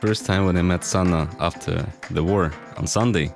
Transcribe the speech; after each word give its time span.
first 0.00 0.24
time 0.24 0.46
when 0.46 0.56
I 0.56 0.62
met 0.62 0.82
Sanna 0.82 1.28
after 1.40 1.86
the 2.10 2.24
war 2.24 2.52
on 2.78 2.86
Sunday, 2.86 3.32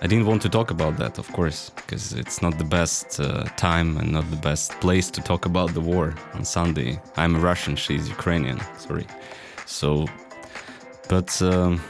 I 0.00 0.06
didn't 0.06 0.26
want 0.26 0.40
to 0.42 0.48
talk 0.48 0.70
about 0.70 0.96
that, 0.96 1.18
of 1.18 1.30
course, 1.32 1.70
because 1.76 2.14
it's 2.14 2.40
not 2.40 2.56
the 2.56 2.64
best 2.64 3.20
uh, 3.20 3.44
time 3.56 3.98
and 3.98 4.12
not 4.12 4.30
the 4.30 4.36
best 4.36 4.72
place 4.80 5.10
to 5.10 5.20
talk 5.20 5.44
about 5.44 5.74
the 5.74 5.80
war 5.80 6.14
on 6.32 6.44
Sunday. 6.44 6.98
I'm 7.16 7.36
a 7.36 7.38
Russian, 7.38 7.76
she's 7.76 8.08
Ukrainian, 8.08 8.60
sorry. 8.78 9.06
So, 9.66 10.06
but 11.08 11.30
um, 11.42 11.80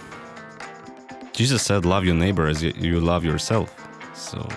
Jesus 1.32 1.62
said, 1.62 1.84
Love 1.84 2.04
your 2.04 2.16
neighbor 2.16 2.46
as 2.48 2.62
you 2.62 3.00
love 3.00 3.24
yourself. 3.24 3.68
So, 4.14 4.48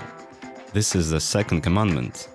this 0.74 0.96
is 0.96 1.12
the 1.12 1.20
second 1.20 1.62
commandment. 1.62 2.28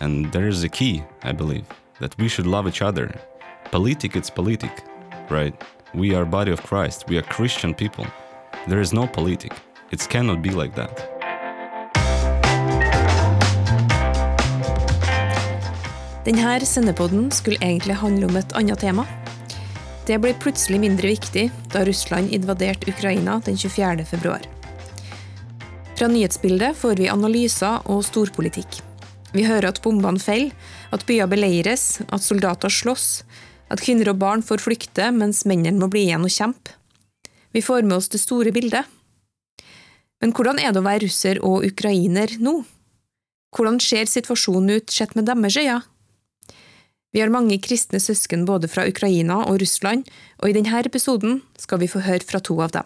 And 0.00 0.30
there 0.32 0.48
is 0.48 0.64
a 0.64 0.68
key, 0.68 1.04
I 1.22 1.32
believe, 1.32 1.66
that 2.00 2.16
we 2.18 2.28
should 2.28 2.46
love 2.46 2.66
each 2.66 2.82
other. 2.82 3.14
Politic, 3.70 4.16
it's 4.16 4.30
politic, 4.30 4.82
right? 5.30 5.54
We 5.94 6.14
are 6.14 6.24
body 6.24 6.50
of 6.52 6.60
Christ. 6.62 7.04
We 7.08 7.16
are 7.16 7.22
Christian 7.22 7.72
people. 7.72 8.06
There 8.66 8.80
is 8.80 8.92
no 8.92 9.06
politic. 9.06 9.52
It 9.90 10.08
cannot 10.08 10.42
be 10.42 10.50
like 10.50 10.74
that. 10.74 11.16
Denne 16.24 16.66
sendepodden 16.66 17.30
skulle 17.30 17.58
egentlig 17.62 17.94
handle 17.94 18.26
om 18.26 18.36
et 18.36 18.52
annet 18.52 18.80
tema. 18.80 19.06
Det 20.06 20.18
ble 20.18 20.34
plutselig 20.34 20.80
mindre 20.82 21.08
viktig 21.14 21.50
da 21.70 21.84
Russland 21.86 22.34
invaderte 22.34 22.90
Ukraina 22.90 23.40
den 23.44 23.56
24. 23.56 24.04
februar. 24.04 24.42
Fra 25.96 26.08
nyhetsbildet 26.10 26.76
får 26.76 26.98
vi 26.98 27.08
analyser 27.08 27.86
og 27.86 28.02
storpolitikk. 28.04 28.82
Vi 29.32 29.46
hører 29.46 29.70
at 29.70 29.82
bombene 29.82 30.18
faller, 30.18 30.50
at 30.90 31.06
byer 31.06 31.30
beleires, 31.30 32.00
at 32.10 32.22
soldater 32.22 32.68
slåss, 32.68 33.22
at 33.72 33.82
kvinner 33.82 34.12
og 34.12 34.20
barn 34.20 34.44
får 34.46 34.62
flykte 34.62 35.10
mens 35.14 35.44
mennene 35.48 35.80
må 35.80 35.88
bli 35.92 36.06
igjen 36.06 36.26
og 36.26 36.32
kjempe. 36.32 36.76
Vi 37.56 37.62
får 37.64 37.86
med 37.88 37.98
oss 37.98 38.10
det 38.12 38.20
store 38.20 38.52
bildet. 38.52 38.84
Men 40.20 40.32
hvordan 40.36 40.60
er 40.60 40.72
det 40.72 40.80
å 40.80 40.86
være 40.86 41.04
russer 41.06 41.40
og 41.44 41.64
ukrainer 41.66 42.36
nå? 42.40 42.60
Hvordan 43.56 43.78
ser 43.80 44.08
situasjonen 44.10 44.76
ut 44.76 44.92
sett 44.92 45.14
med 45.16 45.28
deres 45.28 45.56
øyne? 45.56 45.82
Vi 47.14 47.22
har 47.22 47.32
mange 47.32 47.56
kristne 47.64 47.96
søsken 48.02 48.44
både 48.44 48.68
fra 48.68 48.84
Ukraina 48.84 49.38
og 49.46 49.62
Russland, 49.62 50.04
og 50.42 50.50
i 50.50 50.56
denne 50.56 50.82
episoden 50.84 51.38
skal 51.56 51.80
vi 51.80 51.88
få 51.88 52.02
høre 52.04 52.26
fra 52.28 52.42
to 52.44 52.58
av 52.60 52.74
dem. 52.74 52.84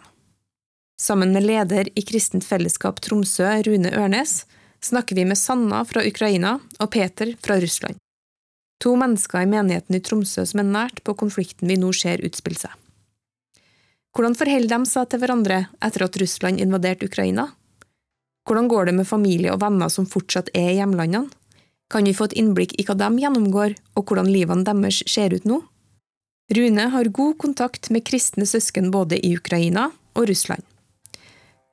Sammen 1.01 1.33
med 1.35 1.49
leder 1.49 1.89
i 1.97 2.05
Kristent 2.07 2.47
Fellesskap 2.47 3.01
Tromsø, 3.03 3.49
Rune 3.67 3.91
Ørnes, 3.91 4.45
snakker 4.85 5.19
vi 5.19 5.25
med 5.27 5.41
Sanna 5.41 5.83
fra 5.89 6.05
Ukraina 6.07 6.59
og 6.79 6.93
Peter 6.95 7.35
fra 7.43 7.59
Russland. 7.59 7.99
To 8.81 8.95
mennesker 8.97 9.45
i 9.45 9.49
menigheten 9.49 9.97
i 9.97 10.01
Tromsø 10.01 10.47
som 10.49 10.63
er 10.63 10.69
nært 10.69 11.03
på 11.05 11.15
konflikten 11.19 11.69
vi 11.69 11.77
nå 11.81 11.93
ser 11.97 12.23
utspille 12.25 12.59
seg. 12.63 12.73
Hvordan 14.17 14.35
forholder 14.35 14.73
de 14.73 14.91
seg 14.91 15.11
til 15.11 15.21
hverandre 15.23 15.59
etter 15.85 16.07
at 16.07 16.17
Russland 16.19 16.63
invaderte 16.63 17.07
Ukraina? 17.07 17.51
Hvordan 18.49 18.71
går 18.73 18.89
det 18.89 18.95
med 18.97 19.07
familie 19.07 19.53
og 19.53 19.61
venner 19.63 19.93
som 19.93 20.09
fortsatt 20.09 20.49
er 20.57 20.73
i 20.73 20.79
hjemlandene? 20.81 21.29
Kan 21.91 22.07
vi 22.07 22.15
få 22.15 22.29
et 22.29 22.37
innblikk 22.39 22.77
i 22.79 22.85
hva 22.87 22.95
de 22.95 23.09
gjennomgår, 23.19 23.75
og 23.99 24.07
hvordan 24.07 24.29
livene 24.31 24.63
deres 24.67 25.03
ser 25.11 25.35
ut 25.35 25.47
nå? 25.47 25.59
Rune 26.55 26.85
har 26.95 27.11
god 27.15 27.37
kontakt 27.39 27.91
med 27.91 28.05
kristne 28.07 28.47
søsken 28.47 28.91
både 28.95 29.19
i 29.19 29.35
Ukraina 29.37 29.89
og 30.15 30.29
Russland. 30.31 30.63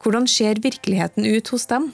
Hvordan 0.01 0.27
ser 0.29 0.61
virkeligheten 0.61 1.25
ut 1.25 1.49
hos 1.53 1.65
dem? 1.69 1.91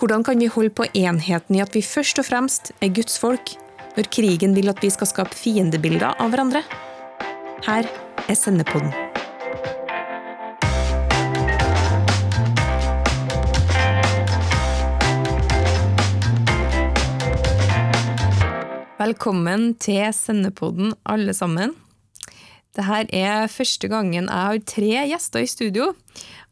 Hvordan 0.00 0.24
kan 0.24 0.40
vi 0.40 0.48
holde 0.52 0.72
på 0.72 0.88
enheten 0.96 1.56
i 1.56 1.62
at 1.64 1.76
vi 1.76 1.84
først 1.84 2.20
og 2.20 2.28
fremst 2.28 2.72
er 2.80 2.92
Guds 2.96 3.16
folk, 3.20 3.54
når 3.96 4.10
krigen 4.14 4.54
vil 4.54 4.70
at 4.70 4.80
vi 4.82 4.90
skal 4.92 5.08
skape 5.10 5.36
fiendebilder 5.36 6.14
av 6.22 6.32
hverandre? 6.32 6.62
Her 7.66 7.88
er 8.30 8.36
Sendepodden. 8.38 8.92
Velkommen 19.00 19.72
til 19.80 20.10
Sendepodden, 20.14 20.92
alle 21.08 21.34
sammen. 21.34 21.72
Dette 22.76 23.06
er 23.16 23.48
første 23.50 23.88
gangen 23.90 24.28
jeg 24.28 24.30
har 24.30 24.60
tre 24.68 24.90
gjester 25.10 25.42
i 25.42 25.50
studio. 25.50 25.90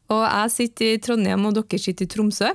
Og 0.08 0.22
jeg 0.24 0.54
sitter 0.54 0.94
i 0.94 1.00
Trondheim, 1.04 1.44
og 1.44 1.54
dere 1.58 1.78
sitter 1.78 2.08
i 2.08 2.10
Tromsø. 2.10 2.48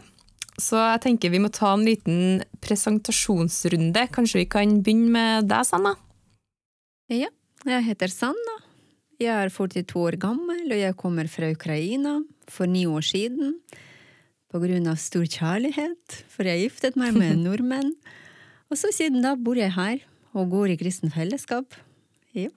Så 0.62 0.78
jeg 0.78 1.02
tenker 1.08 1.34
vi 1.34 1.42
må 1.42 1.50
ta 1.54 1.72
en 1.74 1.86
liten 1.86 2.44
presentasjonsrunde. 2.62 4.06
Kanskje 4.14 4.44
vi 4.44 4.50
kan 4.50 4.76
begynne 4.86 5.14
med 5.16 5.50
deg, 5.50 5.66
Sanna? 5.66 5.96
Ja, 7.12 7.32
jeg 7.66 7.88
heter 7.88 8.12
Sanna. 8.12 8.60
Jeg 9.22 9.34
er 9.34 9.54
42 9.54 9.98
år 10.02 10.18
gammel, 10.22 10.66
og 10.68 10.78
jeg 10.80 10.98
kommer 11.00 11.30
fra 11.32 11.50
Ukraina 11.54 12.20
for 12.52 12.70
ni 12.70 12.86
år 12.90 13.06
siden. 13.06 13.58
På 14.54 14.62
grunn 14.62 14.90
av 14.90 15.00
stor 15.02 15.26
kjærlighet, 15.26 16.20
for 16.30 16.46
jeg 16.46 16.68
giftet 16.68 17.00
meg 17.00 17.18
med 17.18 17.34
en 17.34 17.46
nordmenn. 17.48 17.96
Og 18.70 18.78
så 18.78 18.94
siden 18.94 19.26
da 19.26 19.34
bor 19.38 19.58
jeg 19.58 19.74
her 19.74 20.04
og 20.34 20.54
går 20.54 20.74
i 20.74 20.78
kristen 20.78 21.14
fellesskap. 21.14 21.78
Yep. 22.34 22.54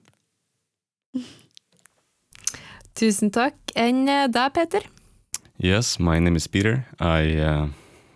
Tusen 2.97 3.33
takk. 3.33 3.57
Enn 3.77 4.07
eh, 4.09 4.25
deg, 4.29 4.53
Peter? 4.53 4.85
Yes, 5.61 5.99
my 5.99 6.19
name 6.19 6.37
is 6.37 6.47
Peter. 6.47 6.85
I 6.99 7.37
uh, 7.37 7.67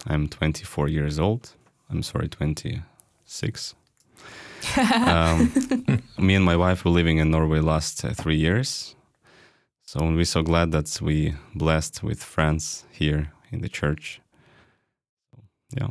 I'm 0.08 0.28
24 0.28 0.88
years 0.88 1.20
old. 1.20 1.56
I'm 1.90 2.04
sorry, 2.04 2.28
26. 2.28 3.76
um, 5.08 5.52
me 6.18 6.36
and 6.36 6.46
my 6.46 6.56
wife 6.56 6.86
were 6.86 6.92
living 6.92 7.18
in 7.18 7.32
Norway 7.32 7.60
last 7.60 8.06
uh, 8.06 8.14
three 8.14 8.38
years. 8.38 8.96
So 9.86 10.00
we're 10.06 10.26
so 10.26 10.42
glad 10.42 10.72
that 10.72 11.00
we 11.02 11.36
blessed 11.54 12.04
with 12.04 12.24
friends 12.24 12.86
here 12.92 13.32
in 13.52 13.62
the 13.62 13.70
church. 13.70 14.22
Yeah. 15.76 15.90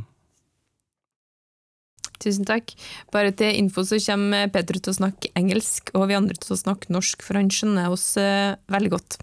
Tusen 2.21 2.44
takk. 2.44 2.75
Bare 3.12 3.32
til 3.32 3.56
info 3.56 3.84
så 3.84 3.97
kommer 4.04 4.48
Peter 4.53 4.77
til 4.77 4.92
å 4.92 4.97
snakke 4.97 5.31
engelsk, 5.37 5.91
og 5.97 6.09
vi 6.10 6.16
andre 6.19 6.37
til 6.37 6.53
å 6.53 6.60
snakke 6.60 6.92
norsk, 6.92 7.22
for 7.25 7.38
han 7.41 7.48
skjønner 7.53 7.92
oss 7.92 8.12
uh, 8.21 8.56
veldig 8.72 8.91
godt. 8.92 9.16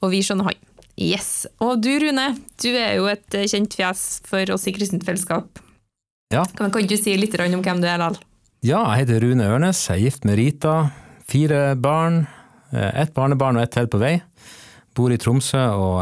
Og 0.00 0.12
vi 0.14 0.22
skjønner 0.24 0.48
han. 0.48 0.60
Yes. 1.02 1.46
Og 1.62 1.80
du 1.82 1.90
Rune, 1.98 2.28
du 2.62 2.70
er 2.70 2.96
jo 3.00 3.08
et 3.10 3.34
eh, 3.34 3.48
kjent 3.50 3.74
fjes 3.74 4.22
for 4.28 4.54
oss 4.54 4.68
i 4.70 4.74
Kristent 4.76 5.04
Fellesskap. 5.06 5.58
Ja. 6.32 6.44
Kan, 6.56 6.70
kan 6.72 6.86
du 6.88 6.96
si 6.96 7.16
litt 7.18 7.34
om 7.42 7.64
hvem 7.64 7.82
du 7.82 7.88
er, 7.88 7.98
Lal? 8.00 8.16
Ja, 8.62 8.84
jeg 8.92 9.02
heter 9.02 9.24
Rune 9.26 9.48
Ørnes, 9.50 9.82
jeg 9.88 9.98
er 9.98 10.04
gift 10.06 10.28
med 10.28 10.38
Rita. 10.38 10.76
Fire 11.28 11.74
barn. 11.74 12.26
Eh, 12.70 13.02
ett 13.02 13.14
barnebarn 13.14 13.58
og 13.58 13.66
ett 13.66 13.74
til 13.74 13.90
på 13.90 14.00
vei. 14.00 14.20
Bor 14.94 15.12
i 15.12 15.18
Tromsø 15.18 15.60
og 15.72 15.98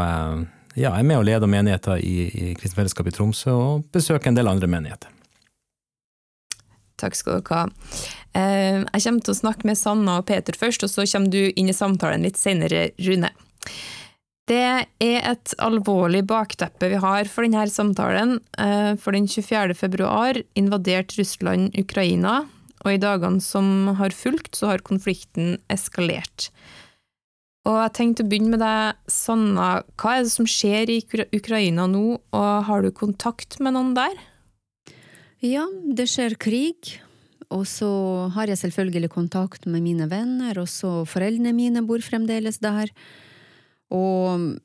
ja, 0.75 0.91
er 0.93 1.03
med 1.03 1.17
og 1.17 1.25
leder 1.27 1.49
menigheter 1.49 1.99
i, 1.99 2.27
i 2.27 2.51
Kristent 2.59 2.79
Fellesskap 2.79 3.07
i 3.07 3.15
Tromsø, 3.15 3.51
og 3.55 3.87
besøker 3.91 4.31
en 4.31 4.37
del 4.37 4.51
andre 4.51 4.69
menigheter. 4.71 5.11
Takk 7.01 7.17
skal 7.17 7.39
dere 7.39 7.57
ha. 7.57 7.63
Eh, 8.37 8.83
jeg 8.85 9.03
kommer 9.05 9.25
til 9.25 9.33
å 9.33 9.39
snakke 9.39 9.67
med 9.67 9.79
Sanna 9.79 10.19
og 10.21 10.27
Peter 10.29 10.55
først, 10.57 10.85
og 10.85 10.91
så 10.91 11.07
kommer 11.09 11.33
du 11.33 11.49
inn 11.49 11.71
i 11.71 11.75
samtalen 11.75 12.27
litt 12.27 12.39
senere, 12.39 12.91
Rune. 13.01 13.31
Det 14.51 14.59
er 14.59 15.21
et 15.31 15.53
alvorlig 15.63 16.25
bakteppe 16.27 16.89
vi 16.91 16.99
har 16.99 17.29
for 17.31 17.47
denne 17.47 17.63
samtalen. 17.71 18.39
Eh, 18.59 18.97
for 18.99 19.15
den 19.15 19.29
24. 19.29 19.77
februar 19.79 20.39
invaderte 20.59 21.21
Russland 21.21 21.77
Ukraina, 21.79 22.41
og 22.83 22.89
i 22.91 22.99
dagene 22.99 23.39
som 23.39 23.93
har 23.95 24.11
fulgt, 24.11 24.57
så 24.57 24.73
har 24.73 24.83
konflikten 24.83 25.55
eskalert. 25.71 26.49
Og 27.69 27.77
jeg 27.77 27.93
tenkte 27.95 28.25
å 28.25 28.27
begynne 28.27 28.55
med 28.55 28.63
deg, 28.65 28.99
Sanna. 29.07 29.69
Hva 30.01 30.17
er 30.17 30.25
det 30.25 30.33
som 30.33 30.49
skjer 30.49 30.89
i 30.89 30.99
Ukraina 31.37 31.85
nå, 31.87 32.05
og 32.33 32.51
har 32.67 32.83
du 32.83 32.89
kontakt 32.91 33.59
med 33.61 33.77
noen 33.77 33.93
der? 33.95 34.17
Ja, 35.45 35.67
det 35.85 36.09
skjer 36.09 36.35
krig. 36.41 36.97
Og 37.53 37.67
så 37.69 37.91
har 38.33 38.49
jeg 38.49 38.59
selvfølgelig 38.61 39.11
kontakt 39.13 39.67
med 39.69 39.83
mine 39.85 40.09
venner, 40.11 40.57
og 40.59 40.67
så 40.71 41.03
foreldrene 41.07 41.53
mine 41.53 41.83
bor 41.85 42.01
fremdeles 42.03 42.59
der. 42.63 42.89
Og 43.91 44.57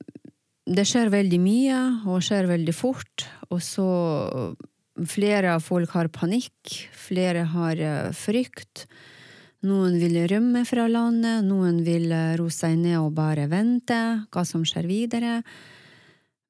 det 0.66 0.86
skjer 0.88 1.12
veldig 1.12 1.38
mye, 1.42 1.82
og 2.10 2.24
skjer 2.24 2.48
veldig 2.50 2.74
fort. 2.74 3.26
Og 3.50 3.62
så 3.62 3.86
flere 5.04 5.58
folk 5.62 5.92
har 5.94 6.10
panikk, 6.12 6.88
flere 6.96 7.46
har 7.52 7.82
eh, 7.82 8.10
frykt. 8.16 8.86
Noen 9.66 9.96
vil 10.00 10.18
rømme 10.30 10.64
fra 10.68 10.86
landet, 10.90 11.44
noen 11.46 11.82
vil 11.86 12.10
eh, 12.12 12.34
roe 12.40 12.52
seg 12.52 12.78
ned 12.80 12.98
og 13.00 13.14
bare 13.16 13.48
vente 13.50 13.98
hva 14.32 14.44
som 14.48 14.64
skjer 14.66 14.88
videre. 14.88 15.40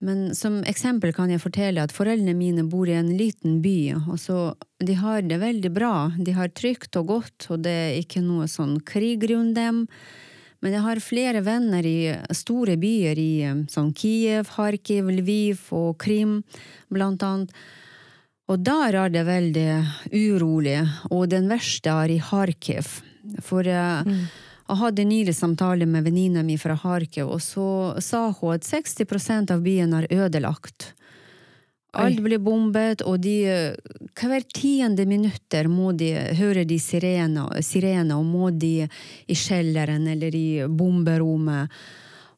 Men 0.04 0.34
som 0.36 0.58
eksempel 0.68 1.14
kan 1.16 1.30
jeg 1.32 1.40
fortelle 1.40 1.82
at 1.82 1.94
foreldrene 1.94 2.36
mine 2.36 2.66
bor 2.68 2.88
i 2.88 2.98
en 2.98 3.14
liten 3.16 3.62
by, 3.64 3.78
og 4.12 4.18
så 4.20 4.38
de 4.84 4.96
har 5.00 5.24
det 5.24 5.40
veldig 5.40 5.72
bra. 5.72 5.94
De 6.20 6.34
har 6.36 6.52
trygt 6.52 6.98
og 7.00 7.08
godt, 7.14 7.48
og 7.50 7.64
det 7.64 7.76
er 7.86 8.00
ikke 8.02 8.20
noe 8.24 8.48
sånn 8.50 8.76
krig 8.84 9.24
rundt 9.30 9.56
dem. 9.56 9.86
Men 10.64 10.76
jeg 10.76 10.84
har 10.86 11.02
flere 11.04 11.42
venner 11.44 11.86
i 11.86 11.98
store 12.34 12.76
byer 12.80 13.18
i 13.20 13.32
som 13.72 13.92
Kiev, 13.94 14.48
Kharkiv, 14.54 15.10
Lviv 15.12 15.68
og 15.76 15.96
Krim, 16.02 16.40
blant 16.92 17.22
annet. 17.26 17.52
Og 18.46 18.62
der 18.62 18.94
er 18.94 19.10
det 19.10 19.24
veldig 19.26 19.70
urolig, 20.14 20.78
og 21.10 21.26
den 21.32 21.48
verste 21.50 21.90
er 21.90 22.14
i 22.14 22.20
Kharkiv. 22.22 23.00
For 23.42 23.66
mm. 23.66 24.12
Jeg 24.66 24.80
hadde 24.80 25.06
nylig 25.06 25.34
samtale 25.34 25.86
med 25.86 26.06
venninna 26.06 26.42
mi 26.46 26.56
fra 26.58 26.74
Kharkiv, 26.78 27.28
og 27.30 27.42
så 27.42 27.68
sa 28.02 28.28
hun 28.34 28.54
at 28.56 28.66
60% 28.66 29.52
av 29.54 29.62
byen 29.66 29.94
er 29.98 30.08
ødelagt. 30.10 30.92
Alt 31.96 32.22
blir 32.24 32.40
bombet, 32.42 33.02
og 33.06 33.20
de, 33.24 33.36
hver 34.16 34.46
tiende 34.54 35.06
minutter 35.08 35.68
må 35.72 35.92
de 35.96 36.12
høre 36.38 36.66
de 36.68 36.78
sirener, 36.82 37.60
sirener, 37.64 38.16
og 38.18 38.26
må 38.26 38.50
de 38.50 38.74
i 38.84 39.36
kjelleren 39.36 40.08
eller 40.12 40.36
i 40.36 40.48
bomberommet. 40.68 41.72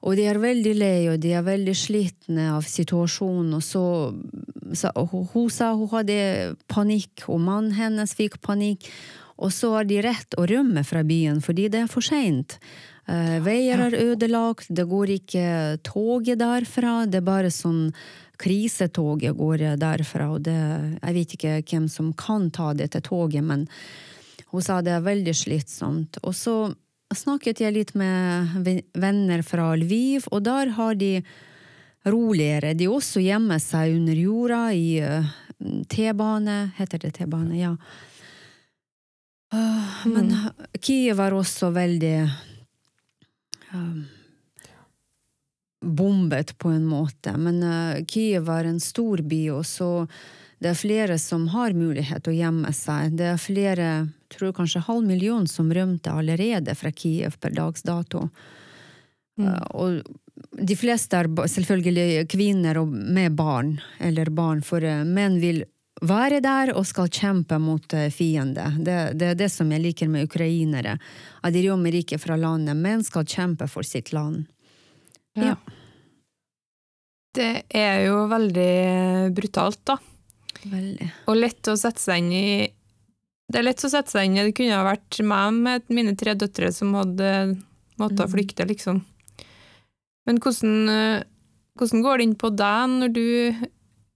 Og 0.06 0.14
de 0.14 0.28
er 0.30 0.38
veldig 0.38 0.74
lei, 0.78 0.98
og 1.10 1.18
de 1.22 1.32
er 1.34 1.46
veldig 1.46 1.74
slitne 1.74 2.52
av 2.54 2.66
situasjonen. 2.70 3.56
Og 3.58 3.64
så, 3.66 3.84
så 4.78 4.92
hun, 4.94 5.24
hun 5.32 5.48
sa 5.50 5.72
hun 5.74 5.90
hadde 5.90 6.18
panikk, 6.70 7.26
og 7.26 7.42
mannen 7.42 7.74
hennes 7.74 8.14
fikk 8.14 8.38
panikk. 8.44 8.86
Og 9.38 9.50
så 9.54 9.72
har 9.76 9.88
de 9.90 10.00
rett 10.02 10.38
å 10.38 10.46
rømme 10.50 10.82
fra 10.86 11.04
byen, 11.06 11.42
fordi 11.42 11.68
det 11.70 11.84
er 11.84 11.90
for 11.90 12.04
seint. 12.04 12.58
Uh, 13.08 13.38
veier 13.40 13.80
er 13.86 13.94
ødelagt, 13.96 14.68
det 14.68 14.84
går 14.90 15.14
ikke 15.14 15.44
toget 15.86 16.42
derfra. 16.42 17.00
Det 17.08 17.22
er 17.22 17.26
bare 17.26 17.52
sånn 17.54 17.88
krisetoget 18.38 19.36
går 19.36 19.64
derfra, 19.80 20.28
og 20.34 20.44
det, 20.46 20.58
jeg 21.02 21.16
vet 21.16 21.34
ikke 21.36 21.56
hvem 21.62 21.88
som 21.90 22.12
kan 22.16 22.48
ta 22.54 22.72
dette 22.76 23.02
toget, 23.04 23.44
men 23.44 23.66
hun 24.52 24.64
sa 24.64 24.80
det 24.80 24.94
er 24.94 25.04
veldig 25.04 25.34
slitsomt. 25.36 26.20
Og 26.22 26.36
så 26.36 26.56
snakket 27.14 27.62
jeg 27.64 27.74
litt 27.74 27.94
med 27.98 28.86
venner 28.96 29.42
fra 29.46 29.72
Lviv, 29.76 30.28
og 30.32 30.44
der 30.46 30.72
har 30.76 30.96
de 30.98 31.18
roligere. 32.08 32.74
De 32.78 32.88
også 32.88 33.22
gjemmer 33.24 33.60
seg 33.62 33.96
under 33.96 34.16
jorda 34.16 34.60
i 34.76 35.00
uh, 35.02 35.32
T-bane, 35.90 36.60
heter 36.78 37.02
det 37.02 37.14
T-bane, 37.18 37.56
ja. 37.58 37.74
Uh, 39.52 40.06
men 40.12 40.30
mm. 40.32 40.68
Kiev 40.84 41.20
er 41.24 41.36
også 41.36 41.70
veldig 41.72 42.16
um, 43.72 44.04
bombet 45.80 46.58
på 46.58 46.68
en 46.68 46.84
måte. 46.84 47.36
Men 47.36 47.62
uh, 47.62 48.04
Kiev 48.06 48.50
er 48.50 48.68
en 48.68 48.80
stor 48.80 49.22
by, 49.22 49.42
og 49.58 49.66
så 49.66 49.90
det 50.58 50.72
er 50.72 50.78
flere 50.78 51.18
som 51.22 51.46
har 51.52 51.76
mulighet 51.78 52.26
å 52.26 52.34
gjemme 52.34 52.72
seg. 52.74 53.14
Det 53.18 53.28
er 53.32 53.42
flere, 53.42 53.88
tror 54.32 54.54
kanskje 54.56 54.86
halv 54.88 55.06
million, 55.06 55.46
som 55.46 55.70
rømte 55.72 56.10
allerede 56.10 56.74
fra 56.74 56.90
Kiev 56.90 57.38
per 57.38 57.54
dags 57.54 57.86
dato. 57.86 58.26
Mm. 59.38 59.46
Uh, 59.46 59.64
og 59.78 60.58
de 60.58 60.74
fleste 60.78 61.18
er 61.18 61.30
selvfølgelig 61.50 62.26
kvinner 62.30 62.82
med 62.86 63.38
barn, 63.38 63.76
eller 64.02 64.30
barn, 64.34 64.64
for 64.66 64.82
uh, 64.82 65.04
menn 65.06 65.38
vil 65.42 65.62
være 65.98 66.38
der 66.42 66.70
og 66.78 66.84
skal 66.86 67.10
kjempe 67.10 67.56
mot 67.58 67.94
fiende. 68.14 68.68
Det, 68.78 68.98
det, 69.18 69.32
er 69.32 69.38
det 69.38 69.48
som 69.50 69.70
jeg 69.74 69.82
liker 69.82 70.10
med 70.10 70.28
ukrainere. 70.28 70.94
At 71.42 71.54
de 71.54 71.64
rømmer 71.66 71.94
ikke 71.98 72.20
fra 72.22 72.36
landet, 72.38 72.78
men 72.78 73.02
skal 73.02 73.26
kjempe 73.26 73.66
for 73.70 73.86
sitt 73.86 74.12
land. 74.14 74.44
Ja. 75.44 75.56
Det 77.38 77.50
er 77.76 78.02
jo 78.08 78.24
veldig 78.30 78.72
brutalt, 79.36 79.80
da. 79.86 79.98
Veldig. 80.66 81.08
Og 81.30 81.38
lett 81.38 81.70
å 81.70 81.76
sette 81.78 82.02
seg 82.02 82.24
inn 82.24 82.32
i 82.34 82.48
Det 83.46 83.60
er 83.60 83.66
lett 83.68 83.84
å 83.86 83.90
sette 83.92 84.10
seg 84.10 84.26
inn 84.26 84.38
i 84.40 84.46
Det 84.48 84.56
kunne 84.58 84.74
ha 84.74 84.86
vært 84.88 85.20
meg 85.22 85.54
med 85.54 85.92
mine 85.94 86.16
tre 86.18 86.34
døtre 86.34 86.72
som 86.74 86.96
hadde 86.98 87.30
måttet 88.00 88.26
mm. 88.26 88.32
flykte, 88.32 88.66
liksom. 88.68 89.02
Men 90.28 90.38
hvordan, 90.42 91.24
hvordan 91.78 92.02
går 92.04 92.18
det 92.18 92.26
inn 92.26 92.36
på 92.38 92.50
deg 92.54 92.92
når 92.92 93.14
du 93.16 93.26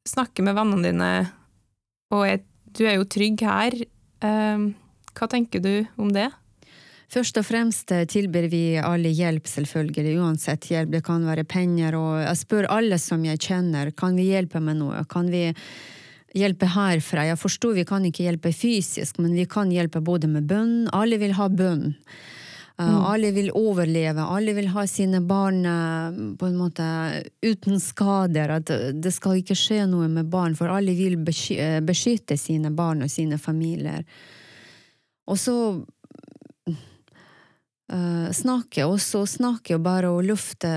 snakker 0.09 0.47
med 0.47 0.55
vennene 0.59 0.91
dine, 0.91 1.11
og 2.13 2.27
er, 2.29 2.43
du 2.75 2.85
er 2.85 2.99
jo 2.99 3.09
trygg 3.11 3.43
her? 3.47 3.75
Eh, 4.23 4.67
hva 5.19 5.29
tenker 5.31 5.63
du 5.65 5.73
om 5.97 6.13
det? 6.15 6.29
Først 7.13 7.37
og 7.37 7.45
fremst 7.45 7.93
eh, 7.93 8.07
tilbyr 8.09 8.47
vi 8.49 8.63
alle 8.81 9.11
hjelp, 9.13 9.49
selvfølgelig, 9.51 10.15
uansett 10.23 10.71
hjelp. 10.71 10.95
Det 10.95 11.03
kan 11.05 11.27
være 11.29 11.45
penger, 11.45 11.97
og 11.99 12.23
jeg 12.23 12.39
spør 12.41 12.71
alle 12.73 12.97
som 13.01 13.25
jeg 13.27 13.41
kjenner, 13.43 13.93
kan 13.93 14.17
vi 14.17 14.31
hjelpe 14.31 14.63
med 14.65 14.81
noe? 14.81 15.03
Kan 15.13 15.29
vi 15.33 15.51
hjelpe 16.33 16.71
herfra? 16.73 17.27
Jeg 17.29 17.41
forstår 17.41 17.77
vi 17.83 17.89
kan 17.89 18.07
ikke 18.09 18.25
hjelpe 18.31 18.55
fysisk, 18.57 19.21
men 19.21 19.37
vi 19.37 19.45
kan 19.45 19.73
hjelpe 19.75 20.01
både 20.01 20.31
med 20.33 20.49
bønn. 20.49 20.89
Alle 20.97 21.21
vil 21.21 21.37
ha 21.37 21.51
bønn. 21.53 21.91
Eh, 22.81 22.89
mm. 22.89 22.99
Alle 23.13 23.37
vil 23.37 23.53
overleve, 23.61 24.25
alle 24.25 24.57
vil 24.57 24.73
ha 24.73 24.89
sine 24.89 25.21
barn 25.21 25.65
eh, 25.69 26.21
på 26.41 26.49
en 26.49 26.61
måte 26.65 26.91
uten 27.45 27.77
skader. 27.77 28.57
At 28.57 28.73
det 28.73 29.13
skal 29.13 29.43
ikke 29.43 29.59
skje 29.59 29.85
noe 29.85 30.09
med 30.09 30.33
barn, 30.33 30.57
for 30.57 30.73
alle 30.73 30.97
vil 30.97 31.21
beskytte 31.21 32.41
sine 32.41 32.73
barn 32.73 33.05
og 33.05 33.13
sine 33.13 33.37
familier. 33.37 34.01
Og 35.29 35.37
så 35.39 35.57
uh, 37.93 38.31
snakke, 38.35 38.87
og 38.89 39.01
så 39.01 39.25
snakke 39.29 39.79
bare 39.83 40.11
å 40.13 40.23
lufte 40.25 40.73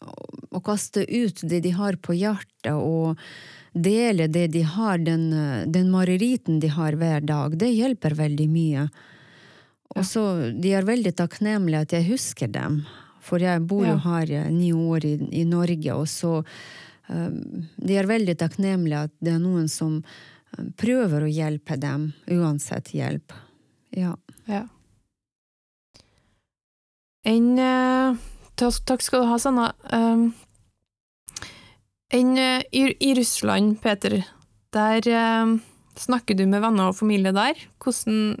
og 0.00 0.62
kaste 0.64 1.04
ut 1.04 1.42
det 1.46 1.60
de 1.66 1.72
har 1.76 1.98
på 2.00 2.14
hjertet, 2.16 2.72
og 2.72 3.18
dele 3.72 4.26
det 4.32 4.48
de 4.54 4.62
har, 4.66 4.98
den, 4.98 5.28
den 5.70 5.90
mareriten 5.92 6.58
de 6.60 6.70
har 6.72 6.96
hver 6.98 7.20
dag. 7.26 7.54
Det 7.58 7.68
hjelper 7.70 8.16
veldig 8.18 8.48
mye. 8.50 8.88
Og 9.94 10.06
så, 10.06 10.24
De 10.54 10.72
er 10.74 10.86
veldig 10.86 11.12
takknemlige 11.18 11.84
at 11.84 11.94
jeg 11.94 12.08
husker 12.10 12.50
dem, 12.50 12.80
for 13.20 13.42
jeg 13.42 13.62
bor 13.68 13.86
jo 13.86 13.96
her 14.06 14.32
ni 14.50 14.72
år 14.72 15.06
i, 15.06 15.14
i 15.42 15.44
Norge, 15.46 15.94
og 15.94 16.08
så 16.08 16.40
um, 16.40 17.38
De 17.76 17.96
er 17.98 18.10
veldig 18.10 18.36
takknemlige 18.40 19.06
at 19.10 19.14
det 19.20 19.36
er 19.36 19.42
noen 19.42 19.68
som 19.70 20.00
prøver 20.80 21.24
å 21.24 21.30
hjelpe 21.30 21.76
dem, 21.78 22.10
uansett 22.30 22.90
hjelp. 22.94 23.34
Ja. 23.94 24.16
ja. 24.50 24.64
Enn 27.28 27.58
uh, 27.60 28.16
Takk 28.56 29.02
skal 29.04 29.22
du 29.22 29.28
ha, 29.28 29.38
Sanna. 29.40 29.70
Um, 29.92 30.30
enn 32.12 32.32
uh, 32.36 32.60
i, 32.72 33.12
Russland, 33.16 33.78
Peter, 33.80 34.22
der 34.72 35.08
uh, 35.08 35.58
snakker 35.96 36.36
du 36.36 36.46
med 36.46 36.64
venner 36.64 36.90
og 36.90 36.96
familie 36.96 37.32
der. 37.32 37.60
Hvordan, 37.80 38.38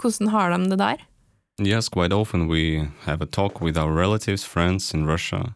hvordan 0.00 0.32
har 0.32 0.56
de 0.56 0.70
det 0.70 0.78
der? 0.78 1.06
Yes, 1.60 1.88
quite 1.88 2.12
often 2.12 2.48
we 2.48 2.88
have 3.04 3.22
a 3.22 3.26
talk 3.26 3.60
with 3.60 3.78
our 3.78 3.92
relatives, 3.92 4.44
friends 4.44 4.94
in 4.94 5.06
Russia. 5.06 5.54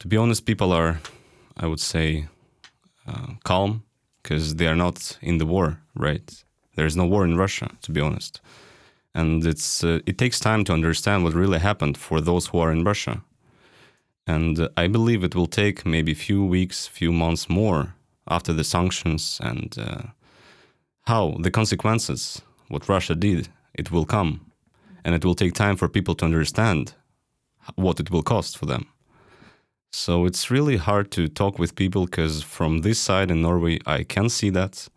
To 0.00 0.08
be 0.08 0.16
honest, 0.16 0.44
people 0.44 0.72
are, 0.72 1.00
I 1.56 1.66
would 1.66 1.80
say, 1.80 2.26
uh, 3.06 3.34
calm 3.44 3.82
because 4.22 4.56
they 4.56 4.66
are 4.66 4.76
not 4.76 5.18
in 5.22 5.38
the 5.38 5.46
war, 5.46 5.78
right? 5.94 6.44
There 6.76 6.86
is 6.86 6.96
no 6.96 7.06
war 7.06 7.24
in 7.24 7.36
Russia, 7.36 7.70
to 7.82 7.92
be 7.92 8.00
honest 8.00 8.40
and 9.14 9.46
it's 9.46 9.84
uh, 9.84 10.00
it 10.06 10.18
takes 10.18 10.40
time 10.40 10.64
to 10.64 10.72
understand 10.72 11.22
what 11.22 11.34
really 11.34 11.58
happened 11.58 11.96
for 11.96 12.20
those 12.20 12.48
who 12.48 12.58
are 12.58 12.72
in 12.72 12.84
Russia. 12.84 13.22
And 14.26 14.58
uh, 14.58 14.68
I 14.76 14.88
believe 14.88 15.22
it 15.22 15.34
will 15.34 15.46
take 15.46 15.86
maybe 15.86 16.12
a 16.12 16.26
few 16.26 16.44
weeks, 16.44 16.86
few 16.86 17.12
months 17.12 17.48
more 17.48 17.94
after 18.26 18.52
the 18.52 18.64
sanctions 18.64 19.38
and 19.42 19.76
uh, 19.78 20.02
how 21.02 21.36
the 21.40 21.50
consequences, 21.50 22.42
what 22.68 22.88
Russia 22.88 23.14
did, 23.14 23.48
it 23.74 23.90
will 23.90 24.06
come. 24.06 24.40
And 25.04 25.14
it 25.14 25.24
will 25.24 25.34
take 25.34 25.52
time 25.52 25.76
for 25.76 25.88
people 25.88 26.14
to 26.16 26.24
understand 26.24 26.94
what 27.74 28.00
it 28.00 28.10
will 28.10 28.22
cost 28.22 28.56
for 28.56 28.64
them. 28.66 28.86
So 29.92 30.24
it's 30.24 30.50
really 30.50 30.78
hard 30.78 31.10
to 31.12 31.28
talk 31.28 31.58
with 31.58 31.76
people 31.76 32.06
because 32.06 32.42
from 32.42 32.80
this 32.80 32.98
side 32.98 33.30
in 33.30 33.42
Norway, 33.42 33.78
I 33.86 34.02
can 34.02 34.28
see 34.28 34.50
that. 34.50 34.88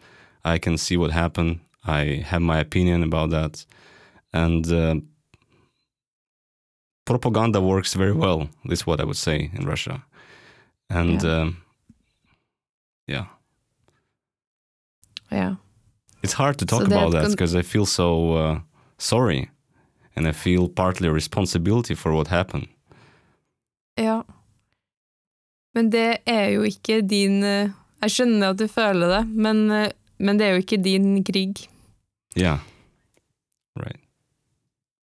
I 0.46 0.58
can 0.58 0.78
see 0.78 0.96
what 0.96 1.12
happened. 1.12 1.60
I 1.86 2.24
have 2.26 2.42
my 2.42 2.60
opinion 2.60 3.04
about 3.04 3.30
that 3.32 3.66
and 4.46 4.72
uh, 4.72 4.96
propaganda 7.06 7.60
works 7.62 7.94
very 7.94 8.14
well. 8.14 8.50
This 8.66 8.80
is 8.80 8.88
what 8.88 9.00
I 9.00 9.06
would 9.06 9.18
say 9.18 9.50
in 9.54 9.66
Russia, 9.66 10.04
and 10.90 11.24
yeah, 11.24 11.42
um, 11.42 11.58
yeah. 13.08 13.26
yeah. 15.32 15.56
It's 16.24 16.34
hard 16.34 16.58
to 16.60 16.66
talk 16.66 16.82
so 16.82 16.88
about 16.88 17.12
that 17.12 17.30
because 17.32 17.56
I 17.56 17.62
feel 17.62 17.86
so 17.86 18.34
uh, 18.34 18.60
sorry, 18.98 19.50
and 20.16 20.28
I 20.28 20.32
feel 20.32 20.68
partly 20.70 21.08
a 21.08 21.12
responsibility 21.12 21.96
for 21.96 22.12
what 22.14 22.28
happened. 22.28 22.68
Ja. 23.96 24.24
Men 25.74 25.90
det 25.90 26.18
er 26.26 26.50
jo 26.56 26.64
ikke 26.66 27.02
din 27.02 27.44
uh, 27.44 27.70
Jeg 28.02 28.14
skjønner 28.14 28.54
at 28.54 28.60
du 28.60 28.68
føler 28.70 29.10
det, 29.10 29.22
men, 29.30 29.72
uh, 29.74 29.90
men 30.18 30.38
det 30.38 30.46
er 30.46 30.56
jo 30.56 30.62
ikke 30.62 30.78
din 30.82 31.24
krig. 31.26 31.66
Yeah. 32.38 32.60
Right. 33.76 34.07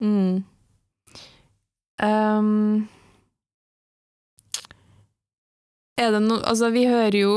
Mm. 0.02 0.42
Um, 2.02 2.88
er 5.94 6.10
det 6.10 6.20
noe 6.24 6.42
Altså, 6.42 6.72
vi 6.74 6.88
hører 6.90 7.14
jo 7.14 7.36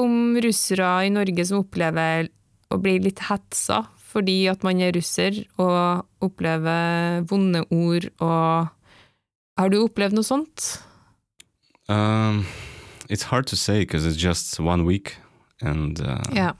om 0.00 0.38
russere 0.40 0.88
i 1.04 1.12
Norge 1.12 1.44
som 1.44 1.60
opplever 1.60 2.30
å 2.72 2.78
bli 2.80 2.96
litt 3.04 3.20
hetsa 3.28 3.82
fordi 4.08 4.46
at 4.48 4.64
man 4.64 4.80
er 4.80 4.94
russer 4.96 5.42
og 5.60 6.24
opplever 6.24 7.20
vonde 7.28 7.66
ord 7.68 8.08
og 8.24 8.74
Har 9.58 9.72
du 9.74 9.80
opplevd 9.82 10.14
noe 10.14 10.22
sånt? 10.22 10.78
Um, 11.88 12.46
it's 13.10 13.24
hard 13.24 13.48
to 13.48 13.56
say 13.56 13.80
because 13.80 14.06
it's 14.06 14.16
just 14.16 14.60
one 14.60 14.84
week, 14.84 15.16
and 15.60 16.00
uh, 16.00 16.22
yeah. 16.32 16.52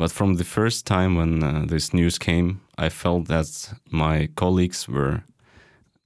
But 0.00 0.10
from 0.12 0.36
the 0.36 0.44
first 0.44 0.86
time 0.86 1.16
when 1.16 1.42
uh, 1.42 1.66
this 1.66 1.92
news 1.92 2.18
came, 2.18 2.62
I 2.78 2.88
felt 2.88 3.28
that 3.28 3.74
my 3.90 4.30
colleagues 4.34 4.88
were 4.88 5.24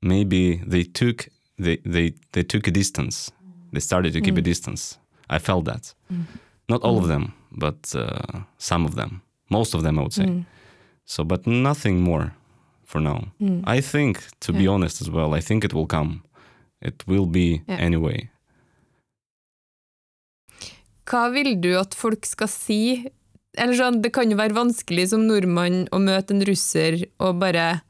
maybe 0.02 0.60
they 0.66 0.82
took 0.82 1.28
they 1.58 1.76
they, 1.86 2.14
they 2.32 2.42
took 2.42 2.66
a 2.66 2.72
distance. 2.72 3.30
They 3.72 3.78
started 3.80 4.12
to 4.14 4.20
keep 4.20 4.36
a 4.36 4.40
mm. 4.40 4.50
distance. 4.52 4.98
I 5.30 5.38
felt 5.38 5.64
that. 5.66 5.94
Mm. 6.12 6.24
Not 6.68 6.82
all 6.82 6.98
of 6.98 7.04
mm. 7.04 7.08
them, 7.08 7.32
but 7.52 7.94
uh, 7.94 8.40
some 8.58 8.84
of 8.84 8.96
them. 8.96 9.22
Most 9.48 9.74
of 9.74 9.82
them, 9.84 9.98
I 9.98 10.02
would 10.02 10.12
say. 10.12 10.44
So, 11.04 11.22
but 11.22 11.46
nothing 11.46 12.00
more 12.00 12.32
for 12.84 13.00
now. 13.00 13.28
I 13.76 13.80
think, 13.80 14.26
to 14.40 14.52
be 14.52 14.66
honest 14.66 15.02
as 15.02 15.08
well, 15.08 15.34
I 15.38 15.40
think 15.40 15.64
it 15.64 15.72
will 15.72 15.86
come. 15.86 16.22
It 16.80 17.04
will 17.06 17.26
be 17.26 17.62
Yeah. 17.68 17.78
anyway. 17.78 18.28
Hva 21.04 21.30
vil 21.32 21.60
du 21.60 21.78
at 21.78 21.94
folk 21.94 22.26
skal 22.26 22.48
si? 22.48 23.12
Eller 23.54 23.76
sånn, 23.78 24.00
det 24.02 24.12
kan 24.14 24.30
jo 24.30 24.38
være 24.38 24.56
vanskelig 24.56 25.08
som 25.12 25.26
nordmann 25.28 25.84
å 25.94 26.00
møte 26.02 26.34
en 26.34 26.44
russer 26.46 27.04
og 27.22 27.38
bare 27.42 27.82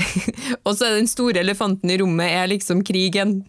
Og 0.64 0.72
så 0.76 0.86
er 0.86 0.96
den 0.96 1.08
store 1.10 1.42
elefanten 1.42 1.90
i 1.92 1.98
rommet 2.00 2.32
er 2.32 2.48
liksom 2.48 2.80
krigen. 2.86 3.42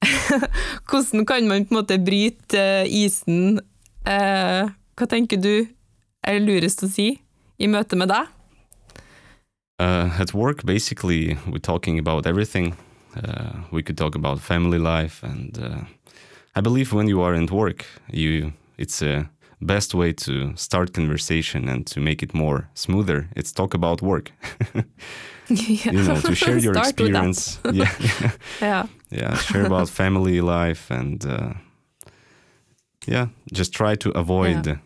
Hvordan 0.88 1.26
kan 1.28 1.48
man 1.48 1.66
på 1.66 1.74
en 1.74 1.80
måte 1.82 1.98
bryte 2.00 2.60
eh, 2.60 2.88
isen? 3.04 3.60
Eh, 4.08 4.70
hva 4.98 5.08
tenker 5.10 5.40
du 5.40 5.68
er 6.24 6.40
lurest 6.40 6.82
å 6.84 6.88
si 6.90 7.10
i 7.58 7.68
møte 7.68 7.98
med 7.98 8.08
deg? 8.12 8.32
Uh, 9.78 10.10
at 10.18 10.34
work, 10.34 10.64
basically, 10.64 11.36
we're 11.46 11.62
talking 11.62 11.98
about 11.98 12.26
everything. 12.26 12.74
Uh, 13.14 13.62
we 13.70 13.82
could 13.82 13.96
talk 13.96 14.16
about 14.16 14.40
family 14.40 14.78
life, 14.78 15.22
and 15.22 15.56
uh, 15.58 15.84
I 16.56 16.60
believe 16.60 16.92
when 16.92 17.06
you 17.06 17.22
are 17.22 17.34
at 17.34 17.50
work, 17.52 17.86
you 18.10 18.52
it's 18.76 19.02
a 19.02 19.30
best 19.60 19.94
way 19.94 20.12
to 20.12 20.52
start 20.56 20.92
conversation 20.92 21.68
and 21.68 21.86
to 21.86 22.00
make 22.00 22.22
it 22.22 22.34
more 22.34 22.68
smoother. 22.74 23.28
It's 23.36 23.52
talk 23.52 23.74
about 23.74 24.02
work. 24.02 24.30
you 25.48 25.92
know, 25.92 26.20
to 26.20 26.34
share 26.44 26.58
your 26.58 26.74
Start 26.74 27.00
with 27.00 27.12
that. 27.12 27.28
experience. 27.28 27.58
yeah, 27.72 27.92
Ja. 28.60 28.86
yeah, 29.10 29.36
share 29.36 29.66
about 29.66 29.88
family 29.88 30.40
life, 30.40 30.90
and 30.94 31.24
uh, 31.24 31.52
yeah, 33.06 33.28
just 33.52 33.72
try 33.72 33.96
to 33.96 34.10
avoid 34.18 34.78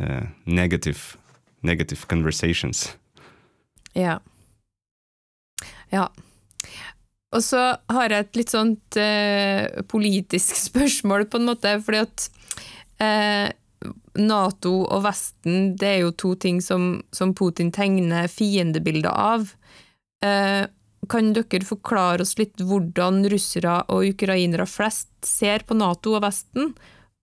uh, 0.00 0.20
negative 0.46 1.16
negative 1.62 2.06
conversations. 2.08 2.96
yeah 3.96 4.18
yeah 5.92 6.08
Og 7.32 7.42
så 7.42 7.76
har 7.90 8.10
jeg 8.10 8.20
et 8.24 8.36
litt 8.36 8.50
sånt 8.52 8.96
eh, 8.96 9.66
politisk 9.90 10.54
spørsmål, 10.68 11.24
på 11.26 11.38
en 11.40 11.46
måte, 11.48 11.72
fordi 11.82 11.98
at 12.04 12.28
eh, 13.02 13.48
Nato 14.16 14.72
og 14.84 15.02
Vesten, 15.04 15.74
det 15.76 15.88
er 15.88 16.00
jo 16.04 16.14
to 16.16 16.34
ting 16.40 16.60
som, 16.64 17.02
som 17.12 17.34
Putin 17.36 17.72
tegner 17.74 18.30
fiendebilder 18.30 19.10
av. 19.10 19.50
Eh, 20.24 20.64
kan 21.10 21.32
dere 21.36 21.66
forklare 21.66 22.24
oss 22.24 22.36
litt 22.38 22.62
hvordan 22.64 23.24
russere 23.28 23.80
og 23.92 24.08
ukrainere 24.14 24.66
flest 24.70 25.10
ser 25.26 25.66
på 25.68 25.76
Nato 25.76 26.14
og 26.16 26.24
Vesten? 26.24 26.72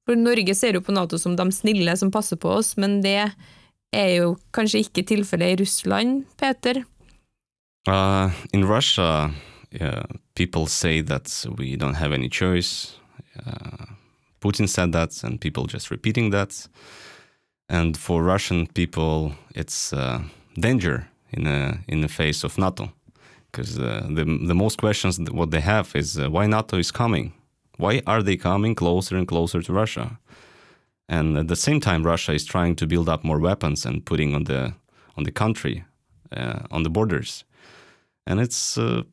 For 0.05 0.17
Norge 0.17 0.53
ser 0.57 0.77
jo 0.77 0.83
på 0.85 0.93
Nato 0.93 1.17
som 1.21 1.37
de 1.37 1.47
snille 1.53 1.95
som 1.97 2.11
passer 2.13 2.37
på 2.41 2.51
oss, 2.59 2.75
men 2.77 2.99
det 3.05 3.31
er 3.95 4.09
jo 4.15 4.35
kanskje 4.55 4.83
ikke 4.85 5.05
tilfellet 5.07 5.55
i 5.55 5.61
Russland, 5.63 6.25
Peter? 6.37 6.83
Uh, 7.87 8.29
in 8.53 8.65
Russia, 8.65 9.31
yeah, 9.71 10.05
people 10.35 10.67
say 10.67 11.01
that 11.01 11.45
we 11.57 11.75
don't 11.75 11.95
have 11.95 12.13
any 12.13 12.29
choice. 12.29 12.99
Uh, 13.35 13.95
Putin 14.41 14.67
said 14.67 14.91
that, 14.91 15.23
and 15.23 15.39
people 15.39 15.65
just 15.65 15.91
repeating 15.91 16.31
that. 16.31 16.67
And 17.69 17.95
for 17.97 18.23
Russian 18.23 18.67
people, 18.67 19.33
it's 19.55 19.93
uh, 19.93 20.23
danger 20.59 21.07
in 21.31 21.47
a, 21.47 21.79
in 21.87 22.01
the 22.01 22.07
face 22.07 22.43
of 22.43 22.57
NATO, 22.57 22.91
because 23.51 23.79
uh, 23.79 24.07
the 24.09 24.25
the 24.47 24.55
most 24.55 24.77
questions 24.77 25.19
what 25.31 25.51
they 25.51 25.61
have 25.61 25.95
is 25.95 26.17
uh, 26.17 26.29
why 26.29 26.47
NATO 26.47 26.77
is 26.77 26.91
coming, 26.91 27.33
why 27.77 28.01
are 28.05 28.23
they 28.23 28.37
coming 28.37 28.75
closer 28.75 29.15
and 29.17 29.27
closer 29.27 29.61
to 29.61 29.73
Russia, 29.73 30.19
and 31.07 31.37
at 31.37 31.47
the 31.47 31.55
same 31.55 31.79
time 31.79 32.03
Russia 32.03 32.33
is 32.33 32.45
trying 32.45 32.75
to 32.75 32.87
build 32.87 33.07
up 33.07 33.23
more 33.23 33.39
weapons 33.39 33.85
and 33.85 34.05
putting 34.05 34.35
on 34.35 34.43
the 34.45 34.73
on 35.17 35.23
the 35.23 35.31
country, 35.31 35.83
uh, 36.35 36.59
on 36.71 36.83
the 36.83 36.89
borders. 36.89 37.45
And 38.25 38.39
it's 38.39 38.77
uh, 38.77 39.03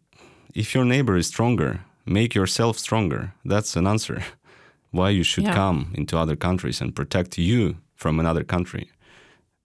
if 0.54 0.74
your 0.74 0.84
neighbor 0.84 1.16
is 1.16 1.26
stronger, 1.26 1.80
make 2.06 2.34
yourself 2.34 2.78
stronger. 2.78 3.34
That's 3.44 3.76
an 3.76 3.86
answer. 3.86 4.22
Why 4.90 5.10
you 5.10 5.24
should 5.24 5.44
Yeah. 5.44 5.54
come 5.54 5.92
into 5.94 6.16
other 6.18 6.36
countries 6.36 6.80
and 6.80 6.94
protect 6.94 7.36
you 7.38 7.76
from 7.96 8.18
another 8.20 8.44
country. 8.44 8.88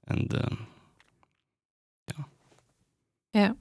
And 0.07 0.33
um, 0.35 0.67
yeah 3.33 3.53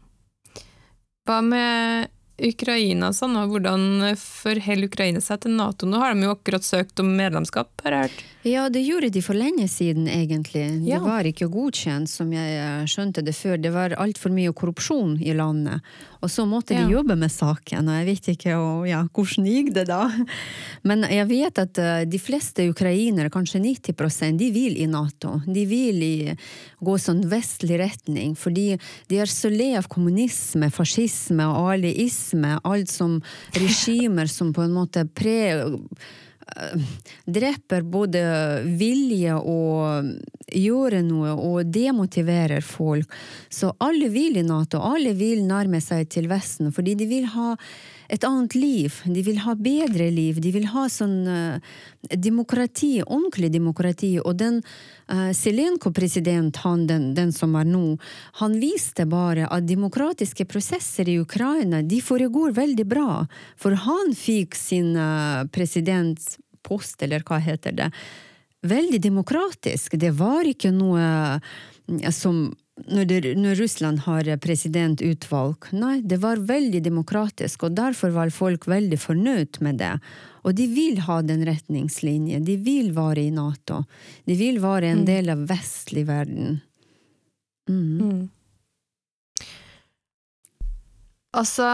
Hva 1.24 1.38
med 1.46 2.10
Ukraina, 2.42 3.12
sånn, 3.14 3.36
og 3.38 3.52
Hvordan 3.54 4.16
forholder 4.18 4.88
Ukraina 4.88 5.20
seg 5.22 5.44
til 5.44 5.52
Nato? 5.54 5.86
Nå 5.86 6.00
har 6.02 6.16
de 6.16 6.24
jo 6.26 6.32
akkurat 6.34 6.64
søkt 6.66 6.98
om 6.98 7.12
medlemskap, 7.14 7.70
har 7.84 7.94
jeg 7.94 8.08
hørt. 8.08 8.24
Ja, 8.42 8.64
det 8.68 8.80
gjorde 8.82 9.06
de 9.14 9.20
for 9.22 9.38
lenge 9.38 9.68
siden, 9.70 10.08
egentlig. 10.10 10.64
Ja. 10.88 10.96
Det 10.98 11.06
var 11.06 11.26
ikke 11.28 11.46
godkjent, 11.52 12.10
som 12.10 12.32
jeg 12.34 12.56
eh, 12.58 12.80
skjønte 12.90 13.22
det 13.22 13.36
før. 13.38 13.54
Det 13.62 13.70
var 13.70 13.94
altfor 14.02 14.32
mye 14.34 14.50
korrupsjon 14.50 15.12
i 15.22 15.30
landet. 15.38 15.78
Og 16.22 16.30
så 16.30 16.42
måtte 16.46 16.74
Ja. 16.74 16.82
de 16.82 16.96
jobbe 16.96 17.14
med 17.18 17.30
saken, 17.30 17.86
og 17.86 18.00
jeg 18.00 18.06
vet 18.08 18.28
ikke 18.34 18.56
og, 18.58 18.88
ja, 18.90 19.04
hvordan 19.14 19.46
gikk 19.46 19.70
det 19.76 19.84
da. 19.86 20.00
Men 20.88 21.06
jeg 21.06 21.28
vet 21.30 21.60
at 21.62 21.78
eh, 21.78 22.02
de 22.10 22.18
fleste 22.18 22.66
ukrainere, 22.66 23.30
kanskje 23.30 23.62
90% 23.62 24.42
de 24.42 24.50
vil 24.50 24.74
i 24.82 24.88
Nato. 24.90 25.36
De 25.46 25.62
vil 25.70 26.02
i, 26.02 26.34
gå 26.82 26.96
sånn 26.98 27.22
vestlig 27.30 27.78
retning, 27.78 28.34
fordi 28.34 28.72
de 29.06 29.22
er 29.22 29.30
så 29.30 29.52
lei 29.54 29.76
av 29.78 29.86
kommunisme, 29.86 30.66
fascisme 30.74 31.46
og 31.46 31.76
aliisme, 31.76 32.56
alt 32.66 32.90
som 32.90 33.20
regimer 33.62 34.26
som 34.26 34.50
på 34.52 34.66
en 34.66 34.74
måte 34.74 35.06
pre 35.14 35.38
dreper 37.24 37.84
både 37.86 38.22
vilje 38.78 39.36
og 39.38 40.12
gjøre 40.52 41.02
noe 41.06 41.32
og 41.36 41.72
demotiverer 41.72 42.64
folk. 42.64 43.08
Så 43.48 43.72
alle 43.82 44.10
vil 44.12 44.38
i 44.40 44.46
Nato, 44.46 44.80
alle 44.82 45.14
vil 45.16 45.44
nærme 45.48 45.80
seg 45.84 46.10
til 46.12 46.28
Vesten, 46.32 46.72
fordi 46.74 46.96
de 46.98 47.08
vil 47.10 47.28
ha 47.34 47.54
et 48.12 48.24
annet 48.28 48.54
liv. 48.54 48.96
De 49.08 49.22
vil 49.24 49.38
ha 49.40 49.54
bedre 49.56 50.10
liv. 50.12 50.40
De 50.44 50.52
vil 50.52 50.66
ha 50.74 50.84
sånn 50.92 51.14
uh, 51.24 51.76
demokrati, 52.12 52.98
ordentlig 53.06 53.48
demokrati. 53.54 54.12
Og 54.20 54.36
den 54.40 54.58
uh, 54.62 55.30
Zelenko-president, 55.36 56.60
han 56.66 56.84
den, 56.90 57.12
den 57.16 57.32
som 57.32 57.56
er 57.56 57.68
nå, 57.68 57.96
han 58.42 58.58
viste 58.60 59.06
bare 59.08 59.48
at 59.48 59.68
demokratiske 59.68 60.44
prosesser 60.50 61.08
i 61.08 61.16
Ukraina 61.22 61.80
de 61.82 62.02
foregår 62.04 62.52
veldig 62.58 62.86
bra. 62.90 63.22
For 63.56 63.78
han 63.86 64.12
fikk 64.18 64.58
sin 64.60 64.92
uh, 64.98 65.48
presidentpost, 65.54 67.00
eller 67.02 67.24
hva 67.24 67.40
heter 67.40 67.80
det, 67.80 67.90
veldig 68.62 69.00
demokratisk. 69.02 69.96
Det 69.98 70.12
var 70.14 70.46
ikke 70.46 70.70
noe 70.74 71.02
eh, 71.02 72.10
som 72.14 72.44
når, 72.80 73.04
det, 73.04 73.34
når 73.36 73.54
Russland 73.60 74.04
har 74.06 74.28
presidentutvalg. 74.42 75.68
Nei, 75.76 76.00
det 76.00 76.18
var 76.22 76.40
veldig 76.48 76.80
demokratisk, 76.84 77.66
og 77.68 77.76
derfor 77.76 78.14
var 78.14 78.32
folk 78.32 78.66
veldig 78.70 78.98
fornøyd 79.00 79.60
med 79.60 79.80
det. 79.82 79.92
Og 80.42 80.56
de 80.58 80.66
vil 80.72 81.02
ha 81.06 81.20
den 81.22 81.44
retningslinjen. 81.46 82.44
De 82.44 82.56
vil 82.56 82.92
være 82.96 83.26
i 83.28 83.32
Nato. 83.34 83.84
De 84.24 84.36
vil 84.38 84.58
være 84.62 84.94
en 84.94 85.04
del 85.06 85.30
av 85.34 85.44
vestlig 85.50 86.06
verden. 86.08 86.62
Mm. 87.70 88.30
Altså, 91.36 91.68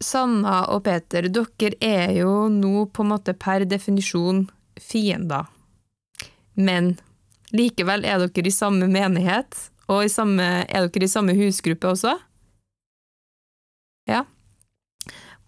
Sanna 0.00 0.62
og 0.72 0.84
Peter, 0.86 1.28
dere 1.32 1.74
er 1.80 2.14
jo 2.20 2.48
nå 2.52 2.86
på 2.92 3.04
en 3.04 3.12
måte 3.16 3.34
per 3.36 3.66
definisjon 3.68 4.46
fiender. 4.80 5.48
Men 6.54 6.94
likevel 7.56 8.06
er 8.06 8.22
dere 8.22 8.48
i 8.48 8.54
samme 8.54 8.88
menighet, 8.88 9.69
og 9.90 10.06
samme, 10.10 10.46
er 10.70 10.86
dere 10.86 11.06
i 11.06 11.10
samme 11.10 11.34
husgruppe 11.34 11.90
også? 11.90 12.14
Ja. 14.08 14.22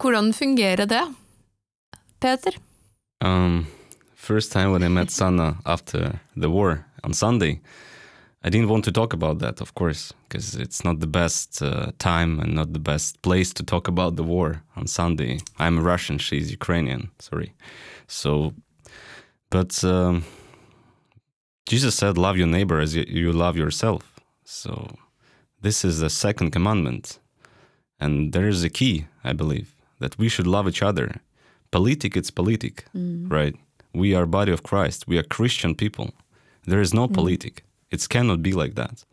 Hvordan 0.03 0.33
fungerer 0.35 0.87
det, 0.87 1.03
Peter? 2.21 2.59
um, 3.23 3.67
first 4.15 4.53
time 4.53 4.73
when 4.73 4.83
I 4.83 4.89
met 4.89 5.11
Sanna 5.11 5.57
after 5.65 6.21
the 6.37 6.51
war 6.51 6.85
on 7.05 7.13
Sunday, 7.15 7.61
I 8.45 8.51
didn't 8.51 8.69
want 8.69 8.85
to 8.85 8.93
talk 8.93 9.13
about 9.13 9.39
that, 9.39 9.61
of 9.61 9.75
course, 9.75 10.13
because 10.29 10.57
it's 10.57 10.85
not 10.85 10.99
the 10.99 11.07
best 11.07 11.63
uh, 11.63 11.93
time 11.99 12.41
and 12.41 12.55
not 12.55 12.73
the 12.73 12.81
best 12.81 13.23
place 13.23 13.53
to 13.55 13.63
talk 13.63 13.87
about 13.87 14.17
the 14.17 14.25
war 14.25 14.63
on 14.77 14.89
Sunday. 14.89 15.39
I'm 15.61 15.79
a 15.79 15.83
Russian, 15.83 16.19
she's 16.19 16.51
Ukrainian, 16.51 17.11
sorry. 17.21 17.55
So, 18.09 18.55
but 19.51 19.85
um, 19.85 20.25
Jesus 21.69 21.95
said, 21.95 22.19
Love 22.19 22.37
your 22.37 22.49
neighbor 22.49 22.81
as 22.81 22.97
you 22.97 23.33
love 23.33 23.57
yourself. 23.57 24.12
So, 24.55 24.97
this 25.63 25.83
is 25.83 26.01
the 26.01 26.11
second 26.11 26.51
commandment. 26.51 27.19
And 27.99 28.33
there 28.35 28.49
is 28.49 28.63
a 28.63 28.69
key, 28.69 29.07
I 29.25 29.33
believe, 29.33 29.75
that 29.99 30.19
we 30.19 30.29
should 30.29 30.47
love 30.47 30.69
each 30.69 30.83
other. 30.83 31.21
Politic, 31.71 32.17
it's 32.19 32.31
politic, 32.31 32.85
right? 33.33 33.57
We 33.95 34.15
are 34.15 34.27
body 34.27 34.53
of 34.53 34.63
Christ. 34.63 35.09
We 35.09 35.17
are 35.19 35.23
Christian 35.23 35.75
people. 35.75 36.11
There 36.67 36.83
is 36.83 36.93
no 36.93 37.09
politic. 37.09 37.65
It 37.91 38.07
cannot 38.11 38.43
be 38.43 38.53
like 38.53 38.75
that. 38.75 39.05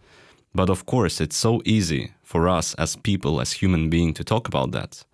But 0.54 0.70
of 0.70 0.86
course, 0.86 1.22
it's 1.22 1.38
so 1.38 1.62
easy 1.64 2.12
for 2.22 2.50
us 2.50 2.74
as 2.76 2.98
people, 2.98 3.40
as 3.40 3.54
human 3.54 3.90
beings, 3.90 4.18
to 4.18 4.26
talk 4.26 4.48
about 4.48 4.72
that. 4.72 5.06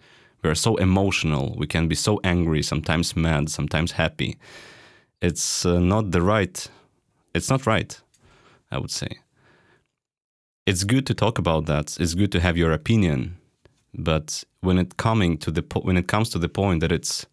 We 0.41 0.49
are 0.49 0.55
so 0.55 0.75
emotional. 0.77 1.55
We 1.55 1.67
can 1.67 1.87
be 1.87 1.95
so 1.95 2.19
angry, 2.23 2.63
sometimes 2.63 3.15
mad, 3.15 3.49
sometimes 3.49 3.91
happy. 3.91 4.37
It's 5.21 5.65
uh, 5.65 5.79
not 5.79 6.11
the 6.11 6.21
right. 6.21 6.67
It's 7.35 7.49
not 7.49 7.67
right, 7.67 8.01
I 8.71 8.79
would 8.79 8.91
say. 8.91 9.19
It's 10.65 10.83
good 10.83 11.05
to 11.07 11.13
talk 11.13 11.37
about 11.37 11.65
that. 11.67 11.97
It's 11.99 12.15
good 12.15 12.31
to 12.31 12.39
have 12.39 12.57
your 12.57 12.71
opinion, 12.71 13.37
but 13.93 14.43
when 14.61 14.79
it 14.79 14.97
coming 14.97 15.37
to 15.37 15.51
the 15.51 15.61
po- 15.61 15.81
when 15.81 15.97
it 15.97 16.07
comes 16.07 16.29
to 16.31 16.39
the 16.39 16.49
point 16.49 16.79
that 16.81 16.91
it's 16.91 17.25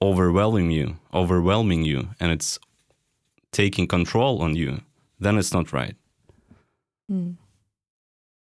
overwhelming 0.00 0.70
you, 0.70 0.96
overwhelming 1.12 1.84
you, 1.84 2.08
and 2.20 2.32
it's 2.32 2.58
taking 3.50 3.86
control 3.88 4.40
on 4.40 4.54
you, 4.54 4.80
then 5.18 5.36
it's 5.38 5.52
not 5.52 5.72
right. 5.72 5.96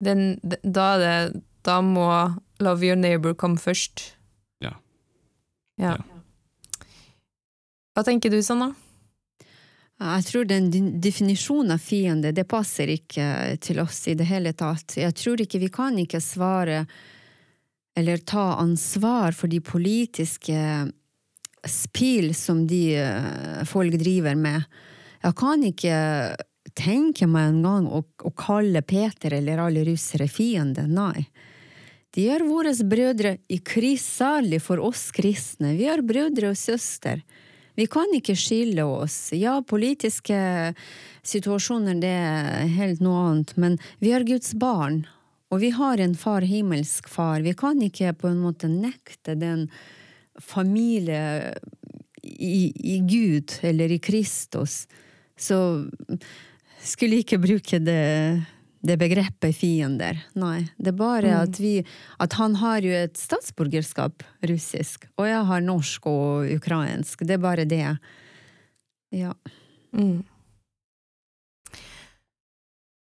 Den, 0.00 0.38
d- 0.46 0.56
da 0.70 0.94
er 0.94 0.98
det 0.98 1.42
Da 1.64 1.80
må 1.80 2.34
love 2.60 2.84
your 2.84 2.96
neighbor 2.96 3.32
komme 3.32 3.56
først. 3.58 4.16
Ja. 4.60 4.74
Ja. 5.78 5.96
Ja. 5.96 5.96
Hva 7.94 8.02
tenker 8.04 8.30
du, 8.30 8.42
Sanna? 8.42 8.74
Jeg 10.02 10.24
tror 10.26 10.46
den 10.50 10.70
definisjonen 11.00 11.76
av 11.76 11.82
fiende, 11.82 12.32
det 12.34 12.48
passer 12.50 12.90
ikke 12.90 13.56
til 13.62 13.78
oss 13.80 14.00
i 14.10 14.16
det 14.18 14.26
hele 14.26 14.52
tatt. 14.52 14.96
Jeg 14.98 15.14
tror 15.14 15.40
ikke 15.40 15.60
vi 15.62 15.70
kan 15.72 15.98
ikke 16.02 16.20
svare 16.22 16.82
eller 17.94 18.18
ta 18.26 18.56
ansvar 18.58 19.36
for 19.38 19.46
de 19.46 19.60
politiske 19.62 20.58
spill 21.64 22.34
som 22.34 22.66
de 22.66 22.96
eh, 22.98 23.62
folk 23.70 23.94
driver 24.00 24.34
med. 24.34 24.66
Jeg 25.22 25.36
kan 25.38 25.62
ikke 25.64 25.98
tenke 26.74 27.28
meg 27.30 27.52
engang 27.52 27.86
å, 27.86 28.02
å 28.02 28.32
kalle 28.36 28.82
Peter 28.82 29.36
eller 29.38 29.62
alle 29.62 29.84
russere 29.86 30.26
fiende, 30.28 30.88
nei. 30.90 31.28
De 32.14 32.28
er 32.30 32.44
våre 32.46 32.74
brødre 32.86 33.38
i 33.50 33.58
kris 33.58 34.04
særlig 34.18 34.60
for 34.62 34.82
oss 34.82 35.08
kristne. 35.14 35.72
Vi 35.78 35.88
er 35.90 36.02
brødre 36.06 36.52
og 36.52 36.58
søster. 36.58 37.24
Vi 37.74 37.86
kan 37.90 38.12
ikke 38.14 38.36
skille 38.38 38.84
oss. 38.86 39.32
Ja, 39.34 39.58
politiske 39.66 40.36
situasjoner, 41.26 41.98
det 41.98 42.12
er 42.12 42.70
helt 42.76 43.02
noe 43.02 43.26
annet, 43.30 43.54
men 43.58 43.78
vi 44.02 44.12
er 44.14 44.26
Guds 44.26 44.54
barn, 44.60 45.04
og 45.50 45.62
vi 45.62 45.72
har 45.74 46.00
en 46.02 46.14
far, 46.18 46.46
himmelsk 46.46 47.08
far. 47.10 47.42
Vi 47.42 47.54
kan 47.58 47.82
ikke 47.82 48.14
på 48.18 48.30
en 48.30 48.40
måte 48.42 48.70
nekte 48.70 49.36
den 49.38 49.68
familie 50.42 51.54
i, 52.22 52.72
i 52.74 52.98
Gud 53.06 53.58
eller 53.62 53.92
i 53.94 54.00
Kristus. 54.02 54.84
Så 55.36 55.58
skulle 56.84 57.22
ikke 57.22 57.40
bruke 57.42 57.80
det, 57.82 58.44
det 58.84 58.98
begrepet 59.00 59.56
fiender. 59.56 60.18
Nei, 60.36 60.66
det 60.76 60.92
er 60.92 60.98
bare 60.98 61.38
at 61.40 61.58
vi 61.60 61.78
At 62.20 62.36
han 62.36 62.58
har 62.60 62.84
jo 62.84 62.92
et 62.92 63.16
statsborgerskap, 63.16 64.22
russisk, 64.44 65.08
og 65.16 65.28
jeg 65.30 65.42
har 65.48 65.64
norsk 65.64 66.06
og 66.10 66.52
ukrainsk. 66.58 67.24
Det 67.24 67.38
er 67.38 67.42
bare 67.42 67.64
det. 67.64 67.96
Ja. 69.14 69.32
Mm. 69.96 70.24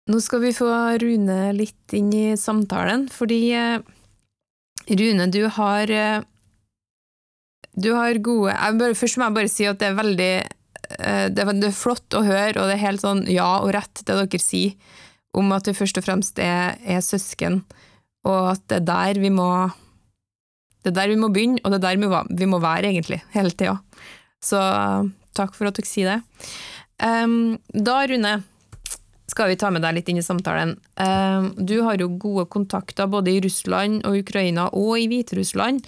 Nå 0.06 0.22
skal 0.22 0.44
vi 0.44 0.54
få 0.54 0.70
Rune 1.02 1.40
litt 1.58 1.94
inn 1.98 2.12
i 2.14 2.38
samtalen, 2.38 3.08
fordi 3.10 3.42
eh, 3.58 3.80
Rune, 4.86 5.26
du 5.34 5.48
har 5.50 5.90
eh, 5.90 6.22
Du 7.74 7.90
har 7.98 8.22
gode 8.22 8.54
bare, 8.54 8.94
Først 8.96 9.18
må 9.18 9.26
jeg 9.26 9.38
bare 9.40 9.52
si 9.52 9.66
at 9.66 9.82
det 9.82 9.90
er 9.90 9.98
veldig 9.98 10.34
eh, 10.46 11.26
det 11.34 11.42
er, 11.42 11.54
det 11.58 11.72
er 11.72 11.80
flott 11.80 12.14
å 12.14 12.22
høre, 12.22 12.54
og 12.60 12.70
det 12.70 12.78
er 12.78 12.86
helt 12.86 13.02
sånn 13.02 13.26
ja 13.34 13.50
og 13.64 13.74
rett 13.74 14.06
det 14.06 14.20
dere 14.22 14.42
sier, 14.42 14.78
om 15.36 15.52
at 15.56 15.68
det 15.68 15.78
først 15.78 16.00
og 16.00 16.06
fremst 16.06 16.40
er, 16.42 16.80
er 16.84 17.04
søsken, 17.04 17.62
og 18.26 18.56
at 18.56 18.64
det 18.72 18.82
er 18.82 18.88
der 18.90 19.22
vi 19.22 19.34
må 19.34 19.50
det 20.86 20.92
er 20.94 21.00
der 21.00 21.10
vi 21.10 21.18
må 21.18 21.32
begynne, 21.34 21.62
og 21.66 21.74
det 21.74 21.80
er 21.80 21.88
der 21.88 22.02
vi 22.02 22.36
vi 22.38 22.46
må 22.46 22.60
være, 22.62 22.92
egentlig, 22.92 23.24
hele 23.34 23.50
tida. 23.50 23.80
Så 24.44 24.60
takk 25.34 25.56
for 25.58 25.66
at 25.66 25.80
dere 25.80 25.90
sier 25.90 26.12
det. 26.12 26.50
Um, 27.02 27.56
da, 27.74 28.04
Rune, 28.06 28.36
skal 29.32 29.50
vi 29.50 29.58
ta 29.60 29.72
med 29.74 29.82
deg 29.82 29.98
litt 29.98 30.12
inn 30.12 30.22
i 30.22 30.26
samtalen. 30.26 30.76
Um, 31.02 31.50
du 31.58 31.80
har 31.88 31.98
jo 31.98 32.12
gode 32.22 32.46
kontakter 32.54 33.10
både 33.10 33.34
i 33.34 33.42
Russland 33.44 34.06
og 34.06 34.20
Ukraina 34.22 34.70
og 34.78 35.00
i 35.02 35.10
Hviterussland. 35.10 35.82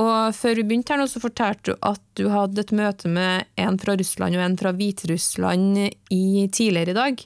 Og 0.00 0.34
før 0.34 0.56
vi 0.56 0.64
begynte 0.64 0.94
her 0.94 1.02
nå, 1.02 1.06
så 1.10 1.20
fortalte 1.20 1.74
du 1.74 1.86
at 1.86 2.02
du 2.16 2.28
hadde 2.32 2.62
et 2.62 2.72
møte 2.72 3.10
med 3.12 3.48
en 3.60 3.76
fra 3.82 3.98
Russland 4.00 4.38
og 4.38 4.44
en 4.46 4.58
fra 4.58 4.72
Hviterussland 4.72 5.80
i, 5.84 6.48
tidligere 6.48 6.94
i 6.94 7.00
dag. 7.02 7.24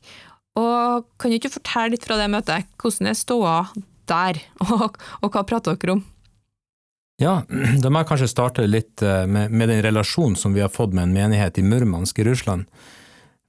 Og 0.60 1.06
kan 1.18 1.32
du 1.32 1.38
ikke 1.38 1.52
fortelle 1.56 1.94
litt 1.94 2.06
fra 2.06 2.18
det 2.20 2.30
møtet? 2.30 2.68
Hvordan 2.80 3.10
er 3.10 3.18
ståa 3.18 3.56
der, 4.10 4.40
og, 4.68 4.98
og 5.20 5.30
hva 5.30 5.44
prater 5.46 5.78
dere 5.80 5.98
om? 5.98 6.04
Ja, 7.22 7.42
da 7.82 7.90
må 7.90 8.02
jeg 8.02 8.10
kanskje 8.10 8.30
starte 8.30 8.66
litt 8.68 9.02
eh, 9.02 9.24
med, 9.26 9.54
med 9.54 9.72
den 9.72 9.82
relasjonen 9.86 10.38
som 10.38 10.54
vi 10.56 10.62
har 10.64 10.72
fått 10.72 10.94
med 10.94 11.08
en 11.08 11.16
menighet 11.16 11.58
i 11.58 11.66
Murmansk 11.66 12.20
i 12.20 12.28
Russland. 12.28 12.68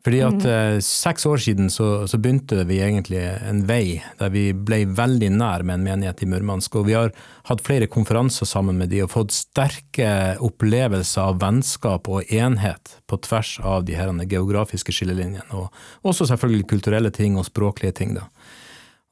Fordi 0.06 0.20
at 0.22 0.44
eh, 0.46 0.76
seks 0.86 1.26
år 1.26 1.40
siden 1.42 1.72
så, 1.74 2.06
så 2.06 2.20
begynte 2.22 2.62
vi 2.70 2.78
egentlig 2.86 3.24
en 3.42 3.64
vei 3.66 4.04
der 4.20 4.30
vi 4.30 4.52
ble 4.54 4.84
veldig 4.94 5.32
nær 5.34 5.66
med 5.66 5.80
en 5.80 5.88
menighet 5.88 6.22
i 6.22 6.28
Murmansk. 6.30 6.78
Og 6.78 6.86
vi 6.92 6.94
har 6.94 7.10
hatt 7.50 7.64
flere 7.66 7.90
konferanser 7.90 8.46
sammen 8.46 8.78
med 8.78 8.94
de 8.94 9.02
og 9.02 9.10
fått 9.16 9.34
sterke 9.34 10.36
opplevelser 10.46 11.32
av 11.32 11.42
vennskap 11.42 12.06
og 12.12 12.30
enhet 12.30 13.00
på 13.10 13.18
tvers 13.26 13.56
av 13.66 13.88
de 13.90 13.98
her 13.98 14.14
geografiske 14.30 14.94
skillelinjene. 14.94 15.50
Og 15.58 15.74
også 16.06 16.30
selvfølgelig 16.30 16.70
kulturelle 16.70 17.10
ting 17.10 17.40
og 17.42 17.50
språklige 17.50 17.98
ting. 17.98 18.14
da. 18.20 18.30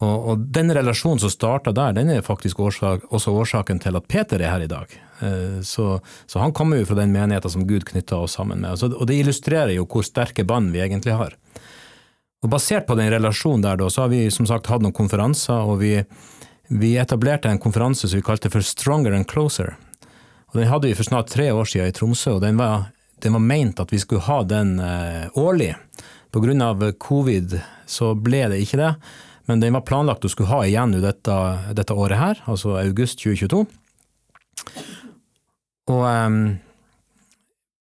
Og, 0.04 0.28
og 0.30 0.46
den 0.56 0.72
relasjonen 0.76 1.22
som 1.22 1.32
starta 1.32 1.72
der, 1.76 1.94
den 1.96 2.10
er 2.12 2.26
faktisk 2.26 2.60
årsak, 2.60 3.06
også 3.14 3.34
årsaken 3.44 3.80
til 3.84 3.96
at 4.00 4.08
Peter 4.10 4.42
er 4.42 4.52
her 4.52 4.66
i 4.66 4.72
dag. 4.72 4.98
Eh, 5.24 5.62
Så, 5.64 6.02
så 6.28 6.40
han 6.40 6.54
kommer 6.54 6.82
jo 6.82 6.90
fra 6.90 7.00
den 7.00 7.14
menigheten 7.14 7.54
som 7.54 7.68
Gud 7.68 7.86
knytta 7.88 8.20
oss 8.26 8.36
sammen 8.36 8.62
med. 8.62 8.78
Så, 8.80 8.92
og 8.92 9.08
det 9.08 9.22
illustrerer 9.22 9.76
jo 9.78 9.88
hvor 9.88 10.04
sterke 10.04 10.44
bånd 10.44 10.74
vi 10.74 10.84
egentlig 10.84 11.16
har. 11.16 11.38
Og 12.44 12.52
Basert 12.52 12.88
på 12.88 12.98
den 13.00 13.12
relasjonen 13.14 13.64
der, 13.64 13.78
da, 13.80 13.88
så 13.88 14.04
har 14.04 14.12
vi 14.12 14.26
som 14.32 14.48
sagt 14.50 14.68
hatt 14.68 14.84
noen 14.84 14.96
konferanser, 14.96 15.64
og 15.64 15.80
vi, 15.80 15.94
vi 16.68 16.98
etablerte 17.00 17.48
en 17.48 17.62
konferanse 17.62 18.10
som 18.10 18.20
vi 18.20 18.26
kalte 18.26 18.52
for 18.52 18.66
Stronger 18.66 19.16
and 19.16 19.30
Closer. 19.32 19.78
Og 20.52 20.60
Den 20.60 20.68
hadde 20.68 20.90
vi 20.90 20.98
for 20.98 21.08
snart 21.08 21.32
tre 21.32 21.48
år 21.56 21.70
siden 21.70 21.88
i 21.88 21.96
Tromsø, 21.96 22.36
og 22.36 22.44
den 22.44 22.60
var, 22.60 22.90
den 23.24 23.38
var 23.38 23.46
meint 23.46 23.80
at 23.80 23.94
vi 23.94 24.02
skulle 24.04 24.28
ha 24.28 24.42
den 24.44 24.76
eh, 24.84 25.30
årlig. 25.40 25.76
Av 26.34 26.84
covid 26.98 27.60
så 27.86 28.16
ble 28.18 28.48
det 28.50 28.60
ikke 28.64 28.80
det. 28.82 28.92
Men 29.46 29.64
den 29.64 29.76
var 29.76 29.84
planlagt 29.88 30.26
å 30.26 30.32
skulle 30.32 30.52
ha 30.54 30.62
igjen 30.68 30.96
dette, 31.04 31.40
dette 31.76 31.96
året 31.96 32.20
her, 32.20 32.44
altså 32.48 32.78
august 32.80 33.20
2022. 33.24 33.66
Og 35.92 36.04
um, 36.08 36.44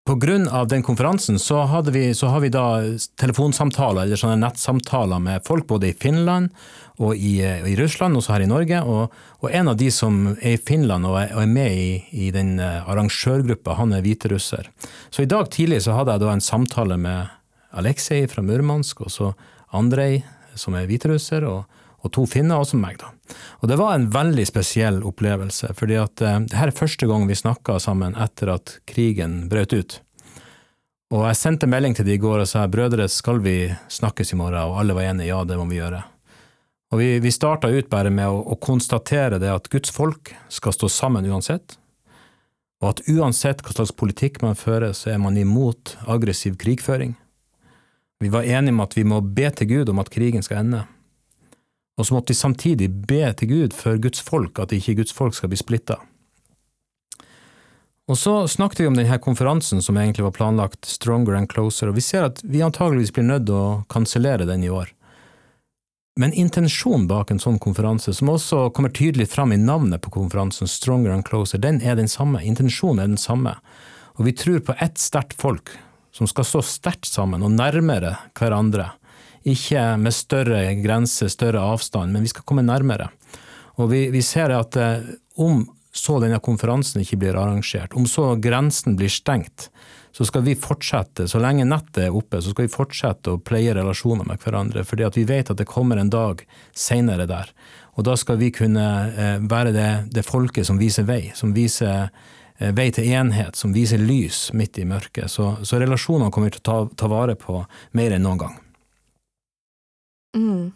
på 0.02 0.16
grunn 0.18 0.48
av 0.50 0.66
den 0.66 0.82
konferansen 0.82 1.38
så, 1.38 1.62
vi, 1.94 2.08
så 2.14 2.32
har 2.34 2.40
vi 2.42 2.50
da 2.50 2.64
telefonsamtaler 3.20 4.02
eller 4.02 4.18
sånne 4.18 4.40
nettsamtaler 4.42 5.22
med 5.22 5.44
folk 5.46 5.68
både 5.70 5.92
i 5.92 5.94
Finland 5.94 6.50
og 6.98 7.14
i, 7.14 7.36
i 7.42 7.76
Russland, 7.78 8.18
også 8.18 8.34
her 8.34 8.42
i 8.42 8.50
Norge. 8.50 8.82
Og, 8.82 9.14
og, 9.38 9.46
en 9.54 9.70
av 9.70 9.78
de 9.78 9.92
som 9.94 10.34
er 10.34 10.56
i 10.56 10.58
Finland 10.60 11.06
og 11.06 11.20
er, 11.20 11.30
og 11.36 11.44
er 11.44 11.54
med 11.54 11.78
i, 11.78 12.26
i 12.26 12.32
den 12.34 12.56
arrangørgruppa, 12.58 13.78
han 13.78 13.94
er 13.94 14.02
hviterusser. 14.02 14.68
Så 15.14 15.22
i 15.22 15.30
dag 15.30 15.46
tidlig 15.54 15.84
så 15.86 15.94
hadde 15.94 16.18
jeg 16.18 16.24
da 16.24 16.34
en 16.34 16.44
samtale 16.44 16.98
med 16.98 17.30
Aleksej 17.72 18.26
fra 18.30 18.42
Murmansk, 18.44 19.06
og 19.06 19.14
så 19.14 19.32
Andrej 19.72 20.24
som 20.58 20.76
er 20.76 20.86
hviterusser, 20.90 21.46
og, 21.48 21.82
og 22.02 22.12
to 22.14 22.26
finner, 22.28 22.60
og 22.60 22.68
så 22.68 22.78
meg, 22.80 22.98
da. 23.00 23.12
Og 23.62 23.70
det 23.70 23.78
var 23.80 23.94
en 23.96 24.08
veldig 24.12 24.46
spesiell 24.48 25.02
opplevelse, 25.06 25.72
fordi 25.78 25.98
at 26.00 26.22
eh, 26.24 26.40
det 26.48 26.58
her 26.58 26.72
er 26.72 26.78
første 26.78 27.08
gang 27.10 27.28
vi 27.28 27.38
snakka 27.38 27.78
sammen 27.82 28.16
etter 28.20 28.54
at 28.56 28.78
krigen 28.88 29.46
brøt 29.52 29.76
ut. 29.76 30.00
Og 31.12 31.26
jeg 31.28 31.36
sendte 31.36 31.68
melding 31.68 31.94
til 31.96 32.08
de 32.08 32.16
i 32.16 32.20
går 32.20 32.40
og 32.40 32.48
sa 32.48 32.64
brødre, 32.72 33.04
skal 33.12 33.42
vi 33.44 33.66
snakkes 33.92 34.32
i 34.32 34.38
morgen? 34.40 34.62
Og 34.64 34.80
alle 34.80 34.96
var 34.96 35.10
enige, 35.10 35.28
ja, 35.28 35.42
det 35.44 35.58
må 35.60 35.68
vi 35.68 35.76
gjøre. 35.76 36.00
Og 36.92 37.00
vi, 37.00 37.08
vi 37.24 37.32
starta 37.32 37.70
ut 37.72 37.88
bare 37.92 38.12
med 38.12 38.28
å, 38.28 38.40
å 38.52 38.58
konstatere 38.60 39.38
det 39.40 39.52
at 39.52 39.68
Guds 39.72 39.92
folk 39.92 40.32
skal 40.52 40.74
stå 40.76 40.88
sammen 40.92 41.28
uansett, 41.28 41.78
og 42.82 42.88
at 42.90 43.02
uansett 43.12 43.62
hva 43.62 43.76
slags 43.76 43.94
politikk 43.94 44.40
man 44.42 44.58
fører, 44.58 44.90
så 44.96 45.12
er 45.12 45.20
man 45.22 45.36
imot 45.38 45.94
aggressiv 46.10 46.56
krigføring. 46.60 47.14
Vi 48.22 48.30
var 48.30 48.46
enige 48.46 48.72
om 48.72 48.80
at 48.84 48.94
vi 48.96 49.02
må 49.04 49.18
be 49.20 49.50
til 49.50 49.66
Gud 49.66 49.88
om 49.90 49.98
at 49.98 50.10
krigen 50.14 50.44
skal 50.46 50.62
ende. 50.62 50.84
Og 51.98 52.06
så 52.06 52.14
måtte 52.14 52.30
vi 52.30 52.38
samtidig 52.38 52.88
be 53.06 53.24
til 53.34 53.48
Gud 53.50 53.74
for 53.74 53.98
Guds 53.98 54.22
folk, 54.22 54.60
at 54.62 54.72
ikke 54.72 54.94
Guds 55.00 55.12
folk 55.12 55.34
skal 55.34 55.50
bli 55.50 55.58
splitta. 55.58 55.98
Og 58.10 58.18
så 58.18 58.46
snakket 58.48 58.80
vi 58.82 58.86
om 58.86 58.96
denne 58.98 59.18
konferansen 59.22 59.82
som 59.82 59.98
egentlig 59.98 60.24
var 60.26 60.36
planlagt 60.38 60.86
Stronger 60.86 61.34
and 61.38 61.50
Closer, 61.50 61.90
og 61.90 61.98
vi 61.98 62.06
ser 62.06 62.28
at 62.28 62.42
vi 62.46 62.62
antageligvis 62.62 63.12
blir 63.14 63.26
nødt 63.26 63.46
til 63.50 63.58
å 63.58 63.82
kansellere 63.90 64.46
den 64.46 64.62
i 64.62 64.70
år. 64.70 64.90
Men 66.20 66.34
intensjonen 66.36 67.06
bak 67.08 67.30
en 67.32 67.40
sånn 67.42 67.58
konferanse, 67.62 68.12
som 68.14 68.30
også 68.30 68.68
kommer 68.76 68.92
tydelig 68.94 69.30
fram 69.32 69.54
i 69.54 69.58
navnet 69.58 70.02
på 70.04 70.12
konferansen, 70.14 70.70
Stronger 70.70 71.14
and 71.14 71.26
Closer, 71.26 71.58
den 71.58 71.80
er 71.82 71.96
den 71.98 72.10
samme. 72.10 72.42
Intensjonen 72.44 73.02
er 73.02 73.14
den 73.14 73.22
samme. 73.22 73.56
Og 74.18 74.28
vi 74.28 74.34
tror 74.36 74.60
på 74.60 74.76
ett 74.78 75.00
sterkt 75.00 75.40
folk, 75.40 75.72
som 76.12 76.28
skal 76.28 76.46
stå 76.46 76.62
sterkt 76.66 77.08
sammen 77.10 77.44
og 77.44 77.54
nærmere 77.54 78.16
hverandre. 78.38 78.90
Ikke 79.48 79.96
med 79.98 80.14
større 80.14 80.64
grenser, 80.82 81.30
større 81.32 81.64
avstand, 81.72 82.12
men 82.14 82.22
vi 82.22 82.30
skal 82.30 82.46
komme 82.46 82.64
nærmere. 82.66 83.08
Og 83.80 83.88
vi, 83.90 84.06
vi 84.12 84.22
ser 84.22 84.52
at 84.54 84.76
eh, 84.78 85.08
om 85.40 85.64
så 85.92 86.16
denne 86.22 86.38
konferansen 86.40 87.02
ikke 87.02 87.18
blir 87.20 87.36
arrangert, 87.36 87.92
om 87.92 88.06
så 88.08 88.32
grensen 88.40 88.96
blir 88.96 89.12
stengt, 89.12 89.68
så 90.12 90.24
skal 90.28 90.44
vi 90.44 90.54
fortsette, 90.60 91.26
så 91.28 91.40
lenge 91.40 91.64
nettet 91.68 92.06
er 92.06 92.16
oppe, 92.16 92.40
så 92.40 92.52
skal 92.52 92.66
vi 92.66 92.72
fortsette 92.72 93.32
å 93.32 93.40
pleie 93.40 93.72
relasjoner 93.76 94.28
med 94.28 94.40
hverandre, 94.40 94.84
fordi 94.88 95.08
vi 95.16 95.24
vet 95.28 95.52
at 95.52 95.60
det 95.60 95.68
kommer 95.68 96.00
en 96.00 96.12
dag 96.12 96.44
seinere 96.76 97.26
der. 97.28 97.52
Og 97.96 98.06
da 98.08 98.16
skal 98.20 98.38
vi 98.40 98.50
kunne 98.56 98.86
eh, 99.12 99.38
være 99.48 99.72
det, 99.76 99.90
det 100.16 100.24
folket 100.24 100.68
som 100.68 100.80
viser 100.80 101.08
vei, 101.08 101.26
som 101.36 101.52
viser 101.56 102.08
vei 102.58 102.90
til 102.94 103.08
enhet, 103.10 103.56
som 103.58 103.74
viser 103.74 104.00
lys 104.02 104.50
midt 104.56 104.78
i 104.78 104.86
mørket. 104.88 105.30
Så, 105.32 105.54
så 105.66 105.80
relasjonene 105.82 106.30
kommer 106.32 106.50
vi 106.50 106.56
til 106.56 106.62
å 106.62 106.68
ta, 106.68 106.76
ta, 107.02 107.10
vare 107.10 107.36
på 107.38 107.62
mer 107.98 108.14
enn 108.14 108.26
noen 108.26 108.42
gang. 108.42 108.58
Mm. 110.36 110.72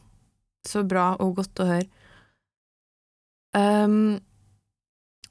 Så 0.67 0.83
bra 0.89 1.13
og 1.23 1.37
godt 1.41 1.63
å 1.63 1.69
høre. 1.69 1.87
Um, 3.57 4.19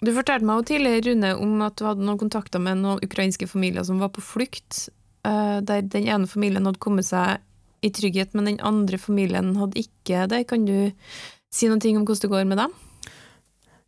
du 0.01 0.11
fortalte 0.15 0.47
meg 0.47 0.61
jo 0.61 0.67
tidligere, 0.71 1.03
Rune, 1.09 1.33
om 1.41 1.59
at 1.65 1.75
du 1.77 1.85
hadde 1.87 2.05
noen 2.05 2.21
kontakter 2.21 2.61
med 2.61 2.81
noen 2.81 3.03
ukrainske 3.05 3.47
familier 3.49 3.85
som 3.85 3.99
var 4.01 4.11
på 4.15 4.23
flukt, 4.23 4.87
uh, 5.27 5.59
der 5.61 5.85
den 5.85 6.07
ene 6.07 6.29
familien 6.29 6.65
hadde 6.67 6.81
kommet 6.81 7.07
seg 7.09 7.43
i 7.85 7.91
trygghet, 7.93 8.33
men 8.33 8.49
den 8.49 8.63
andre 8.65 8.97
familien 9.01 9.53
hadde 9.59 9.83
ikke 9.83 10.25
det. 10.31 10.45
Kan 10.49 10.65
du 10.65 10.89
si 11.53 11.69
noe 11.69 11.79
om 11.93 12.07
hvordan 12.07 12.23
det 12.23 12.33
går 12.33 12.49
med 12.49 12.63
dem? 12.63 12.73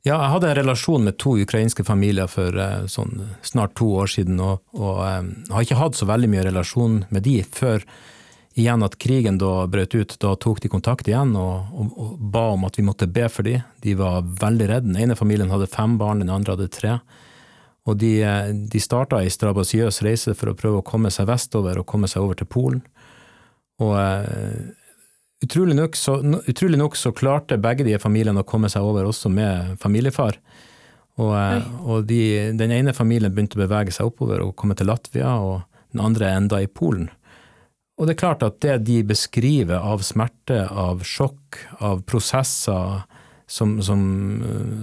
Ja, 0.08 0.16
jeg 0.22 0.32
hadde 0.32 0.52
en 0.52 0.56
relasjon 0.62 1.04
med 1.04 1.18
to 1.20 1.34
ukrainske 1.42 1.84
familier 1.84 2.30
for 2.32 2.56
uh, 2.56 2.86
sånn 2.88 3.26
snart 3.44 3.74
to 3.76 3.90
år 4.00 4.08
siden, 4.08 4.38
og, 4.40 4.62
og 4.78 5.02
um, 5.04 5.32
har 5.52 5.66
ikke 5.66 5.80
hatt 5.82 5.98
så 6.00 6.08
veldig 6.08 6.30
mye 6.32 6.46
relasjon 6.48 7.02
med 7.12 7.26
de 7.26 7.42
før 7.44 7.84
igjen 8.58 8.86
at 8.88 8.96
krigen 9.04 9.40
da 9.42 9.66
brøt 9.68 9.98
ut, 9.98 10.16
da 10.24 10.32
tok 10.40 10.62
de 10.64 10.72
kontakt 10.72 11.10
igjen 11.12 11.36
og, 11.38 11.74
og, 11.76 11.92
og, 12.00 12.14
ba 12.24 12.46
om 12.54 12.64
at 12.70 12.80
vi 12.80 12.86
måtte 12.88 13.10
be 13.12 13.28
for 13.30 13.46
de. 13.46 13.58
De 13.84 13.98
var 14.00 14.24
veldig 14.24 14.70
redde. 14.72 14.94
Den 14.94 15.02
ene 15.04 15.20
familien 15.20 15.52
hadde 15.52 15.68
fem 15.70 16.00
barn, 16.00 16.24
den 16.24 16.32
andre 16.34 16.56
hadde 16.56 16.72
tre. 16.72 16.96
Og 17.88 18.00
de, 18.00 18.14
de 18.72 18.82
starta 18.82 19.20
ei 19.22 19.34
strabasiøs 19.34 20.02
reise 20.08 20.34
for 20.40 20.54
å 20.54 20.58
prøve 20.58 20.80
å 20.80 20.88
komme 20.88 21.12
seg 21.14 21.28
vestover 21.28 21.82
og 21.82 21.88
komme 21.90 22.08
seg 22.08 22.24
over 22.24 22.40
til 22.40 22.50
Polen. 22.50 22.82
Og 23.84 23.94
utrolig, 25.44 25.76
nok 25.76 25.96
så, 25.96 26.18
utrolig 26.48 26.80
nok 26.80 26.96
så 26.98 27.12
klarte 27.16 27.60
begge 27.62 27.86
de 27.88 27.98
familiene 28.02 28.44
å 28.44 28.48
komme 28.48 28.70
seg 28.72 28.86
over, 28.86 29.08
også 29.10 29.32
med 29.34 29.78
familiefar. 29.82 30.40
Og, 31.18 31.34
uh, 31.34 31.68
og 31.82 32.08
de, 32.10 32.54
den 32.58 32.74
ene 32.74 32.94
familien 32.94 33.34
begynte 33.34 33.58
å 33.58 33.66
bevege 33.66 33.94
seg 33.94 34.10
oppover 34.10 34.44
og 34.46 34.56
komme 34.60 34.78
til 34.78 34.90
Latvia, 34.92 35.34
og 35.42 35.62
den 35.94 36.04
andre 36.04 36.34
enda 36.38 36.62
i 36.62 36.70
Polen. 36.70 37.10
Og 37.98 38.06
det 38.06 38.14
er 38.14 38.22
klart 38.22 38.44
at 38.46 38.60
det 38.62 38.76
de 38.86 39.00
beskriver 39.10 39.82
av 39.82 40.04
smerte, 40.06 40.68
av 40.70 41.02
sjokk, 41.08 41.58
av 41.82 42.04
prosesser 42.06 43.02
som, 43.50 43.78
som, 43.82 44.04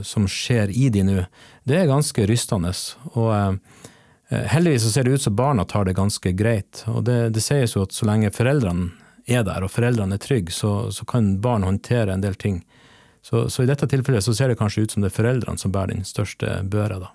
som 0.03 0.27
skjer 0.27 0.73
i 0.75 0.89
de 0.91 1.05
nå, 1.07 1.21
det 1.69 1.79
er 1.79 1.91
ganske 1.91 2.27
rystende. 2.27 2.73
Og 3.13 3.31
eh, 3.37 4.49
heldigvis 4.57 4.89
så 4.89 4.91
ser 4.91 5.07
det 5.07 5.15
ut 5.15 5.27
som 5.29 5.37
barna 5.39 5.67
tar 5.69 5.87
det 5.87 5.95
ganske 5.95 6.33
greit. 6.35 6.83
Og 6.91 7.05
det, 7.07 7.21
det 7.37 7.45
sies 7.45 7.77
jo 7.77 7.85
at 7.87 7.95
så 7.95 8.09
lenge 8.09 8.35
foreldrene 8.35 8.91
er 9.27 9.45
der, 9.47 9.65
og 9.65 9.73
foreldrene 9.73 10.19
er 10.19 10.23
trygge, 10.23 10.53
så, 10.53 10.91
så 10.93 11.07
kan 11.09 11.37
barn 11.41 11.65
håndtere 11.65 12.13
en 12.13 12.25
del 12.25 12.37
ting. 12.37 12.63
Så, 13.25 13.49
så, 13.49 13.65
i 13.65 13.69
dette 13.71 13.89
tilfellet 13.89 14.25
så 14.25 14.35
ser 14.37 14.53
det 14.53 14.59
kanskje 14.61 14.85
ut 14.85 14.95
som 14.95 15.05
det 15.05 15.13
er 15.13 15.17
foreldrene 15.17 15.61
som 15.61 15.73
bærer 15.73 15.95
den 15.95 16.05
største 16.05 16.59
børa, 16.69 17.01
da. 17.01 17.13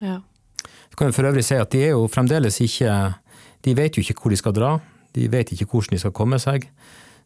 Ja. 0.00 0.20
Så 0.62 0.96
kan 0.96 1.10
vi 1.10 1.16
for 1.16 1.28
øvrig 1.28 1.44
si 1.44 1.58
at 1.58 1.72
de 1.74 1.82
er 1.88 1.96
jo 1.96 2.06
fremdeles 2.08 2.60
ikke 2.64 2.92
de 3.64 3.74
vet 3.76 3.96
jo 3.96 4.04
ikke 4.04 4.16
hvor 4.22 4.32
de 4.32 4.38
skal 4.38 4.54
dra, 4.56 4.72
de 5.16 5.28
vet 5.30 5.52
ikke 5.52 5.66
hvordan 5.68 5.96
de 5.96 6.00
skal 6.02 6.14
komme 6.14 6.38
seg. 6.42 6.68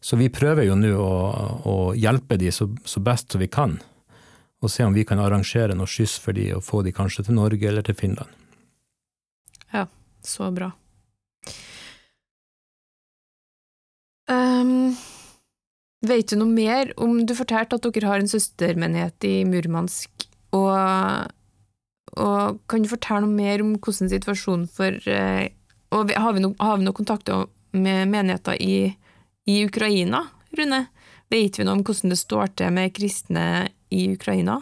Så 0.03 0.17
vi 0.19 0.31
prøver 0.33 0.67
jo 0.67 0.75
nå 0.75 0.91
å, 0.99 1.15
å, 1.63 1.75
hjelpe 1.95 2.37
de 2.41 2.51
så, 2.51 2.67
så, 2.83 2.99
best 3.03 3.31
som 3.31 3.39
vi 3.39 3.47
kan, 3.47 3.77
og 4.63 4.71
se 4.71 4.83
om 4.83 4.95
vi 4.95 5.05
kan 5.07 5.21
arrangere 5.23 5.77
noe 5.77 5.87
skyss 5.87 6.17
for 6.23 6.35
de 6.35 6.49
og 6.57 6.65
få 6.65 6.81
de 6.83 6.91
kanskje 6.95 7.27
til 7.27 7.37
Norge 7.37 7.69
eller 7.69 7.85
til 7.85 7.95
Finland. 7.95 8.31
Ja, 9.71 9.87
så 10.25 10.51
bra. 10.51 10.73
Um, 14.31 14.93
vet 16.07 16.29
du 16.31 16.37
noe 16.39 16.47
mer 16.47 16.93
om 17.01 17.17
Du 17.27 17.33
fortalte 17.35 17.75
at 17.75 17.83
dere 17.83 18.07
har 18.07 18.21
en 18.21 18.29
søstermenighet 18.31 19.27
i 19.27 19.33
Murmansk, 19.47 20.27
og, 20.55 21.33
og 22.15 22.61
kan 22.71 22.85
du 22.85 22.91
fortelle 22.91 23.25
noe 23.25 23.35
mer 23.35 23.63
om 23.65 23.73
hvordan 23.75 24.11
situasjonen 24.13 24.69
for 24.71 24.95
uh, 25.11 25.43
og 25.93 26.11
har 26.17 26.33
vi, 26.33 26.41
noen 26.43 26.83
noe 26.85 26.95
kontakt 26.95 27.29
med 27.73 28.09
menigheter 28.09 28.57
i, 28.61 28.93
i, 29.45 29.63
Ukraina, 29.65 30.25
Rune? 30.57 30.85
Vet 31.33 31.57
vi 31.57 31.65
noe 31.65 31.79
om 31.79 31.83
hvordan 31.85 32.13
det 32.13 32.19
står 32.19 32.53
til 32.57 32.73
med 32.73 32.93
kristne 32.97 33.45
i 33.93 34.07
Ukraina? 34.13 34.59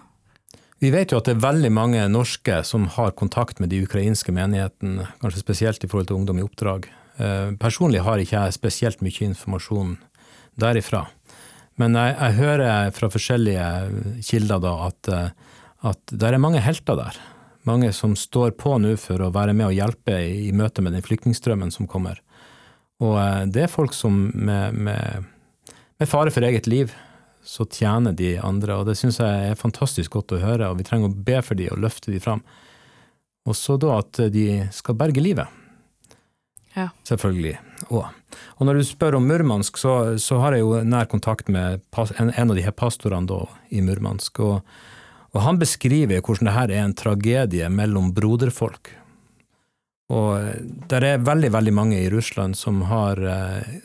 Vi 0.82 0.90
vet 0.94 1.14
jo 1.14 1.20
at 1.20 1.28
det 1.30 1.36
er 1.36 1.44
veldig 1.44 1.72
mange 1.72 2.06
norske 2.10 2.62
som 2.66 2.88
har 2.96 3.14
kontakt 3.18 3.62
med 3.62 3.70
de 3.72 3.84
ukrainske 3.86 4.34
menighetene, 4.34 5.12
kanskje 5.22 5.44
spesielt 5.44 5.84
i 5.86 5.90
forhold 5.92 6.10
til 6.10 6.18
Ungdom 6.18 6.42
i 6.42 6.46
oppdrag. 6.46 6.88
Eh, 7.22 7.52
personlig 7.62 8.02
har 8.06 8.22
ikke 8.22 8.46
jeg 8.46 8.58
spesielt 8.58 9.04
mye 9.06 9.28
informasjon 9.30 9.98
derifra. 10.60 11.06
Men 11.80 11.96
jeg, 11.98 12.16
jeg 12.18 12.40
hører 12.42 12.96
fra 12.96 13.10
forskjellige 13.14 13.68
kilder 14.28 14.64
da 14.64 14.74
at, 14.90 15.12
eh, 15.12 15.54
at 15.92 16.16
det 16.16 16.32
er 16.32 16.42
mange 16.42 16.64
helter 16.64 17.00
der 17.00 17.22
mange 17.68 17.92
som 17.94 18.16
står 18.18 18.56
på 18.60 18.78
nå 18.82 18.96
for 19.00 19.22
å 19.22 19.32
være 19.34 19.54
med 19.58 19.70
og 19.70 19.78
hjelpe 19.78 20.18
i, 20.18 20.48
i 20.50 20.56
møte 20.56 20.84
med 20.84 20.96
den 20.96 21.06
flyktningstrømmen 21.06 21.72
som 21.74 21.90
kommer. 21.90 22.22
Og 23.02 23.18
eh, 23.22 23.46
det 23.54 23.66
er 23.66 23.72
folk 23.72 23.96
som 23.98 24.28
med, 24.34 24.78
med, 24.78 25.30
med, 25.70 26.10
fare 26.10 26.34
for 26.34 26.46
eget 26.48 26.70
liv, 26.70 26.94
så 27.46 27.66
tjener 27.66 28.16
de 28.18 28.36
andre. 28.42 28.80
Og 28.80 28.90
det 28.90 28.98
syns 29.00 29.22
jeg 29.22 29.52
er 29.52 29.60
fantastisk 29.60 30.18
godt 30.18 30.36
å 30.38 30.42
høre, 30.42 30.70
og 30.70 30.82
vi 30.82 30.88
trenger 30.88 31.12
å 31.12 31.26
be 31.30 31.42
for 31.46 31.58
de 31.58 31.70
og 31.74 31.82
løfte 31.82 32.14
de 32.14 32.22
fram. 32.24 32.44
Og 33.50 33.58
så 33.58 33.78
da 33.82 33.98
at 34.02 34.22
de 34.34 34.48
skal 34.74 34.98
berge 34.98 35.24
livet. 35.24 35.61
Ja. 36.76 36.88
Selvfølgelig. 37.08 37.58
Og, 37.90 38.06
og 38.58 38.68
når 38.68 38.80
du 38.80 38.86
spør 38.88 39.18
om 39.20 39.28
Murmansk, 39.28 39.78
så, 39.82 39.96
så, 40.22 40.40
har 40.44 40.56
jeg 40.56 40.64
jo 40.64 40.80
nær 40.88 41.10
kontakt 41.12 41.52
med 41.52 41.82
en, 42.18 42.32
en 42.32 42.50
av 42.50 42.56
de 42.56 42.64
her 42.64 42.76
pastorene 42.76 43.28
da, 43.28 43.44
i 43.70 43.84
Murmansk. 43.86 44.40
og 44.40 44.62
og 45.32 45.46
han 45.46 45.60
beskriver 45.62 46.20
hvordan 46.20 46.50
dette 46.50 46.76
er 46.76 46.84
en 46.84 46.98
tragedie 46.98 47.70
mellom 47.72 48.12
broderfolk. 48.16 48.92
Og 50.12 50.58
det 50.92 51.00
er 51.00 51.24
veldig, 51.24 51.54
veldig 51.54 51.74
mange 51.76 52.02
i 52.02 52.10
Russland 52.12 52.58
som 52.60 52.82
har 52.90 53.22
eh, 53.24 53.78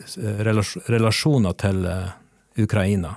relasjoner 0.91 1.55
til 1.55 1.85
eh, 1.87 2.09
Ukraina. 2.59 3.13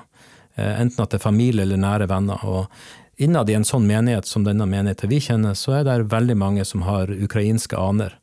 Eh, 0.54 0.76
enten 0.85 1.02
at 1.02 1.11
det 1.11 1.18
er 1.18 1.24
familie 1.24 1.66
eller 1.66 1.80
nære 1.83 2.06
venner. 2.12 2.44
Og 2.46 2.70
innad 3.18 3.50
i 3.50 3.56
en 3.59 3.66
sånn 3.66 3.88
menighet 3.88 4.30
som 4.30 4.46
denne 4.46 4.68
menigheten 4.70 5.11
vi 5.11 5.18
kjenner, 5.26 5.59
så 5.59 5.80
er 5.80 5.90
det 5.90 6.12
veldig 6.12 6.38
mange 6.38 6.68
som 6.68 6.87
har 6.87 7.11
ukrainske 7.11 7.74
aner. 7.74 8.14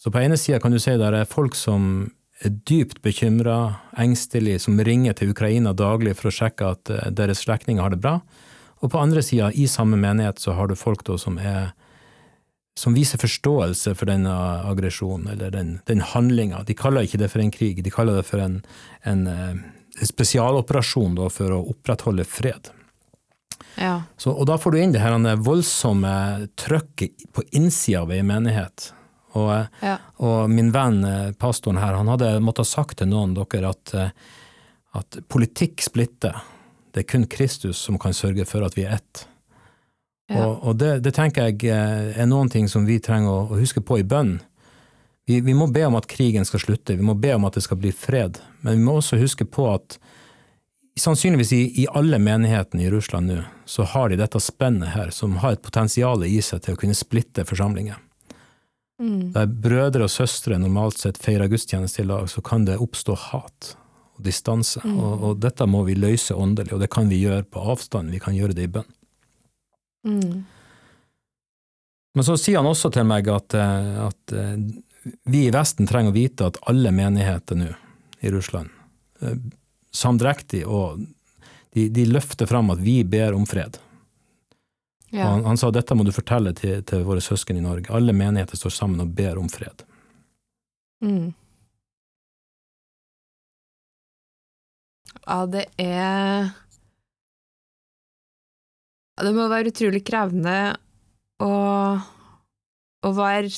Så 0.00 0.12
på 0.12 0.22
ene 0.22 0.38
sida 0.40 0.60
kan 0.60 0.72
du 0.72 0.80
si 0.80 0.96
det 0.96 1.10
er 1.12 1.28
folk 1.28 1.58
som 1.58 2.08
er 2.40 2.54
dypt 2.64 3.02
bekymra, 3.04 3.82
engstelige, 4.00 4.62
som 4.64 4.80
ringer 4.80 5.12
til 5.18 5.34
Ukraina 5.34 5.74
daglig 5.76 6.14
for 6.16 6.30
å 6.30 6.32
sjekke 6.32 6.70
at 6.72 6.92
deres 7.12 7.42
slektninger 7.44 7.84
har 7.84 7.92
det 7.92 8.00
bra. 8.00 8.16
Og 8.80 8.94
på 8.94 9.00
andre 9.00 9.20
sida, 9.20 9.50
i 9.52 9.66
samme 9.68 9.98
menighet, 10.00 10.40
så 10.40 10.56
har 10.56 10.70
du 10.70 10.78
folk 10.78 11.04
som 11.20 11.36
er 11.36 11.74
som 12.80 12.94
viser 12.96 13.20
forståelse 13.20 13.92
for 13.98 14.08
denne 14.08 14.32
aggresjonen, 14.70 15.28
eller 15.34 15.52
den, 15.52 15.72
den 15.90 16.00
handlinga. 16.00 16.62
De 16.64 16.76
kaller 16.78 17.04
ikke 17.04 17.20
det 17.20 17.28
for 17.32 17.42
en 17.42 17.52
krig, 17.52 17.82
de 17.84 17.92
kaller 17.92 18.20
det 18.20 18.26
for 18.28 18.40
en, 18.40 18.60
en, 19.02 19.26
en 19.28 19.58
eh, 19.60 20.06
spesialoperasjon 20.06 21.18
da, 21.18 21.28
for 21.32 21.52
å 21.52 21.64
opprettholde 21.74 22.24
fred. 22.24 22.70
Ja. 23.76 24.06
Så, 24.16 24.32
og 24.32 24.48
da 24.48 24.56
får 24.60 24.72
du 24.72 24.80
inn 24.80 24.94
det 24.94 25.02
her 25.02 25.18
voldsomme 25.44 26.14
trøkket 26.58 27.28
på 27.36 27.44
innsida 27.58 28.06
av 28.06 28.14
ei 28.14 28.22
menighet. 28.24 28.90
Og, 29.38 29.50
ja. 29.82 29.96
og, 30.18 30.50
min 30.50 30.72
venn 30.74 31.04
eh, 31.06 31.32
pastoren 31.38 31.78
her, 31.78 31.98
han 31.98 32.10
hadde 32.10 32.32
måttet 32.42 32.66
ha 32.66 32.70
sagt 32.72 32.98
til 32.98 33.10
noen 33.12 33.36
dere 33.36 33.70
at, 33.70 33.94
eh, 33.94 34.12
at 34.98 35.20
politikk 35.30 35.84
splitter. 35.86 36.40
Det 36.90 37.04
er 37.04 37.10
kun 37.12 37.28
Kristus 37.30 37.78
som 37.78 37.98
kan 38.02 38.16
sørge 38.16 38.46
for 38.48 38.66
at 38.66 38.78
vi 38.78 38.88
er 38.88 38.98
ett. 38.98 39.26
Ja. 40.30 40.46
Og, 40.46 40.62
og 40.62 40.78
det, 40.82 41.00
det, 41.06 41.14
tenker 41.14 41.50
jeg 41.50 41.70
eh, 41.70 42.14
er 42.18 42.30
noen 42.30 42.50
ting 42.50 42.68
som 42.70 42.86
vi 42.86 43.00
trenger 43.02 43.30
å, 43.30 43.42
å 43.50 43.60
huske 43.60 43.82
på 43.82 44.00
i 44.00 44.06
bønn. 44.06 44.38
Vi, 45.30 45.40
vi, 45.46 45.54
må 45.54 45.68
be 45.70 45.84
om 45.86 45.94
at 45.98 46.10
krigen 46.10 46.46
skal 46.46 46.62
slutte, 46.62 46.96
vi 46.98 47.06
må 47.06 47.14
be 47.14 47.36
om 47.36 47.46
at 47.46 47.54
det 47.54 47.62
skal 47.62 47.78
bli 47.78 47.92
fred, 47.94 48.40
men 48.64 48.80
vi 48.80 48.82
må 48.82 48.96
også 48.98 49.18
huske 49.20 49.46
på 49.46 49.68
at 49.70 50.00
sannsynligvis 50.98 51.52
i, 51.54 51.62
i 51.82 51.86
alle 51.94 52.18
menighetene 52.18 52.82
i 52.82 52.90
Russland 52.90 53.30
nå, 53.30 53.42
så 53.64 53.86
har 53.92 54.10
de 54.10 54.18
dette 54.18 54.40
spennet 54.42 54.90
her, 54.96 55.12
som 55.14 55.38
har 55.42 55.54
et 55.54 55.62
potensial 55.62 56.24
i 56.26 56.40
seg 56.42 56.64
til 56.64 56.74
å 56.74 56.80
kunne 56.80 56.98
splitte 56.98 57.46
forsamlinger. 57.46 58.00
Mm. 59.00 59.32
Der 59.32 59.48
brødre 59.48 60.04
og 60.04 60.12
søstre 60.12 60.58
normalt 60.60 61.00
sett 61.00 61.18
feirer 61.20 61.48
gudstjeneste 61.48 62.02
i 62.02 62.08
lag, 62.08 62.28
så 62.28 62.42
kan 62.44 62.66
det 62.68 62.76
oppstå 62.82 63.16
hat 63.30 63.74
og 64.18 64.24
distanse. 64.26 64.82
Mm. 64.84 64.98
Og, 64.98 65.12
og, 65.24 65.36
dette 65.40 65.66
må 65.66 65.82
vi 65.88 65.96
løse 65.96 66.36
åndelig, 66.36 66.74
og 66.76 66.82
det 66.84 66.90
kan 66.92 67.08
vi 67.08 67.22
gjøre 67.22 67.46
på 67.48 67.64
avstand, 67.72 68.12
vi 68.12 68.20
kan 68.20 68.36
gjøre 68.36 68.56
det 68.58 68.68
i 68.68 68.72
bønn. 68.76 68.90
Mm. 70.06 70.42
Men 72.16 72.26
så 72.26 72.36
sier 72.40 72.60
han 72.60 72.68
også 72.68 72.90
til 72.92 73.06
meg 73.08 73.28
at, 73.30 73.54
eh, 73.54 73.90
at, 74.08 74.34
eh, 74.36 75.12
vi 75.30 75.46
i 75.46 75.54
Vesten 75.54 75.88
trenger 75.88 76.12
å 76.12 76.18
vite 76.18 76.50
at 76.50 76.58
alle 76.68 76.92
menigheter 76.92 77.56
nå 77.56 77.70
i 78.20 78.32
Russland, 78.34 78.68
eh, 79.22 79.38
samdrektig, 79.96 80.66
og 80.66 81.00
de, 81.72 81.88
de 81.88 82.04
løfter 82.10 82.50
fram 82.50 82.72
at 82.74 82.82
vi 82.82 83.00
ber 83.04 83.36
om 83.38 83.46
fred. 83.48 83.78
Og 85.10 85.18
Ja. 85.18 85.26
han, 85.32 85.44
han 85.44 85.58
sa 85.58 85.70
dette 85.74 85.94
må 85.98 86.04
du 86.06 86.12
fortelle 86.14 86.52
til, 86.54 86.82
til 86.86 87.02
våre 87.06 87.20
søsken 87.24 87.58
i 87.58 87.64
Norge. 87.64 87.90
Alle 87.90 88.12
menigheter 88.14 88.56
står 88.58 88.70
sammen 88.70 89.00
og 89.02 89.10
ber 89.16 89.38
om 89.40 89.48
fred. 89.50 89.82
Mm. 91.02 91.32
Ja, 95.26 95.44
det 95.50 95.66
er 95.80 96.50
Det 99.20 99.32
må 99.36 99.48
være 99.50 99.68
utrolig 99.72 100.00
krevende 100.06 100.56
å, 101.44 101.50
å 103.04 103.10
være 103.16 103.50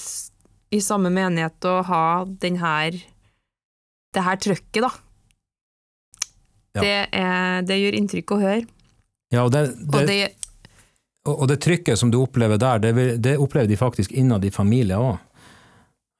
i 0.72 0.80
samme 0.82 1.12
menighet 1.12 1.68
og 1.70 1.84
ha 1.86 2.04
den 2.42 2.56
her 2.58 2.96
det 4.12 4.24
her 4.26 4.36
trøkket, 4.42 4.82
da. 4.84 4.90
Ja. 6.76 6.80
Det, 6.82 6.96
er, 7.16 7.62
det 7.68 7.78
gjør 7.78 7.94
inntrykk 7.96 8.34
å 8.34 8.40
høre. 8.42 8.64
Ja, 9.32 9.44
og 9.46 9.52
det, 9.54 9.62
Og 9.86 9.94
det, 9.94 10.02
det, 10.10 10.41
og 11.28 11.44
det 11.48 11.60
trykket 11.62 11.98
som 11.98 12.10
du 12.10 12.18
opplever 12.18 12.58
der, 12.58 12.80
det, 12.82 13.22
det 13.22 13.36
opplever 13.38 13.68
de 13.70 13.78
faktisk 13.78 14.12
innad 14.12 14.44
i 14.44 14.50
familier 14.50 14.98
òg. 14.98 15.20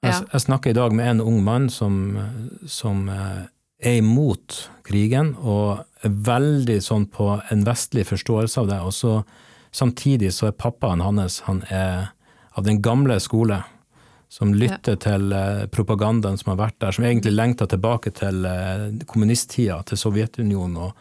Jeg, 0.02 0.12
Ja. 0.12 0.20
jeg 0.32 0.40
snakker 0.40 0.70
i 0.70 0.74
dag 0.74 0.92
med 0.92 1.06
en 1.06 1.20
ung 1.20 1.42
mann 1.44 1.68
som, 1.70 2.18
som 2.66 3.08
eh, 3.08 3.44
er 3.82 3.98
imot 3.98 4.68
krigen, 4.86 5.36
og 5.38 5.84
er 6.02 6.10
veldig 6.10 6.78
sånn 6.82 7.06
på 7.06 7.40
en 7.50 7.64
vestlig 7.66 8.06
forståelse 8.06 8.60
av 8.60 8.70
det. 8.70 8.80
Og 8.82 8.92
så 8.92 9.12
samtidig 9.72 10.32
så 10.34 10.48
er 10.50 10.58
pappaen 10.58 11.00
hans 11.00 11.40
han 11.46 11.62
er 11.70 12.12
av 12.58 12.64
den 12.64 12.82
gamle 12.82 13.18
skole, 13.20 13.62
som 14.28 14.54
lytter 14.54 14.96
til 14.96 15.32
eh, 15.32 15.66
propagandaen 15.68 16.38
som 16.40 16.54
har 16.54 16.62
vært 16.66 16.78
der, 16.80 16.94
som 16.96 17.04
egentlig 17.04 17.34
lengter 17.34 17.66
tilbake 17.68 18.10
til 18.16 18.46
eh, 18.48 18.88
kommunisttida, 19.06 19.82
til 19.86 19.98
Sovjetunionen, 20.00 20.76
og, 20.76 20.92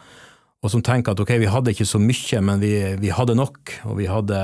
og 0.62 0.70
som 0.70 0.82
tenker 0.84 1.14
at 1.14 1.20
ok, 1.22 1.34
vi 1.42 1.50
hadde 1.50 1.72
ikke 1.74 1.88
så 1.88 1.98
mye, 1.98 2.40
men 2.46 2.60
vi, 2.62 2.74
vi 3.02 3.10
hadde 3.10 3.34
nok, 3.38 3.72
og 3.90 3.96
vi 3.98 4.06
hadde, 4.06 4.38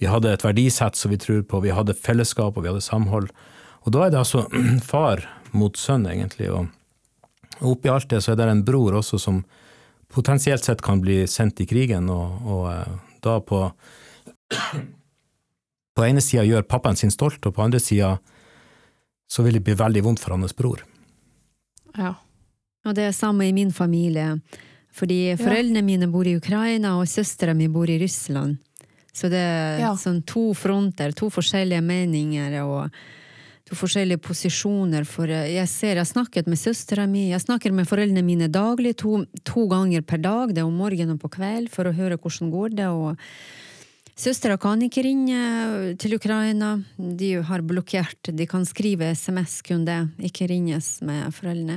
vi 0.00 0.08
hadde 0.10 0.34
et 0.36 0.44
verdisett 0.44 0.98
som 0.98 1.12
vi 1.12 1.20
tror 1.20 1.40
på, 1.48 1.62
vi 1.64 1.72
hadde 1.72 1.96
fellesskap, 1.96 2.56
og 2.56 2.66
vi 2.66 2.68
hadde 2.68 2.84
samhold. 2.84 3.30
Og 3.86 3.94
da 3.94 4.04
er 4.04 4.12
det 4.12 4.20
altså 4.20 4.44
far 4.90 5.24
mot 5.56 5.76
sønn, 5.80 6.04
egentlig, 6.10 6.50
og 6.52 6.68
oppi 7.64 7.90
alt 7.90 8.10
det 8.12 8.20
så 8.22 8.34
er 8.34 8.42
det 8.42 8.50
en 8.52 8.66
bror 8.66 9.00
også 9.00 9.18
som 9.18 9.40
potensielt 10.12 10.64
sett 10.64 10.84
kan 10.84 11.00
bli 11.02 11.22
sendt 11.26 11.64
i 11.64 11.66
krigen, 11.68 12.12
og, 12.12 12.44
og 12.44 12.68
eh, 12.74 12.94
da 13.24 13.40
på 13.44 13.64
På 15.98 16.04
ene 16.06 16.22
sida 16.22 16.44
gjør 16.46 16.62
pappaen 16.62 16.94
sin 16.94 17.10
stolt, 17.10 17.42
og 17.42 17.56
på 17.56 17.62
andre 17.64 17.80
sida 17.82 18.12
så 19.26 19.42
vil 19.42 19.56
det 19.56 19.64
bli 19.66 19.74
veldig 19.74 20.04
vondt 20.06 20.20
for 20.22 20.30
hans 20.30 20.54
bror. 20.54 20.84
ja. 21.98 22.12
Og 22.86 22.94
det 22.94 23.08
er 23.08 23.16
samme 23.16 23.48
i 23.48 23.52
min 23.52 23.72
familie. 23.74 24.36
Fordi 24.98 25.36
foreldrene 25.38 25.84
mine 25.86 26.08
bor 26.10 26.26
i 26.26 26.34
Ukraina, 26.38 26.96
og 26.98 27.06
søstera 27.10 27.54
mi 27.54 27.68
bor 27.70 27.88
i 27.90 27.98
Russland. 28.02 28.58
Så 29.14 29.30
det 29.30 29.38
er 29.38 29.78
Ja. 29.80 29.94
sånn 29.94 30.24
to 30.26 30.52
fronter, 30.54 31.12
to 31.14 31.30
forskjellige 31.30 31.82
meninger 31.82 32.62
og 32.62 32.90
to 33.68 33.74
forskjellige 33.76 34.20
posisjoner. 34.22 35.04
For 35.06 35.26
jeg 35.26 35.68
ser, 35.68 35.96
jeg 35.96 36.06
snakket 36.06 36.46
med 36.46 36.58
søstera 36.58 37.06
mi, 37.08 37.30
jeg 37.30 37.40
snakker 37.40 37.72
med 37.72 37.86
foreldrene 37.86 38.24
mine 38.24 38.48
daglig, 38.48 38.96
to, 38.96 39.24
to 39.44 39.66
ganger 39.68 40.02
per 40.02 40.18
dag, 40.18 40.54
det 40.54 40.58
er 40.58 40.66
om 40.66 40.76
morgenen 40.76 41.14
og 41.16 41.20
på 41.20 41.30
kveld, 41.38 41.68
for 41.70 41.84
å 41.84 41.94
høre 41.94 42.18
hvordan 42.18 42.50
går 42.50 42.74
det 42.74 42.86
og 42.86 43.16
Søstera 44.18 44.56
kan 44.58 44.80
ikke 44.82 45.04
ringe 45.06 45.94
til 46.02 46.16
Ukraina, 46.16 46.72
de 46.98 47.36
har 47.38 47.62
blokkert, 47.62 48.32
de 48.34 48.46
kan 48.50 48.64
skrive 48.66 49.12
SMS, 49.14 49.60
kun 49.62 49.84
det, 49.86 50.08
ikke 50.18 50.48
ringes 50.50 50.96
med 51.06 51.30
foreldrene. 51.36 51.76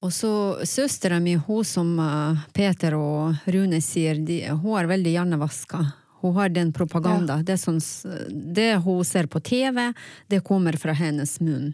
Og 0.00 0.12
så 0.12 0.32
søstera 0.64 1.20
mi, 1.20 1.34
hun 1.34 1.64
som 1.64 1.92
eh, 2.00 2.44
Peter 2.56 2.96
og 2.96 3.36
Rune 3.52 3.82
sier, 3.84 4.16
de, 4.16 4.42
hun 4.48 4.78
er 4.80 4.88
veldig 4.88 5.12
hjernevaska. 5.12 5.82
Hun 6.20 6.36
har 6.36 6.52
den 6.52 6.72
propaganda. 6.72 7.38
Det, 7.44 7.56
er 7.56 7.60
sånn, 7.60 7.80
det 8.30 8.74
hun 8.84 9.04
ser 9.04 9.28
på 9.28 9.40
TV, 9.44 9.90
det 10.28 10.42
kommer 10.44 10.76
fra 10.80 10.96
hennes 10.96 11.38
munn. 11.44 11.72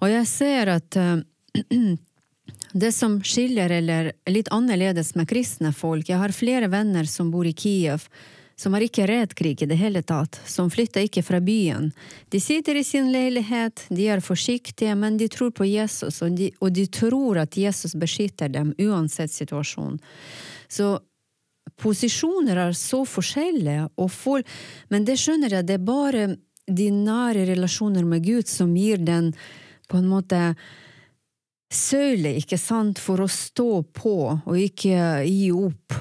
Og 0.00 0.08
jeg 0.12 0.28
ser 0.28 0.72
at 0.76 1.00
eh, 1.00 1.24
det 2.84 2.92
som 2.96 3.18
skiller 3.24 3.72
eller 3.80 4.12
er 4.12 4.36
litt 4.36 4.52
annerledes 4.52 5.14
med 5.16 5.28
kristne 5.28 5.72
folk 5.76 6.08
Jeg 6.08 6.20
har 6.20 6.32
flere 6.32 6.68
venner 6.72 7.08
som 7.08 7.32
bor 7.32 7.48
i 7.48 7.56
Kiev, 7.56 8.08
som 8.56 8.74
har 8.76 8.84
ikke 8.84 9.06
redd 9.08 9.34
krig 9.38 9.62
i 9.62 9.68
det 9.68 9.78
hele 9.80 10.02
tatt, 10.06 10.38
som 10.46 10.70
flytter 10.70 11.06
ikke 11.06 11.24
fra 11.26 11.40
byen. 11.42 11.90
De 12.30 12.40
sitter 12.40 12.78
i 12.78 12.84
sin 12.86 13.10
leilighet, 13.12 13.86
de 13.90 14.08
er 14.12 14.24
forsiktige, 14.24 14.94
men 14.98 15.16
de 15.20 15.28
tror 15.32 15.50
på 15.56 15.66
Jesus, 15.68 16.22
og 16.22 16.36
de, 16.38 16.50
og 16.60 16.72
de 16.74 16.86
tror 16.86 17.42
at 17.44 17.56
Jesus 17.58 17.96
beskytter 17.98 18.52
dem 18.52 18.74
uansett 18.78 19.32
situasjon. 19.32 19.98
Så 20.68 20.94
posisjoner 21.80 22.58
er 22.68 22.78
så 22.78 23.02
forskjellige, 23.08 23.88
folk, 24.10 24.46
men 24.92 25.08
det 25.08 25.18
skjønner 25.20 25.58
jeg, 25.58 25.68
det 25.68 25.78
er 25.80 25.86
bare 25.86 26.28
de 26.66 26.88
nære 26.94 27.46
relasjoner 27.48 28.06
med 28.06 28.24
Gud 28.24 28.48
som 28.48 28.76
gir 28.76 29.02
den 29.02 29.32
på 29.90 29.98
en 29.98 30.08
måte 30.08 30.40
søyle, 31.72 32.34
ikke 32.38 32.58
sant, 32.60 33.00
for 33.00 33.22
å 33.24 33.30
stå 33.30 33.82
på 33.96 34.16
og 34.32 34.56
ikke 34.58 35.22
gi 35.26 35.48
opp. 35.56 35.96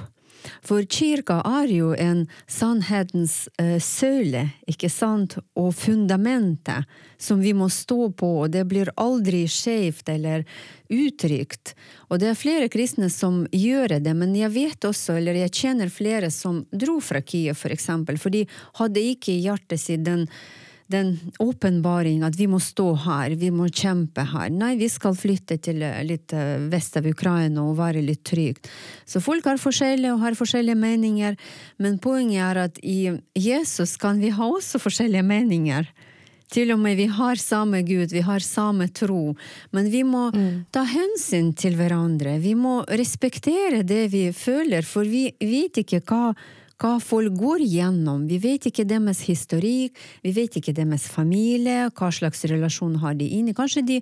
For 0.66 0.86
kirka 0.86 1.40
er 1.46 1.72
jo 1.72 1.92
en 1.98 2.26
sannhetens 2.50 3.46
eh, 3.62 3.78
søyle, 3.82 4.48
ikke 4.70 4.90
sant, 4.92 5.38
og 5.58 5.74
fundamentet 5.78 6.90
som 7.22 7.42
vi 7.44 7.54
må 7.54 7.70
stå 7.70 8.10
på, 8.18 8.30
og 8.46 8.54
det 8.54 8.66
blir 8.70 8.92
aldri 9.00 9.44
skjevt 9.50 10.10
eller 10.10 10.46
utrygt. 10.92 11.76
Og 12.10 12.20
det 12.22 12.32
er 12.32 12.40
flere 12.40 12.72
kristne 12.72 13.12
som 13.14 13.44
gjør 13.54 14.00
det, 14.02 14.16
men 14.18 14.34
jeg 14.36 14.54
vet 14.56 14.90
også, 14.90 15.20
eller 15.20 15.38
jeg 15.44 15.56
kjenner 15.62 15.94
flere 15.94 16.32
som 16.34 16.64
dro 16.72 16.98
fra 17.04 17.22
Kiev, 17.22 17.60
for 17.60 17.74
eksempel, 17.74 18.18
for 18.20 18.34
de 18.34 18.48
hadde 18.82 19.06
ikke 19.14 19.36
i 19.36 19.44
hjertet 19.46 19.84
sitt 19.84 20.06
den 20.08 20.28
den 20.92 21.16
åpenbaring 21.42 22.26
at 22.28 22.38
vi 22.40 22.48
må 22.52 22.60
stå 22.62 22.92
her, 23.06 23.36
vi 23.40 23.52
må 23.54 23.70
kjempe 23.72 24.26
her. 24.34 24.52
Nei, 24.54 24.76
vi 24.80 24.90
skal 24.92 25.18
flytte 25.18 25.58
til 25.64 25.82
eh, 25.86 26.02
litt 26.08 26.36
eh, 26.36 26.60
vest 26.72 27.00
av 27.00 27.08
Ukraina 27.10 27.64
og 27.66 27.80
være 27.80 28.04
litt 28.06 28.24
trygt. 28.28 28.70
Så 29.06 29.24
folk 29.24 29.48
har 29.50 29.62
forskjellige 29.62 30.14
og 30.16 30.24
har 30.26 30.38
forskjellige 30.40 30.80
meninger, 30.80 31.38
men 31.82 32.00
poenget 32.04 32.44
er 32.46 32.62
at 32.68 32.80
i 32.84 33.00
Jesus 33.38 33.98
kan 34.02 34.22
vi 34.22 34.34
ha 34.36 34.48
også 34.52 34.82
forskjellige 34.82 35.26
meninger. 35.26 35.90
Til 36.52 36.74
og 36.74 36.82
med 36.84 36.98
vi 37.00 37.08
har 37.08 37.40
samme 37.40 37.80
Gud, 37.88 38.12
vi 38.12 38.24
har 38.28 38.44
samme 38.44 38.90
tro, 38.92 39.38
men 39.72 39.88
vi 39.92 40.02
må 40.04 40.26
ta 40.76 40.84
hensyn 40.84 41.54
til 41.56 41.78
hverandre. 41.80 42.36
Vi 42.44 42.58
må 42.60 42.82
respektere 42.92 43.86
det 43.88 44.10
vi 44.12 44.26
føler, 44.36 44.84
for 44.84 45.08
vi 45.08 45.30
vet 45.40 45.80
ikke 45.86 46.02
hva 46.04 46.34
hva 46.82 46.98
folk 47.04 47.36
går 47.38 47.66
gjennom. 47.70 48.26
Vi 48.30 48.40
vet 48.42 48.66
ikke 48.70 48.88
deres 48.90 49.24
historikk, 49.28 49.98
vi 50.26 50.34
vet 50.36 50.58
ikke 50.58 50.74
deres 50.76 51.06
familie, 51.12 51.90
hva 51.94 52.10
slags 52.14 52.46
relasjon 52.50 52.98
har 53.04 53.18
de 53.20 53.28
inni. 53.38 53.54
Kanskje 53.58 53.86
de 53.86 54.00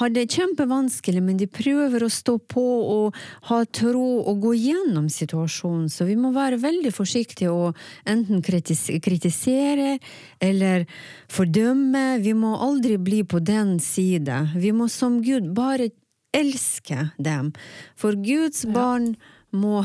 har 0.00 0.10
det 0.10 0.26
kjempevanskelig, 0.34 1.22
men 1.22 1.38
de 1.38 1.46
prøver 1.50 2.02
å 2.02 2.10
stå 2.10 2.36
på 2.50 2.64
og 2.64 3.18
ha 3.48 3.60
tro 3.70 4.24
og 4.26 4.40
gå 4.42 4.54
gjennom 4.58 5.06
situasjonen. 5.12 5.86
Så 5.92 6.06
vi 6.08 6.16
må 6.18 6.32
være 6.34 6.58
veldig 6.62 6.90
forsiktige 6.94 7.52
og 7.54 7.78
enten 8.10 8.42
kritisere 8.42 9.94
eller 10.42 10.88
fordømme. 11.30 12.18
Vi 12.24 12.34
må 12.34 12.56
aldri 12.58 12.98
bli 12.98 13.22
på 13.22 13.38
den 13.38 13.78
side. 13.82 14.40
Vi 14.58 14.74
må 14.74 14.90
som 14.90 15.20
Gud 15.22 15.52
bare 15.54 15.92
elske 16.34 17.12
dem. 17.22 17.52
For 17.94 18.18
Guds 18.18 18.64
barn 18.66 19.12
må 19.54 19.84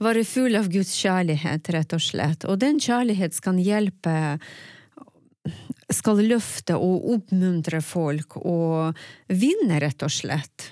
være 0.00 0.24
full 0.24 0.56
av 0.58 0.68
Guds 0.72 0.92
kjærlighet, 0.96 1.70
rett 1.74 1.94
og 1.96 2.02
slett. 2.04 2.46
Og 2.48 2.60
den 2.62 2.80
kjærlighet 2.80 3.36
skal 3.36 3.60
hjelpe 3.60 4.16
skal 5.90 6.20
løfte 6.22 6.76
og 6.78 7.08
oppmuntre 7.16 7.80
folk 7.82 8.36
og 8.40 8.98
vinne, 9.26 9.80
rett 9.82 10.04
og 10.06 10.12
slett. 10.12 10.70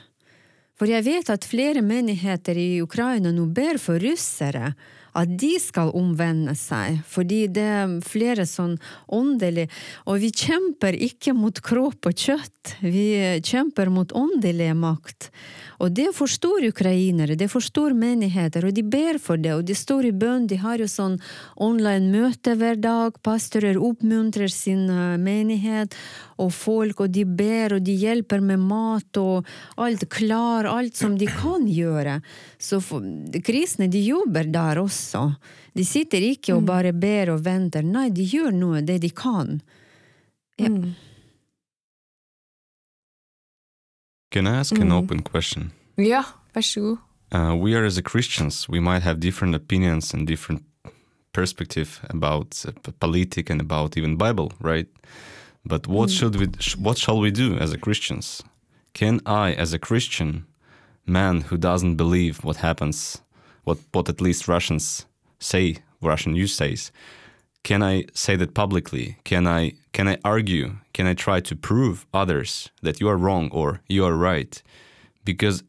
For 0.79 0.87
jeg 0.87 1.03
vet 1.09 1.31
at 1.33 1.47
flere 1.49 1.83
menigheter 1.83 2.59
i 2.59 2.79
Ukraina 2.85 3.33
nå 3.35 3.49
ber 3.51 3.81
for 3.83 3.99
russere, 3.99 4.73
at 5.19 5.31
de 5.41 5.57
skal 5.59 5.91
omvende 5.99 6.55
seg, 6.55 7.01
fordi 7.09 7.47
det 7.51 7.65
er 7.65 7.95
flere 8.07 8.45
sånn 8.47 8.77
åndelig 9.11 9.65
Og 10.07 10.21
vi 10.23 10.29
kjemper 10.31 10.95
ikke 10.95 11.35
mot 11.35 11.59
kropp 11.65 12.07
og 12.07 12.15
kjøtt, 12.15 12.77
vi 12.85 13.41
kjemper 13.43 13.91
mot 13.91 14.13
åndelig 14.15 14.71
makt. 14.79 15.33
Og 15.79 15.93
det 15.95 16.09
forstår 16.17 16.67
ukrainere, 16.73 17.37
det 17.39 17.47
forstår 17.53 17.95
menigheter, 17.95 18.67
og 18.67 18.75
de 18.75 18.83
ber 18.83 19.19
for 19.23 19.39
det, 19.39 19.53
og 19.55 19.63
de 19.67 19.77
står 19.79 20.09
i 20.09 20.15
bønn, 20.15 20.49
de 20.51 20.59
har 20.59 20.83
jo 20.83 20.89
sånn 20.91 21.19
online 21.55 22.11
møte 22.11 22.57
hver 22.59 22.81
dag, 22.83 23.21
pastorer 23.23 23.79
oppmuntrer 23.79 24.51
sin 24.51 24.89
eh, 24.91 25.15
menighet 25.23 25.95
og 26.43 26.51
folk, 26.55 27.05
og 27.07 27.15
de 27.15 27.23
ber, 27.23 27.77
og 27.79 27.87
de 27.87 27.95
hjelper 27.95 28.43
med 28.43 28.63
mat 28.67 29.23
og 29.23 29.47
alt 29.79 30.09
klar, 30.11 30.67
alt 30.67 30.99
som 30.99 31.15
de 31.19 31.31
kan 31.31 31.67
gjøre. 31.71 32.19
Så 32.59 32.83
for, 32.83 33.05
de 33.05 33.43
kristne, 33.45 33.87
de 33.91 34.03
jobber 34.03 34.51
der 34.51 34.83
også. 34.83 35.29
De 35.79 35.87
sitter 35.87 36.25
ikke 36.33 36.57
og 36.57 36.67
bare 36.67 36.91
ber 36.91 37.37
og 37.37 37.45
venter, 37.47 37.87
nei, 37.87 38.09
de 38.11 38.27
gjør 38.27 38.51
noe, 38.55 38.83
det 38.83 38.99
de 39.05 39.15
kan. 39.15 39.61
Ja. 40.59 40.73
Mm. 40.75 40.97
Can 44.31 44.47
I 44.47 44.59
ask 44.59 44.73
an 44.79 44.89
Mm. 44.89 44.93
open 44.99 45.23
question? 45.23 45.73
Vær 45.97 46.61
så 46.61 46.81
god. 46.81 46.99
Uh, 47.31 47.55
we 47.55 47.75
are 47.75 47.85
as 47.85 47.99
a 47.99 48.03
Christians, 48.03 48.69
we 48.69 48.81
might 48.81 49.03
have 49.03 49.21
different 49.21 49.55
opinions 49.55 50.15
and 50.15 50.27
different 50.27 50.63
perspective 51.33 52.01
about 52.11 52.65
uh, 52.67 53.51
and 53.51 53.61
about 53.61 53.97
even 53.99 54.17
Bible, 54.17 54.53
right? 54.61 54.87
But 55.65 55.87
what 55.87 56.11
should 56.11 56.37
we? 56.37 56.47
sh- 56.59 56.77
What 56.79 56.99
shall 56.99 57.21
we 57.21 57.31
do 57.31 57.55
as 57.61 57.73
a 57.73 57.79
Christians? 57.79 58.43
Can 58.95 59.21
I, 59.27 59.53
as 59.63 59.73
a 59.75 59.79
Christian 59.79 60.45
man 61.05 61.43
who 61.51 61.57
doesn't 61.59 61.97
believe 61.97 62.35
what 62.43 62.57
happens, 62.57 63.23
what 63.65 63.79
what 63.93 64.09
at 64.09 64.21
least 64.21 64.49
Russians 64.49 65.07
say, 65.39 65.77
Russian 66.03 66.33
news 66.33 66.55
says, 66.57 66.91
can 67.69 67.83
I 67.83 68.05
say 68.15 68.35
that 68.37 68.55
publicly? 68.55 69.19
Can 69.25 69.47
I 69.47 69.75
can 69.93 70.09
I 70.09 70.17
argue? 70.25 70.77
Can 70.95 71.07
I 71.07 71.13
try 71.13 71.41
to 71.41 71.55
prove 71.55 72.07
others 72.15 72.71
that 72.81 72.99
you 72.99 73.11
are 73.11 73.19
wrong 73.19 73.51
or 73.53 73.83
you 73.91 74.07
are 74.07 74.17
right? 74.17 74.63
Because 75.23 75.63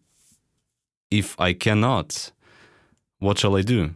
if 1.11 1.37
I 1.37 1.51
cannot, 1.51 2.31
what 3.19 3.37
shall 3.37 3.57
I 3.57 3.63
do? 3.63 3.95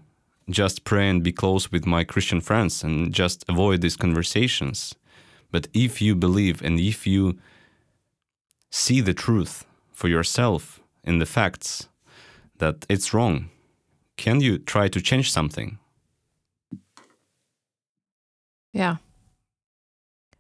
Just 0.50 0.84
pray 0.84 1.08
and 1.10 1.24
be 1.24 1.32
close 1.32 1.72
with 1.72 1.86
my 1.86 2.04
Christian 2.04 2.42
friends 2.42 2.84
and 2.84 3.14
just 3.14 3.46
avoid 3.48 3.80
these 3.80 3.96
conversations. 3.96 4.94
But 5.54 5.70
if 5.74 6.02
you 6.02 6.14
believe 6.14 6.62
and 6.62 6.82
if 6.82 7.08
you 7.08 7.38
see 8.70 9.00
the 9.00 9.14
truth 9.14 9.66
for 9.94 10.10
yourself 10.10 10.82
in 11.06 11.20
the 11.20 11.32
facts 11.38 11.88
that 12.58 12.86
it's 12.90 13.14
wrong, 13.14 13.50
can 14.18 14.42
you 14.42 14.58
try 14.58 14.90
to 14.90 15.00
change 15.00 15.32
something? 15.32 15.80
Ja. 18.74 18.96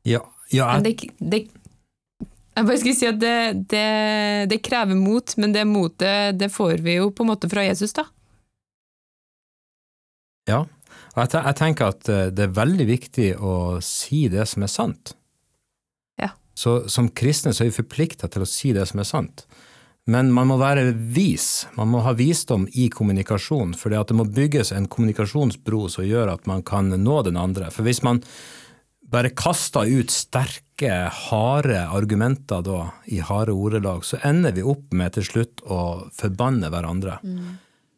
Ja, 0.03 0.23
ja 0.51 0.69
jeg, 0.75 0.83
det, 0.83 0.93
det 1.19 1.39
Jeg 2.57 2.67
bare 2.67 2.79
skulle 2.81 2.97
si 2.97 3.07
at 3.07 3.19
det, 3.21 3.37
det, 3.71 3.87
det 4.51 4.61
krever 4.65 4.97
mot, 4.97 5.35
men 5.39 5.55
det 5.55 5.63
motet 5.69 6.37
det 6.39 6.51
får 6.53 6.83
vi 6.85 6.97
jo 6.99 7.11
på 7.13 7.25
en 7.25 7.31
måte 7.33 7.49
fra 7.51 7.65
Jesus, 7.65 7.95
da. 7.97 8.07
ja. 10.49 10.63
Og 11.13 11.21
jeg, 11.21 11.43
jeg 11.45 11.57
tenker 11.59 11.91
at 11.93 12.09
eh, 12.09 12.29
det 12.33 12.47
er 12.47 12.55
veldig 12.57 12.85
viktig 12.89 13.27
å 13.37 13.55
si 13.85 14.25
det 14.33 14.47
som 14.49 14.65
er 14.65 14.71
sant. 14.71 15.13
Ja. 16.21 16.31
Så 16.57 16.83
som 16.89 17.11
kristne 17.13 17.53
så 17.53 17.63
er 17.63 17.69
vi 17.69 17.77
forplikta 17.77 18.29
til 18.33 18.45
å 18.45 18.49
si 18.49 18.73
det 18.73 18.87
som 18.89 19.01
er 19.01 19.09
sant. 19.09 19.45
Men 20.11 20.33
man 20.35 20.49
må 20.49 20.57
være 20.59 20.89
vis, 21.15 21.65
man 21.77 21.87
må 21.93 22.01
ha 22.03 22.11
visdom 22.17 22.65
i 22.75 22.89
kommunikasjon, 22.91 23.71
for 23.79 23.93
det 23.93 24.17
må 24.17 24.25
bygges 24.27 24.73
en 24.75 24.89
kommunikasjonsbro 24.91 25.85
som 25.91 26.03
gjør 26.03 26.33
at 26.33 26.49
man 26.49 26.63
kan 26.67 26.91
nå 26.91 27.21
den 27.23 27.39
andre. 27.39 27.69
For 27.71 27.87
hvis 27.87 28.03
man 28.03 28.19
bare 29.13 29.31
kaster 29.31 29.87
ut 29.87 30.11
sterke, 30.11 30.91
harde 31.29 31.85
argumenter 31.87 32.63
da, 32.65 32.79
i 33.07 33.21
harde 33.23 33.55
ordelag, 33.55 34.03
så 34.03 34.19
ender 34.27 34.51
vi 34.57 34.65
opp 34.67 34.91
med 34.91 35.15
til 35.15 35.27
slutt 35.27 35.63
å 35.63 36.09
forbanne 36.17 36.71
hverandre. 36.73 37.21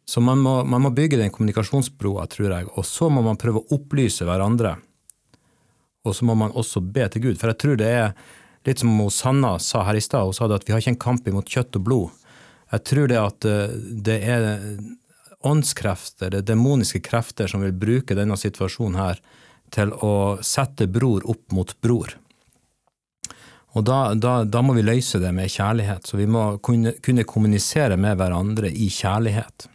Så 0.05 0.21
man 0.21 0.43
må, 0.45 0.59
man 0.69 0.83
må 0.85 0.93
bygge 0.93 1.17
den 1.17 1.33
kommunikasjonsbroa, 1.33 2.27
tror 2.29 2.51
jeg, 2.51 2.69
og 2.69 2.85
så 2.85 3.09
må 3.09 3.25
man 3.25 3.39
prøve 3.41 3.63
å 3.63 3.79
opplyse 3.79 4.27
hverandre. 4.27 4.75
Og 6.05 6.13
så 6.13 6.27
må 6.29 6.35
man 6.37 6.53
også 6.53 6.83
be 6.85 7.07
til 7.09 7.23
Gud, 7.23 7.39
for 7.41 7.49
jeg 7.49 7.61
tror 7.63 7.79
det 7.81 7.89
er 7.89 8.11
litt 8.65 8.81
som 8.81 8.93
hos 8.99 9.21
Sanna 9.21 9.55
sa 9.61 9.83
her 9.87 9.97
i 9.97 10.03
stad, 10.03 10.27
hun 10.27 10.35
sa 10.35 10.49
det 10.49 10.59
at 10.61 10.67
vi 10.67 10.73
har 10.73 10.83
ikke 10.83 10.95
en 10.95 11.03
kamp 11.07 11.27
imot 11.29 11.49
kjøtt 11.49 11.79
og 11.79 11.87
blod. 11.87 12.21
Jeg 12.73 12.85
tror 12.89 13.09
det 13.11 13.21
at 13.21 13.47
eh, 13.49 13.73
det 14.09 14.19
er 14.25 14.45
åndskrefter, 15.45 16.33
det 16.33 16.41
er 16.41 16.51
demoniske 16.53 17.01
krefter 17.05 17.49
som 17.51 17.61
vil 17.61 17.75
bruke 17.77 18.17
denne 18.17 18.37
situasjonen 18.39 18.99
her 18.99 19.21
til 19.73 19.91
å 20.05 20.37
sette 20.45 20.87
bror 20.89 21.25
opp 21.29 21.53
mot 21.53 21.73
bror. 21.81 22.15
Og 23.75 23.83
da, 23.83 24.15
da, 24.15 24.37
da 24.47 24.61
må 24.63 24.73
vi 24.77 24.85
løse 24.85 25.19
det 25.19 25.33
med 25.35 25.51
kjærlighet, 25.51 26.07
så 26.07 26.17
vi 26.17 26.27
må 26.31 26.45
kunne, 26.63 26.93
kunne 27.03 27.25
kommunisere 27.27 27.97
med 27.99 28.15
hverandre 28.21 28.71
i 28.71 28.87
kjærlighet. 28.93 29.67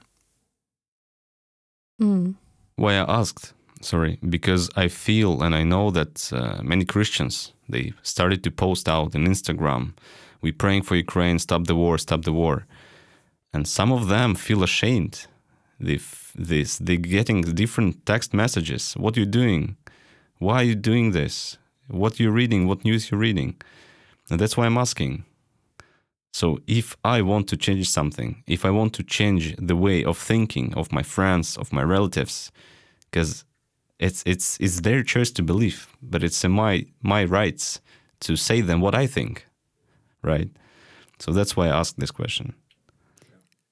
Why 2.81 2.96
I 2.96 3.05
asked, 3.05 3.53
sorry, 3.80 4.18
because 4.28 4.70
I 4.76 4.88
feel 4.88 5.42
and 5.42 5.54
I 5.54 5.64
know 5.64 5.90
that 5.90 6.32
uh, 6.32 6.62
many 6.62 6.84
Christians 6.84 7.52
they 7.68 7.92
started 8.02 8.42
to 8.44 8.50
post 8.50 8.88
out 8.88 9.14
on 9.14 9.26
Instagram, 9.26 9.94
"We 10.42 10.52
praying 10.52 10.82
for 10.82 10.96
Ukraine, 10.96 11.38
stop 11.38 11.64
the 11.64 11.74
war, 11.74 11.98
stop 11.98 12.22
the 12.22 12.32
war," 12.32 12.66
and 13.52 13.66
some 13.66 13.92
of 13.92 14.08
them 14.08 14.34
feel 14.34 14.62
ashamed. 14.62 15.26
They 15.78 15.96
f- 15.96 16.32
this 16.34 16.78
they 16.78 16.96
getting 16.96 17.42
different 17.42 18.04
text 18.06 18.34
messages. 18.34 18.94
What 18.94 19.16
are 19.16 19.20
you 19.20 19.26
doing? 19.26 19.76
Why 20.38 20.56
are 20.60 20.68
you 20.72 20.74
doing 20.74 21.12
this? 21.12 21.58
What 21.88 22.20
you 22.20 22.30
reading? 22.30 22.66
What 22.66 22.84
news 22.84 23.10
you 23.10 23.18
reading? 23.18 23.56
And 24.30 24.40
that's 24.40 24.56
why 24.56 24.66
I'm 24.66 24.78
asking. 24.78 25.24
So 26.32 26.60
if 26.66 26.96
I 27.04 27.22
want 27.22 27.48
to 27.48 27.56
change 27.56 27.88
something, 27.90 28.42
if 28.46 28.64
I 28.64 28.70
want 28.70 28.92
to 28.94 29.02
change 29.02 29.56
the 29.56 29.74
way 29.74 30.04
of 30.04 30.16
thinking 30.16 30.72
of 30.74 30.92
my 30.92 31.02
friends, 31.02 31.56
of 31.56 31.72
my 31.72 31.82
relatives, 31.82 32.52
because 33.10 33.44
it's 34.00 34.22
it's 34.26 34.56
it's 34.60 34.80
their 34.80 35.02
choice 35.02 35.30
to 35.30 35.42
believe, 35.42 35.86
but 36.02 36.22
it's 36.22 36.42
my 36.48 36.86
my 37.02 37.24
rights 37.24 37.80
to 38.20 38.36
say 38.36 38.60
them 38.62 38.80
what 38.80 38.94
I 38.94 39.06
think, 39.06 39.46
right? 40.22 40.48
So 41.18 41.32
that's 41.32 41.56
why 41.56 41.66
I 41.68 41.80
asked 41.80 42.00
this 42.00 42.10
question. 42.10 42.54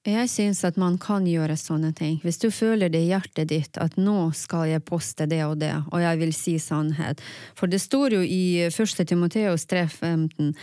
Jeg 0.07 0.29
syns 0.31 0.63
at 0.63 0.77
man 0.79 0.95
kan 0.97 1.25
gjøre 1.27 1.57
sånne 1.59 1.91
ting. 1.93 2.21
Hvis 2.23 2.39
du 2.39 2.47
føler 2.55 2.89
det 2.89 3.01
i 3.03 3.09
hjertet 3.09 3.49
ditt 3.51 3.77
at 3.77 3.97
nå 3.99 4.31
skal 4.37 4.69
jeg 4.69 4.85
poste 4.87 5.27
det 5.27 5.41
og 5.43 5.59
det, 5.59 5.73
og 5.91 5.99
jeg 6.01 6.19
vil 6.21 6.31
si 6.33 6.55
sannhet. 6.61 7.19
For 7.53 7.67
det 7.67 7.81
står 7.83 8.15
jo 8.15 8.21
i 8.23 8.69
1. 8.69 9.03
Timoteos 9.09 9.67
3,15 9.67 10.53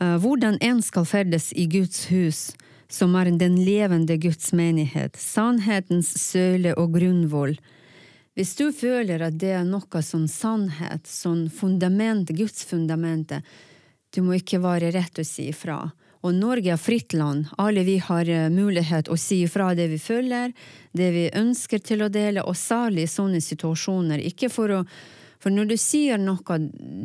eh, 0.00 0.16
hvordan 0.18 0.58
en 0.60 0.82
skal 0.82 1.06
ferdes 1.06 1.52
i 1.54 1.68
Guds 1.70 2.08
hus, 2.10 2.50
som 2.90 3.14
er 3.14 3.30
den 3.30 3.56
levende 3.62 4.18
Guds 4.18 4.52
menighet, 4.52 5.16
sannhetens 5.16 6.10
søle 6.20 6.74
og 6.74 6.98
grunnvoll. 6.98 7.54
Hvis 8.34 8.56
du 8.58 8.72
føler 8.74 9.22
at 9.22 9.36
det 9.38 9.52
er 9.54 9.66
noe 9.66 10.00
som 10.02 10.26
sannhet, 10.30 11.06
som 11.06 11.46
fundament, 11.50 12.32
Guds 12.34 12.64
fundamentet, 12.66 13.46
du 14.14 14.22
må 14.26 14.38
ikke 14.38 14.62
være 14.62 14.90
rett 14.94 15.20
å 15.22 15.26
si 15.26 15.48
ifra. 15.52 15.78
Og 16.24 16.32
Norge 16.34 16.72
er 16.72 16.80
fritt 16.80 17.12
land. 17.14 17.50
Alle 17.60 17.84
vi 17.86 17.98
har 18.02 18.28
eh, 18.30 18.48
mulighet 18.50 19.10
å 19.12 19.18
si 19.20 19.42
ifra 19.44 19.72
det 19.76 19.90
vi 19.92 20.00
føler, 20.00 20.54
det 20.96 21.10
vi 21.14 21.24
ønsker 21.36 21.82
til 21.84 22.02
å 22.02 22.10
dele, 22.10 22.42
og 22.42 22.56
særlig 22.56 23.04
i 23.04 23.12
sånne 23.12 23.42
situasjoner. 23.44 24.22
Ikke 24.32 24.50
for 24.52 24.80
å 24.80 24.86
For 25.44 25.52
når 25.52 25.66
du 25.68 25.76
sier 25.76 26.16
noe 26.16 26.56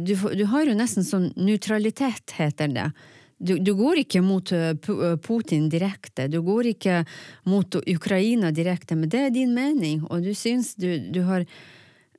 Du, 0.07 0.15
du 0.15 0.45
har 0.47 0.63
jo 0.63 0.73
nesten 0.73 1.03
sånn 1.03 1.33
nøytralitet, 1.35 2.31
heter 2.37 2.69
det. 2.71 2.91
Du, 3.39 3.56
du 3.63 3.71
går 3.73 4.04
ikke 4.04 4.21
mot 4.21 4.52
eh, 4.52 4.75
eh, 4.75 5.17
Putin 5.23 5.69
direkte, 5.71 6.28
du 6.28 6.41
går 6.43 6.73
ikke 6.73 7.02
mot 7.47 7.80
Ukraina 7.88 8.52
direkte, 8.52 8.97
men 8.99 9.10
det 9.10 9.25
er 9.25 9.36
din 9.36 9.54
mening, 9.56 10.04
og 10.12 10.28
du 10.28 10.34
syns 10.36 10.75
du, 10.75 10.91
du 10.99 11.23
har 11.28 11.47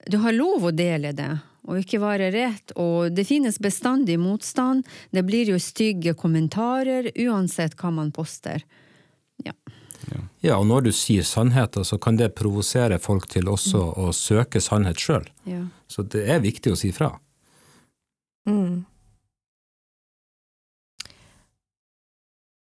du 0.09 0.17
har 0.17 0.33
lov 0.33 0.65
å 0.65 0.73
dele 0.73 1.13
det, 1.13 1.29
og 1.69 1.83
ikke 1.83 2.01
være 2.01 2.31
rett, 2.33 2.73
og 2.81 3.13
det 3.13 3.27
finnes 3.29 3.61
bestandig 3.61 4.17
motstand, 4.21 4.87
det 5.13 5.25
blir 5.29 5.53
jo 5.53 5.59
stygge 5.61 6.15
kommentarer 6.19 7.11
uansett 7.27 7.77
hva 7.77 7.93
man 7.95 8.13
poster. 8.17 8.65
Ja. 9.45 9.55
Ja, 10.41 10.57
og 10.57 10.65
når 10.71 10.89
du 10.89 10.93
sier 10.97 11.27
sannheter, 11.29 11.85
så 11.85 11.99
kan 12.01 12.17
det 12.17 12.33
provosere 12.39 12.97
folk 13.03 13.29
til 13.29 13.51
også 13.53 13.83
å 14.01 14.09
søke 14.17 14.63
sannhet 14.65 15.01
sjøl. 15.01 15.29
ja. 15.45 15.67
Så 15.91 16.05
det 16.07 16.23
er 16.31 16.41
viktig 16.41 16.71
å 16.73 16.79
si 16.79 16.93
fra. 16.95 17.11
Mm. 18.49 18.87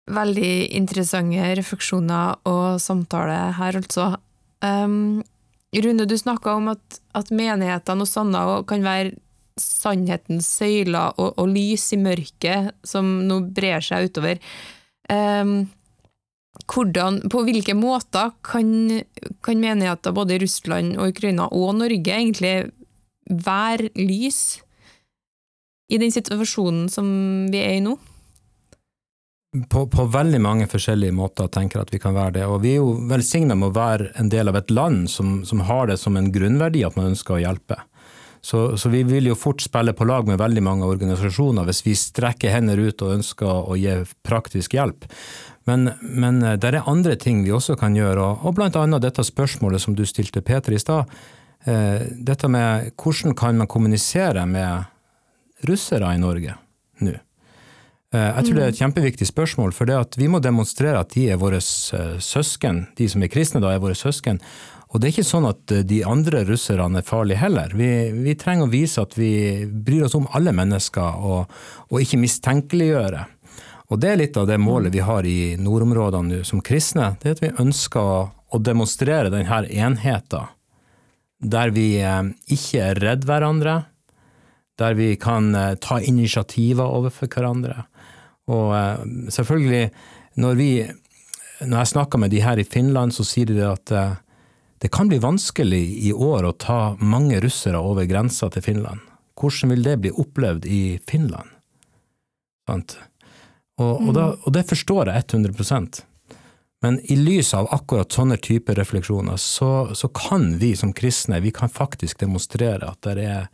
Veldig 0.04 0.52
interessante 0.76 1.54
refleksjoner 1.56 2.40
og 2.48 2.80
samtale 2.82 3.38
her, 3.56 3.78
altså. 3.80 4.10
Um, 4.64 5.22
Rune, 5.74 6.04
du 6.06 6.16
snakka 6.18 6.58
om 6.58 6.68
at, 6.74 6.98
at 7.16 7.32
menighetene 7.34 8.04
og 8.04 8.10
Sanna 8.10 8.42
kan 8.68 8.84
være 8.84 9.14
sannhetens 9.60 10.48
søyler 10.58 11.14
og, 11.16 11.38
og 11.38 11.48
lys 11.50 11.86
i 11.94 11.98
mørket 12.02 12.74
som 12.86 13.08
nå 13.28 13.40
brer 13.54 13.82
seg 13.84 14.10
utover. 14.10 14.42
Um, 15.08 15.64
hvordan, 16.70 17.22
på 17.30 17.42
hvilke 17.46 17.74
måter 17.76 18.32
kan, 18.46 18.68
kan 19.44 19.60
menigheter 19.60 20.14
både 20.16 20.36
i 20.36 20.42
Russland 20.44 20.98
og 20.98 21.14
Ukraina 21.14 21.48
og 21.52 21.74
Norge 21.80 22.14
egentlig 22.14 22.54
være 23.24 23.90
lys 23.98 24.60
i 25.92 25.98
den 26.00 26.12
situasjonen 26.12 26.88
som 26.92 27.08
vi 27.52 27.60
er 27.60 27.78
i 27.78 27.84
nå? 27.84 27.96
På, 29.70 29.84
på 29.86 30.04
veldig 30.10 30.40
mange 30.42 30.66
forskjellige 30.66 31.14
måter 31.14 31.46
tenker 31.52 31.84
at 31.84 31.92
vi 31.94 32.00
kan 32.02 32.16
være 32.16 32.40
det. 32.40 32.46
Og 32.50 32.62
vi 32.64 32.72
er 32.74 32.80
jo 32.82 32.94
velsigna 33.10 33.54
med 33.54 33.70
å 33.70 33.76
være 33.76 34.10
en 34.18 34.30
del 34.32 34.50
av 34.50 34.58
et 34.58 34.72
land 34.74 35.06
som, 35.10 35.42
som 35.46 35.62
har 35.68 35.86
det 35.90 35.98
som 36.02 36.16
en 36.18 36.32
grunnverdi 36.34 36.82
at 36.86 36.96
man 36.98 37.12
ønsker 37.12 37.36
å 37.36 37.42
hjelpe. 37.42 37.78
Så, 38.44 38.76
så 38.76 38.90
vi 38.92 39.04
vil 39.08 39.30
jo 39.30 39.36
fort 39.38 39.62
spille 39.64 39.94
på 39.96 40.04
lag 40.04 40.26
med 40.28 40.36
veldig 40.36 40.60
mange 40.66 40.88
organisasjoner 40.90 41.64
hvis 41.64 41.80
vi 41.86 41.94
strekker 41.96 42.52
hender 42.52 42.82
ut 42.82 43.00
og 43.00 43.14
ønsker 43.14 43.70
å 43.70 43.78
gi 43.80 43.94
praktisk 44.26 44.74
hjelp. 44.76 45.06
Men, 45.64 45.94
men 46.02 46.42
det 46.60 46.68
er 46.68 46.82
andre 46.90 47.16
ting 47.16 47.40
vi 47.46 47.54
også 47.56 47.78
kan 47.80 47.96
gjøre, 47.96 48.20
og, 48.20 48.44
og 48.44 48.76
annet 48.82 49.06
dette 49.06 49.24
spørsmålet 49.24 49.80
som 49.80 49.96
du 49.96 50.04
stilte 50.04 50.44
Peter 50.44 50.76
i 50.76 50.82
stad. 50.82 51.08
Eh, 51.64 52.04
dette 52.20 52.50
med 52.52 52.90
hvordan 53.00 53.32
kan 53.38 53.56
man 53.56 53.70
kommunisere 53.70 54.44
med 54.44 54.90
russere 55.64 56.12
i 56.12 56.20
Norge 56.20 56.58
nå? 57.00 57.16
Eh, 58.14 58.30
Jeg 58.38 58.46
tror 58.46 58.54
det 58.54 58.64
er 58.64 58.72
et 58.72 58.82
kjempeviktig 58.82 59.26
spørsmål, 59.26 59.74
for 59.74 59.90
det 59.90 59.98
at 59.98 60.16
vi 60.20 60.28
må 60.30 60.38
demonstrere 60.42 61.00
at 61.02 61.14
de 61.16 61.26
er 61.34 61.40
våre 61.40 61.58
eh, 61.58 62.16
søsken, 62.22 62.86
de 62.98 63.08
som 63.10 63.24
er 63.24 63.32
kristne 63.32 63.62
da 63.64 63.74
er 63.74 63.82
våre 63.82 63.98
søsken, 63.98 64.40
Og 64.94 65.00
det 65.00 65.08
er 65.08 65.12
ikke 65.16 65.26
sånn 65.26 65.46
at 65.48 65.72
de 65.90 66.04
andre 66.06 66.44
russerne 66.46 67.00
er 67.00 67.02
farlige 67.02 67.40
heller. 67.40 67.72
Vi, 67.74 68.12
vi 68.14 68.34
trenger 68.38 68.68
å 68.68 68.70
vise 68.70 69.02
at 69.02 69.16
vi 69.18 69.66
bryr 69.66 70.04
oss 70.06 70.14
om 70.14 70.28
alle 70.30 70.52
mennesker, 70.54 71.16
og, 71.18 71.50
og, 71.90 71.96
ikke 71.98 72.20
mistenkeliggjøre. 72.22 73.24
Og 73.90 73.98
det 73.98 74.12
er 74.12 74.20
litt 74.20 74.38
av 74.38 74.46
det 74.46 74.60
målet 74.62 74.94
vi 74.94 75.02
har 75.02 75.26
i 75.26 75.56
nordområdene 75.58 76.38
nå 76.38 76.46
som 76.46 76.62
kristne. 76.62 77.16
Det 77.18 77.26
er 77.26 77.34
at 77.34 77.42
vi 77.42 77.50
ønsker 77.64 78.30
å 78.54 78.60
demonstrere 78.62 79.34
denne 79.34 79.64
enheten. 79.66 80.46
Der 81.42 81.74
vi 81.74 81.98
eh, 81.98 82.30
ikke 82.54 82.86
er 82.92 83.02
redd 83.02 83.26
hverandre, 83.26 83.80
der 84.78 84.94
vi 84.94 85.16
kan 85.18 85.50
eh, 85.58 85.74
ta 85.74 85.98
initiativer 85.98 86.86
overfor 86.86 87.26
hverandre. 87.34 87.88
Og 88.52 88.74
eh, 88.76 89.06
selvfølgelig, 89.32 89.88
når 90.42 90.60
vi 90.60 90.70
når 91.64 91.78
jeg 91.78 91.92
snakker 91.94 92.18
med 92.18 92.32
de 92.34 92.42
her 92.42 92.58
i 92.58 92.66
Finland, 92.66 93.14
så 93.14 93.24
sier 93.24 93.46
de 93.46 93.62
at 93.62 93.92
det 94.82 94.90
kan 94.92 95.08
bli 95.08 95.20
vanskelig 95.22 95.84
i 96.04 96.10
år 96.12 96.44
å 96.44 96.56
ta 96.60 96.78
mange 97.00 97.38
russere 97.40 97.78
over 97.80 98.04
grensa 98.10 98.50
til 98.52 98.64
Finland. 98.66 99.00
Hvordan 99.38 99.70
vil 99.72 99.86
det 99.86 99.94
bli 100.02 100.10
opplevd 100.12 100.66
i 100.68 100.98
Finland? 101.08 101.48
Og, 102.68 103.92
og, 103.92 104.10
da, 104.16 104.26
og, 104.34 104.50
det 104.54 104.66
forstår 104.68 105.10
jeg 105.10 105.24
100 105.24 106.04
Men 106.84 107.00
i 107.10 107.16
lys 107.16 107.54
av 107.54 107.68
akkurat 107.74 108.12
sånne 108.12 108.36
typer 108.36 108.76
refleksjoner, 108.78 109.36
så, 109.36 109.94
så, 109.94 110.08
kan 110.08 110.58
vi 110.58 110.74
som 110.76 110.92
kristne 110.92 111.40
vi 111.40 111.50
kan 111.50 111.68
faktisk 111.68 112.20
demonstrere 112.20 112.92
at 112.92 113.00
det 113.02 113.24
er, 113.24 113.48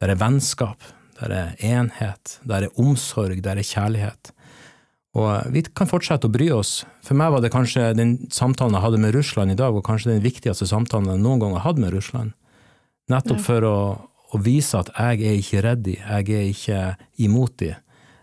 det 0.00 0.10
er 0.10 0.20
vennskap, 0.20 0.82
det 1.20 1.38
er 1.38 1.66
enhet, 1.76 2.38
det 2.42 2.58
er 2.58 2.80
omsorg, 2.80 3.42
det 3.42 3.52
er 3.52 3.66
kjærlighet. 3.66 4.32
Og 5.12 5.52
vi 5.52 5.60
kan 5.76 5.88
fortsette 5.90 6.28
å 6.28 6.32
bry 6.32 6.48
oss. 6.54 6.86
For 7.04 7.18
meg 7.18 7.34
var 7.34 7.42
det 7.44 7.52
kanskje 7.52 7.90
den 7.98 8.14
samtalen 8.32 8.78
jeg 8.78 8.84
hadde 8.86 9.00
med 9.02 9.12
Russland 9.16 9.52
i 9.52 9.58
dag, 9.58 9.76
og 9.76 9.84
kanskje 9.84 10.14
den 10.14 10.24
viktigste 10.24 10.68
samtalen 10.68 11.10
jeg 11.12 11.20
noen 11.20 11.42
gang 11.42 11.56
har 11.58 11.66
hatt 11.66 11.82
med 11.82 11.92
Russland. 11.92 12.32
Nettopp 13.12 13.42
for 13.44 13.66
å, 13.68 13.76
å, 14.32 14.40
vise 14.40 14.78
at 14.78 14.88
jeg 14.94 15.26
er 15.28 15.40
ikke 15.42 15.62
redd 15.66 15.84
de, 15.84 15.98
jeg 16.00 16.36
er 16.38 16.48
ikke 16.48 16.80
imot 17.20 17.58
de. 17.60 17.74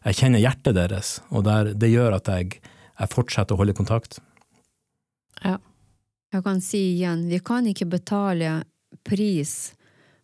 Jeg 0.07 0.17
kjenner 0.17 0.41
hjertet 0.41 0.77
deres, 0.79 1.19
og 1.29 1.45
der, 1.45 1.73
det 1.77 1.91
gjør 1.91 2.17
at 2.17 2.31
jeg, 2.31 2.57
jeg 2.97 3.13
fortsetter 3.13 3.53
å 3.53 3.61
holde 3.61 3.77
kontakt. 3.77 4.21
Ja. 5.43 5.59
Jeg 6.29 6.45
kan 6.45 6.59
si 6.61 6.81
igjen, 6.93 7.23
vi 7.29 7.39
kan 7.41 7.65
ikke 7.65 7.87
betale 7.89 8.59
pris 9.05 9.73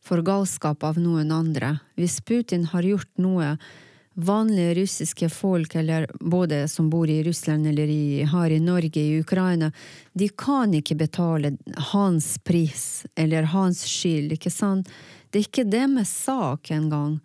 for 0.06 0.22
galskap 0.26 0.84
av 0.86 1.00
noen 1.02 1.34
andre. 1.34 1.80
Hvis 1.98 2.22
Putin 2.22 2.68
har 2.72 2.86
gjort 2.86 3.12
noe 3.18 3.56
vanlige 4.16 4.76
russiske 4.78 5.30
folk, 5.30 5.76
eller 5.76 6.08
både 6.20 6.68
som 6.72 6.90
bor 6.90 7.10
i 7.10 7.24
Russland 7.24 7.68
eller 7.68 7.90
i, 7.92 8.24
har 8.24 8.50
i 8.50 8.60
Norge, 8.64 9.02
i 9.02 9.20
Ukraina, 9.20 9.72
de 10.14 10.30
kan 10.30 10.74
ikke 10.74 10.96
betale 10.96 11.56
hans 11.92 12.38
pris 12.44 13.06
eller 13.16 13.50
hans 13.52 13.84
skyld, 13.90 14.38
ikke 14.38 14.54
sant? 14.54 14.92
Det 15.30 15.42
er 15.42 15.50
ikke 15.50 15.68
deres 15.68 16.14
sak 16.24 16.72
engang. 16.72 17.18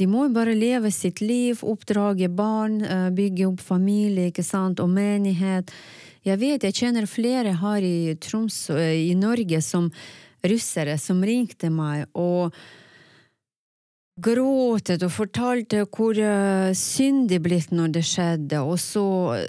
De 0.00 0.06
må 0.08 0.24
jo 0.24 0.32
bare 0.32 0.56
leve 0.56 0.88
sitt 0.96 1.20
liv, 1.20 1.60
oppdrage 1.60 2.30
barn, 2.32 2.80
eh, 2.80 3.10
bygge 3.12 3.50
opp 3.50 3.60
familie 3.60 4.30
ikke 4.30 4.44
sant, 4.46 4.80
og 4.80 4.88
menighet. 4.88 5.68
Jeg 6.24 6.40
vet, 6.40 6.64
jeg 6.64 6.72
kjenner 6.72 7.04
flere 7.08 7.52
her 7.60 7.84
i 7.84 8.14
Troms, 8.16 8.70
eh, 8.70 9.10
i 9.10 9.14
Norge, 9.14 9.60
som 9.60 9.90
russere, 10.46 10.98
som 10.98 11.24
ringte 11.24 11.70
meg. 11.70 12.06
og 12.14 12.54
gråtet 14.20 15.02
og 15.06 15.12
fortalte 15.14 15.84
hvor 15.88 16.18
uh, 16.18 16.70
synd 16.76 17.28
de 17.30 17.38
blitt 17.42 17.72
når 17.74 17.94
det 17.96 18.04
skjedde, 18.08 18.60
og 18.60 18.78
så 18.82 19.04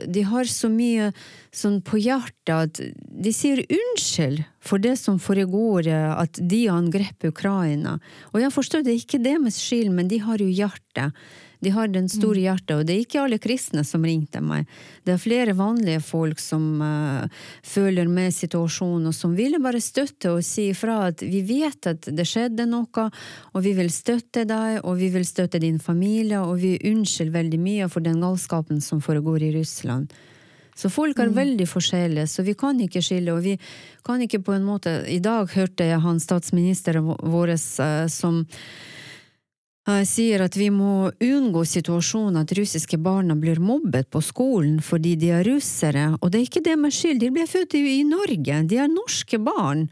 De 0.08 0.24
har 0.28 0.48
så 0.50 0.70
mye 0.72 1.12
sånn 1.52 1.82
på 1.84 2.00
hjertet 2.00 2.54
at 2.56 2.82
de 3.26 3.34
sier 3.36 3.64
unnskyld 3.66 4.44
for 4.64 4.82
det 4.82 4.96
som 5.02 5.18
foregår, 5.20 5.90
eh, 5.90 6.12
at 6.14 6.38
de 6.38 6.62
angrep 6.72 7.26
Ukraina. 7.28 7.98
Og 8.32 8.44
jeg 8.44 8.54
forstår 8.54 8.86
det 8.86 8.96
ikke 9.00 9.20
deres 9.24 9.58
skyld, 9.60 9.90
men 9.92 10.08
de 10.08 10.22
har 10.22 10.40
jo 10.40 10.48
hjertet. 10.48 11.18
De 11.62 11.70
har 11.70 11.92
den 11.94 12.10
store 12.10 12.40
mm. 12.40 12.44
hjertet, 12.44 12.74
og 12.76 12.88
det 12.88 12.96
er 12.96 13.04
ikke 13.04 13.22
alle 13.22 13.38
kristne 13.42 13.84
som 13.86 14.06
ringte 14.06 14.42
meg. 14.42 14.70
Det 15.06 15.14
er 15.14 15.22
flere 15.22 15.54
vanlige 15.58 16.02
folk 16.02 16.42
som 16.42 16.82
uh, 16.82 17.46
føler 17.62 18.10
med 18.10 18.34
situasjonen, 18.34 19.12
og 19.12 19.16
som 19.16 19.36
ville 19.38 19.62
bare 19.62 19.82
støtte 19.84 20.34
og 20.34 20.42
si 20.46 20.72
ifra 20.72 20.98
at 21.12 21.22
vi 21.22 21.44
vet 21.46 21.92
at 21.92 22.10
det 22.10 22.26
skjedde 22.26 22.66
noe, 22.70 23.08
og 23.54 23.66
vi 23.66 23.76
vil 23.78 23.94
støtte 23.94 24.48
deg, 24.50 24.82
og 24.82 24.98
vi 24.98 25.12
vil 25.14 25.28
støtte 25.28 25.62
din 25.62 25.78
familie, 25.80 26.42
og 26.42 26.58
vi 26.64 26.76
unnskylder 26.92 27.38
veldig 27.38 27.62
mye 27.62 27.90
for 27.94 28.06
den 28.06 28.22
galskapen 28.26 28.82
som 28.82 29.04
foregår 29.04 29.46
i 29.46 29.56
Russland. 29.60 30.10
Så 30.76 30.90
folk 30.90 31.20
er 31.20 31.30
mm. 31.30 31.36
veldig 31.36 31.68
forskjellige, 31.70 32.28
så 32.28 32.46
vi 32.48 32.56
kan 32.58 32.80
ikke 32.82 33.04
skille. 33.06 33.36
Og 33.36 33.44
vi 33.46 33.58
kan 34.08 34.22
ikke 34.24 34.42
på 34.42 34.56
en 34.56 34.66
måte 34.66 35.02
I 35.12 35.20
dag 35.22 35.52
hørte 35.54 35.86
jeg 35.86 36.02
han 36.02 36.22
statsministeren 36.24 37.06
vår 37.06 37.54
uh, 37.54 38.08
som 38.10 38.46
sier 40.06 40.44
at 40.46 40.56
vi 40.58 40.70
må 40.70 41.10
unngå 41.10 41.64
situasjonen 41.66 42.38
at 42.44 42.54
russiske 42.54 43.00
barna 43.02 43.36
blir 43.36 43.60
mobbet 43.60 44.12
på 44.14 44.22
skolen 44.22 44.78
fordi 44.86 45.16
de 45.18 45.32
er 45.34 45.46
russere, 45.48 46.12
og 46.22 46.32
det 46.32 46.40
er 46.40 46.50
ikke 46.50 46.66
deres 46.66 47.00
skyld, 47.00 47.22
de 47.22 47.32
ble 47.34 47.48
født 47.50 47.78
i 47.80 48.04
Norge, 48.06 48.64
de 48.70 48.78
er 48.78 48.92
norske 48.92 49.40
barn. 49.42 49.88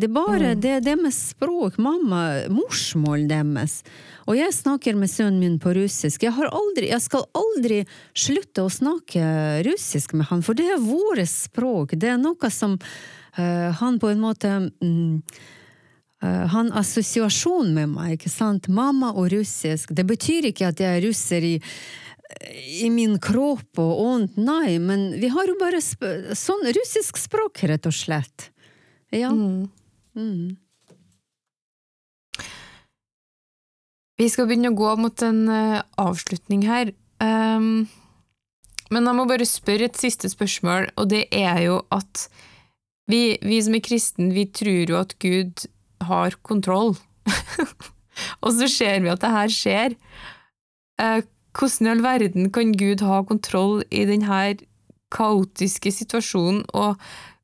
Det 0.00 0.08
er 0.08 0.14
bare 0.16 0.54
mm. 0.54 0.60
det 0.60 0.70
er 0.72 0.84
deres 0.84 1.18
språk, 1.34 1.76
mamma, 1.82 2.46
morsmål 2.48 3.26
deres. 3.28 3.80
Og 4.24 4.38
jeg 4.38 4.54
snakker 4.56 4.96
med 4.96 5.10
sønnen 5.12 5.40
min 5.42 5.58
på 5.60 5.74
russisk. 5.76 6.24
Jeg, 6.24 6.32
aldri, 6.32 6.88
jeg 6.88 7.04
skal 7.04 7.26
aldri 7.36 7.82
slutte 8.16 8.64
å 8.64 8.72
snakke 8.72 9.24
russisk 9.66 10.14
med 10.16 10.30
han, 10.30 10.44
for 10.46 10.56
det 10.56 10.70
er 10.72 10.80
vårt 10.84 11.28
språk. 11.28 11.96
Det 12.00 12.14
er 12.14 12.20
noe 12.20 12.52
som 12.54 12.78
uh, 12.80 13.68
han 13.80 14.00
på 14.00 14.12
en 14.12 14.22
måte 14.24 14.54
um, 14.80 15.20
Uh, 16.20 16.44
han 16.52 16.68
assosiasjon 16.76 17.72
med 17.72 17.94
meg, 17.94 18.18
ikke 18.18 18.32
sant? 18.32 18.68
Mamma 18.68 19.14
og 19.14 19.30
russisk. 19.32 19.94
Det 19.96 20.04
betyr 20.08 20.50
ikke 20.50 20.68
at 20.68 20.82
jeg 20.82 20.98
er 20.98 21.04
russer 21.06 21.46
i, 21.46 21.54
i 22.84 22.90
min 22.92 23.16
kropp 23.22 23.80
og 23.80 24.02
ånd, 24.04 24.40
nei, 24.40 24.76
men 24.82 25.10
vi 25.20 25.30
har 25.32 25.48
jo 25.48 25.56
bare 25.60 25.80
sånn 25.80 26.66
russisk 26.76 27.20
språk, 27.20 27.64
rett 27.70 27.88
og 27.88 27.96
slett. 27.96 28.50
Ja. 29.14 29.32
Mm. 29.32 29.70
Mm. 30.14 30.58
Vi 34.20 34.28
skal 34.28 34.50
begynne 34.50 34.74
å 34.74 34.76
gå 34.76 34.92
mot 35.00 35.22
en 35.24 35.42
uh, 35.48 35.80
avslutning 35.96 36.66
her. 36.68 36.92
Um, 37.24 37.88
men 38.92 39.06
jeg 39.06 39.16
må 39.16 39.24
bare 39.30 39.48
spørre 39.48 39.88
et 39.88 39.98
siste 40.00 40.28
spørsmål, 40.28 40.90
og 41.00 41.08
det 41.12 41.24
er 41.32 41.62
jo 41.64 41.80
at 41.94 42.26
vi, 43.10 43.38
vi 43.40 43.60
som 43.64 43.76
er 43.76 43.84
kristne, 43.84 44.32
vi 44.34 44.44
tror 44.52 44.92
jo 44.92 44.98
at 45.00 45.16
Gud 45.22 45.64
har 46.06 46.36
kontroll. 46.46 46.94
og 48.44 48.50
så 48.56 48.68
ser 48.70 49.02
vi 49.04 49.12
at 49.12 49.22
det 49.22 49.34
her 49.34 49.54
skjer. 49.54 49.96
Eh, 51.00 51.20
hvordan 51.56 51.86
i 51.88 51.92
all 51.94 52.02
verden 52.04 52.50
kan 52.54 52.74
Gud 52.78 53.02
ha 53.06 53.22
kontroll 53.26 53.80
i 53.90 54.04
denne 54.08 54.42
kaotiske 55.10 55.90
situasjonen, 55.94 56.62
og, 56.78 57.00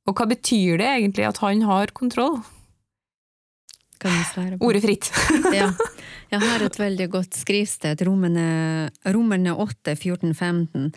og 0.07 0.19
hva 0.19 0.29
betyr 0.31 0.79
det 0.79 0.93
egentlig 0.93 1.27
at 1.27 1.43
han 1.43 1.65
har 1.67 1.95
kontroll? 1.97 2.39
Ordet 4.61 4.83
fritt. 4.85 5.09
ja. 5.57 5.73
Jeg 6.33 6.43
har 6.43 6.63
et 6.67 6.77
veldig 6.79 7.07
godt 7.13 7.37
skrivsted, 7.39 8.01
Romerne, 8.07 8.91
Romerne 9.15 9.53
8, 9.63 9.95
14, 9.95 10.35
15. 10.35 10.89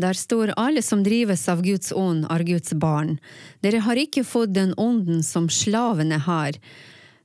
Der 0.00 0.16
står 0.16 0.52
alle 0.60 0.82
som 0.84 1.02
drives 1.04 1.46
av 1.48 1.62
Guds 1.64 1.92
ånd, 1.96 2.26
er 2.30 2.44
Guds 2.44 2.74
barn. 2.76 3.16
Dere 3.64 3.80
har 3.86 4.00
ikke 4.00 4.26
fått 4.28 4.52
den 4.54 4.74
ånden 4.76 5.24
som 5.24 5.48
slavene 5.48 6.20
har 6.26 6.60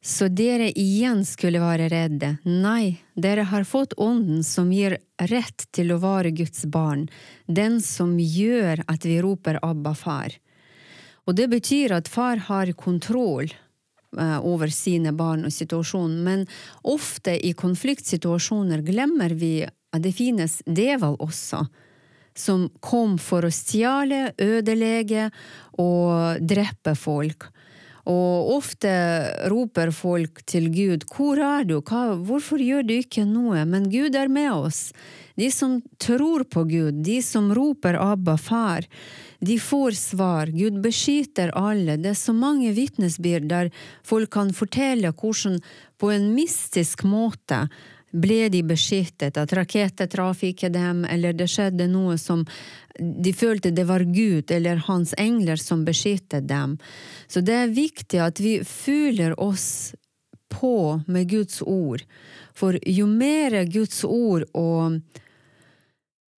så 0.02 0.30
dere 0.32 0.70
igjen 0.80 1.26
skulle 1.28 1.60
være 1.60 1.90
redde. 1.92 2.36
Nei, 2.48 3.00
dere 3.20 3.44
har 3.52 3.68
fått 3.68 3.98
Ånden 4.00 4.44
som 4.48 4.72
gir 4.72 4.98
rett 5.30 5.66
til 5.76 5.92
å 5.92 6.00
være 6.00 6.32
Guds 6.36 6.64
barn, 6.72 7.08
den 7.48 7.82
som 7.84 8.16
gjør 8.20 8.86
at 8.88 9.06
vi 9.06 9.20
roper 9.24 9.60
Abba, 9.62 9.94
far. 9.96 10.38
Og 11.28 11.36
det 11.36 11.50
betyr 11.52 11.98
at 11.98 12.08
far 12.08 12.40
har 12.48 12.72
kontroll 12.80 13.52
eh, 13.52 14.40
over 14.40 14.72
sine 14.72 15.12
barn 15.14 15.44
og 15.46 15.54
situasjonen, 15.54 16.24
men 16.24 16.48
ofte 16.88 17.36
i 17.36 17.52
konfliktsituasjoner 17.54 18.86
glemmer 18.88 19.36
vi 19.36 19.68
at 19.68 20.04
det 20.06 20.16
finnes 20.16 20.62
devil 20.66 21.20
også, 21.20 21.66
som 22.40 22.70
kom 22.80 23.18
for 23.20 23.44
å 23.44 23.52
stjele, 23.52 24.30
ødelegge 24.40 25.28
og 25.82 26.40
drepe 26.40 26.96
folk. 26.96 27.50
Og 28.10 28.50
ofte 28.56 28.90
roper 29.52 29.92
folk 29.94 30.42
til 30.50 30.70
Gud, 30.74 31.06
hvor 31.14 31.38
er 31.38 31.68
du, 31.70 31.78
Hva, 31.86 32.16
hvorfor 32.18 32.62
gjør 32.62 32.88
du 32.88 32.96
ikke 32.98 33.26
noe? 33.30 33.62
Men 33.70 33.90
Gud 33.92 34.18
er 34.18 34.32
med 34.32 34.50
oss. 34.50 34.90
De 35.40 35.52
som 35.54 35.78
tror 36.02 36.44
på 36.50 36.66
Gud, 36.68 37.04
de 37.06 37.20
som 37.24 37.52
roper 37.56 37.96
Abba, 38.02 38.36
far, 38.36 38.88
de 39.40 39.56
får 39.62 39.96
svar. 39.96 40.50
Gud 40.52 40.82
beskytter 40.84 41.54
alle. 41.56 41.96
Det 42.02 42.12
er 42.12 42.20
så 42.20 42.36
mange 42.36 42.74
vitnesbyrd 42.76 43.48
der 43.52 43.70
folk 44.04 44.34
kan 44.36 44.52
fortelle 44.58 45.14
hvordan 45.14 45.62
på 46.00 46.12
en 46.12 46.34
mystisk 46.34 47.06
måte 47.08 47.68
ble 48.12 48.50
de 48.50 48.64
beskyttet, 48.66 49.38
at 49.38 49.54
raketter 49.54 50.10
traff 50.10 50.44
ikke 50.44 50.72
dem, 50.74 51.04
eller 51.06 51.36
det 51.38 51.50
skjedde 51.52 51.88
noe 51.92 52.18
som 52.18 52.46
de 53.00 53.32
følte 53.34 53.72
det 53.72 53.86
var 53.88 54.04
Gud 54.04 54.52
eller 54.52 54.82
hans 54.90 55.14
engler 55.18 55.62
som 55.62 55.86
beskyttet 55.88 56.50
dem. 56.50 56.78
Så 57.28 57.42
det 57.46 57.56
er 57.56 57.74
viktig 57.74 58.20
at 58.24 58.42
vi 58.44 58.60
føler 58.66 59.38
oss 59.40 59.94
på 60.50 61.02
med 61.08 61.30
Guds 61.30 61.62
ord, 61.62 62.04
for 62.58 62.76
jo 62.84 63.06
mer 63.08 63.62
Guds 63.70 64.04
ord 64.04 64.48
og 64.58 65.00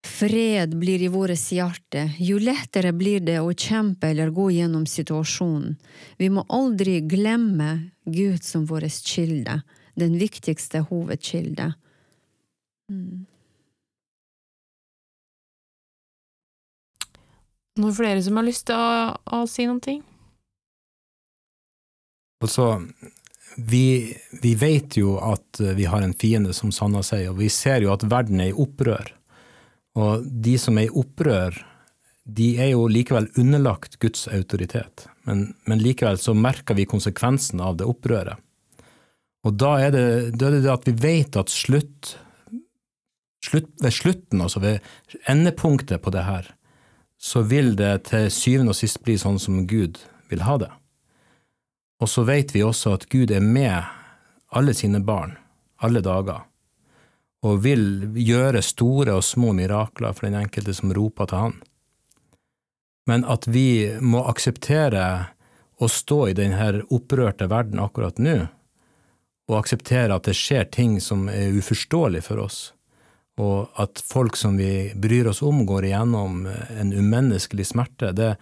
fred 0.05 0.75
blir 0.77 1.01
i 1.01 1.09
vårt 1.13 1.51
hjerte, 1.53 2.09
jo 2.19 2.37
lettere 2.41 2.91
blir 2.93 3.23
det 3.25 3.39
å 3.39 3.53
kjempe 3.53 4.11
eller 4.11 4.33
gå 4.35 4.49
gjennom 4.57 4.85
situasjonen. 4.89 5.77
Vi 6.17 6.29
må 6.29 6.43
aldri 6.49 6.99
glemme 7.05 7.91
Gud 8.05 8.43
som 8.43 8.67
vår 8.69 8.89
kilde 8.91 9.61
den 9.99 10.17
viktigste 10.19 10.85
hovedkilde. 10.89 11.73
Mm. 12.91 13.25
Noen 17.79 17.95
flere 17.95 18.21
som 18.23 18.37
har 18.39 18.47
lyst 18.47 18.67
til 18.67 18.77
å, 18.77 19.15
å 19.15 19.45
si 19.47 19.65
noen 19.67 19.81
ting? 19.83 20.01
Altså, 22.41 22.67
vi, 23.55 24.11
vi, 24.41 24.53
vet 24.59 24.97
jo 24.97 25.15
at 25.23 25.61
vi 25.77 25.87
har 25.87 26.03
en 26.03 26.15
fiende, 26.17 26.53
som 26.57 26.73
Sanna 26.73 27.03
sier, 27.05 27.31
og 27.31 27.39
vi 27.39 27.49
ser 27.53 27.85
jo 27.85 27.93
at 27.93 28.05
verden 28.09 28.41
er 28.43 28.51
i 28.51 28.57
opprør. 28.57 29.13
Og 29.99 30.25
de 30.25 30.55
som 30.59 30.79
er 30.79 30.89
i 30.89 30.95
opprør, 31.01 31.57
de 32.23 32.53
er 32.61 32.73
jo 32.73 32.85
likevel 32.91 33.29
underlagt 33.39 33.99
Guds 34.03 34.27
autoritet. 34.31 35.07
Men, 35.27 35.51
men 35.67 35.81
likevel 35.83 36.19
så 36.21 36.35
merker 36.37 36.77
vi 36.77 36.89
konsekvensen 36.89 37.61
av 37.63 37.79
det 37.79 37.87
opprøret. 37.89 38.39
Og 39.47 39.55
da 39.57 39.71
er 39.81 39.93
det, 39.93 40.07
da 40.37 40.49
er 40.51 40.59
det 40.61 40.73
at 40.73 40.85
vi 40.85 40.93
vet 41.01 41.37
at 41.39 41.49
slutt, 41.49 42.15
slutt, 43.45 43.71
ved 43.81 43.95
slutten, 43.95 44.43
altså 44.43 44.61
ved 44.61 44.91
endepunktet 45.29 46.03
på 46.03 46.13
det 46.13 46.27
her, 46.27 46.51
så 47.21 47.41
vil 47.45 47.73
det 47.77 48.09
til 48.09 48.29
syvende 48.33 48.73
og 48.73 48.77
sist 48.77 49.01
bli 49.05 49.17
sånn 49.17 49.39
som 49.41 49.63
Gud 49.69 49.99
vil 50.29 50.45
ha 50.45 50.57
det. 50.61 50.69
Og 52.01 52.09
så 52.09 52.25
vet 52.25 52.53
vi 52.53 52.63
også 52.65 52.95
at 52.97 53.09
Gud 53.13 53.33
er 53.33 53.43
med 53.45 53.81
alle 54.51 54.73
sine 54.77 55.01
barn, 55.05 55.35
alle 55.81 56.01
dager, 56.05 56.45
og 57.41 57.61
vil 57.65 57.83
gjøre 58.21 58.61
store 58.65 59.17
og 59.17 59.25
små 59.25 59.53
mirakler 59.57 60.13
for 60.13 60.27
den 60.27 60.37
enkelte 60.41 60.73
som 60.77 60.93
roper 60.93 61.29
til 61.29 61.41
Han. 61.41 61.59
Men 63.09 63.25
at 63.25 63.47
vi 63.49 63.89
må 63.97 64.21
akseptere 64.29 65.05
å 65.81 65.89
stå 65.89 66.27
i 66.29 66.35
denne 66.37 66.83
opprørte 66.93 67.47
verden 67.49 67.81
akkurat 67.81 68.21
nå, 68.21 68.43
og 69.51 69.59
akseptere 69.59 70.15
at 70.15 70.27
det 70.29 70.37
skjer 70.37 70.69
ting 70.71 70.99
som 71.03 71.27
er 71.29 71.57
uforståelig 71.59 72.23
for 72.25 72.41
oss, 72.45 72.59
og 73.41 73.71
at 73.81 74.01
folk 74.05 74.37
som 74.39 74.57
vi 74.59 74.91
bryr 74.95 75.31
oss 75.31 75.41
om, 75.43 75.65
går 75.65 75.89
igjennom 75.89 76.45
en 76.47 76.93
umenneskelig 76.93 77.67
smerte, 77.71 78.11
det, 78.15 78.35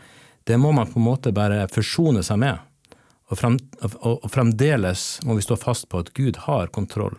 det 0.43 0.57
må 0.57 0.71
man 0.75 0.89
på 0.89 0.99
en 0.99 1.07
måte 1.07 1.33
bare 1.35 1.67
forsone 1.71 2.23
seg 2.25 2.41
med. 2.41 2.59
Og, 3.29 3.37
frem, 3.37 3.59
og, 4.01 4.25
fremdeles 4.33 5.19
må 5.25 5.37
vi 5.37 5.45
stå 5.45 5.57
fast 5.61 5.89
på 5.89 6.01
at 6.01 6.13
Gud 6.17 6.41
har 6.47 6.71
kontroll, 6.73 7.17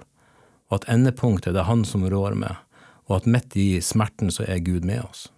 og 0.70 0.80
at 0.80 0.88
endepunktet 0.91 1.55
det 1.55 1.62
er 1.62 1.70
Han 1.70 1.84
som 1.86 2.07
rår 2.11 2.34
med, 2.38 2.59
og 3.07 3.20
at 3.20 3.30
midt 3.30 3.57
i 3.59 3.68
smerten 3.82 4.30
så 4.34 4.47
er 4.47 4.62
Gud 4.66 4.86
med 4.86 5.03
oss. 5.07 5.28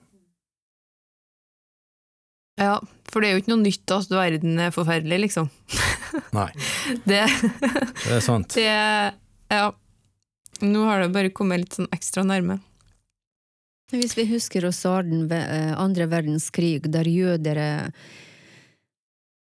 Ja, 2.63 2.79
for 3.11 3.23
det 3.23 3.29
er 3.29 3.37
jo 3.37 3.43
ikke 3.43 3.53
noe 3.53 3.65
nytt 3.65 3.95
at 3.95 4.13
verden 4.13 4.61
er 4.63 4.75
forferdelig, 4.75 5.19
liksom. 5.27 5.51
Nei. 6.37 6.49
det, 7.11 7.23
det 7.27 8.17
er 8.19 8.25
sant. 8.25 8.55
Det, 8.55 8.67
ja. 9.53 9.69
Nå 10.63 10.85
har 10.87 11.03
det 11.03 11.15
bare 11.15 11.33
kommet 11.35 11.65
litt 11.65 11.79
sånn 11.79 11.91
ekstra 11.95 12.25
nærme. 12.27 12.61
Hvis 13.93 14.15
vi 14.17 14.25
husker 14.31 14.65
også 14.65 14.95
eh, 15.03 15.73
andre 15.77 16.07
verdenskrig, 16.09 16.87
der 16.89 17.09
jødere 17.11 17.91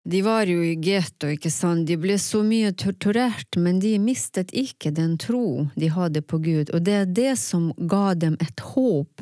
de 0.10 0.22
var 0.26 0.48
jo 0.50 0.64
i 0.64 0.74
getto, 0.80 1.28
ikke 1.30 1.52
sant, 1.54 1.86
de 1.86 1.98
ble 2.00 2.16
så 2.18 2.40
mye 2.42 2.72
torturert, 2.74 3.60
men 3.60 3.82
de 3.84 3.92
mistet 4.02 4.50
ikke 4.58 4.94
den 4.96 5.18
tro 5.22 5.68
de 5.76 5.92
hadde 5.94 6.24
på 6.26 6.40
Gud, 6.42 6.72
og 6.74 6.82
det 6.88 6.96
er 7.02 7.12
det 7.20 7.34
som 7.38 7.70
ga 7.78 8.16
dem 8.18 8.40
et 8.42 8.64
håp 8.72 9.22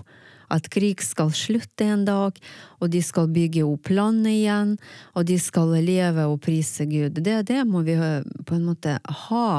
at 0.53 0.69
krig 0.71 1.01
skal 1.03 1.33
slutte 1.35 1.87
en 1.87 2.05
dag, 2.07 2.37
og 2.79 2.91
de 2.93 3.01
skal 3.03 3.29
bygge 3.33 3.65
opp 3.67 3.91
landet 3.91 4.37
igjen, 4.37 4.75
og 5.15 5.27
de 5.27 5.37
skal 5.41 5.75
leve 5.83 6.27
og 6.29 6.39
prise 6.45 6.87
Gud. 6.89 7.19
Det, 7.19 7.41
det 7.49 7.63
må 7.67 7.83
vi 7.87 7.97
på 7.97 8.57
en 8.57 8.67
måte 8.69 8.97
ha 9.27 9.49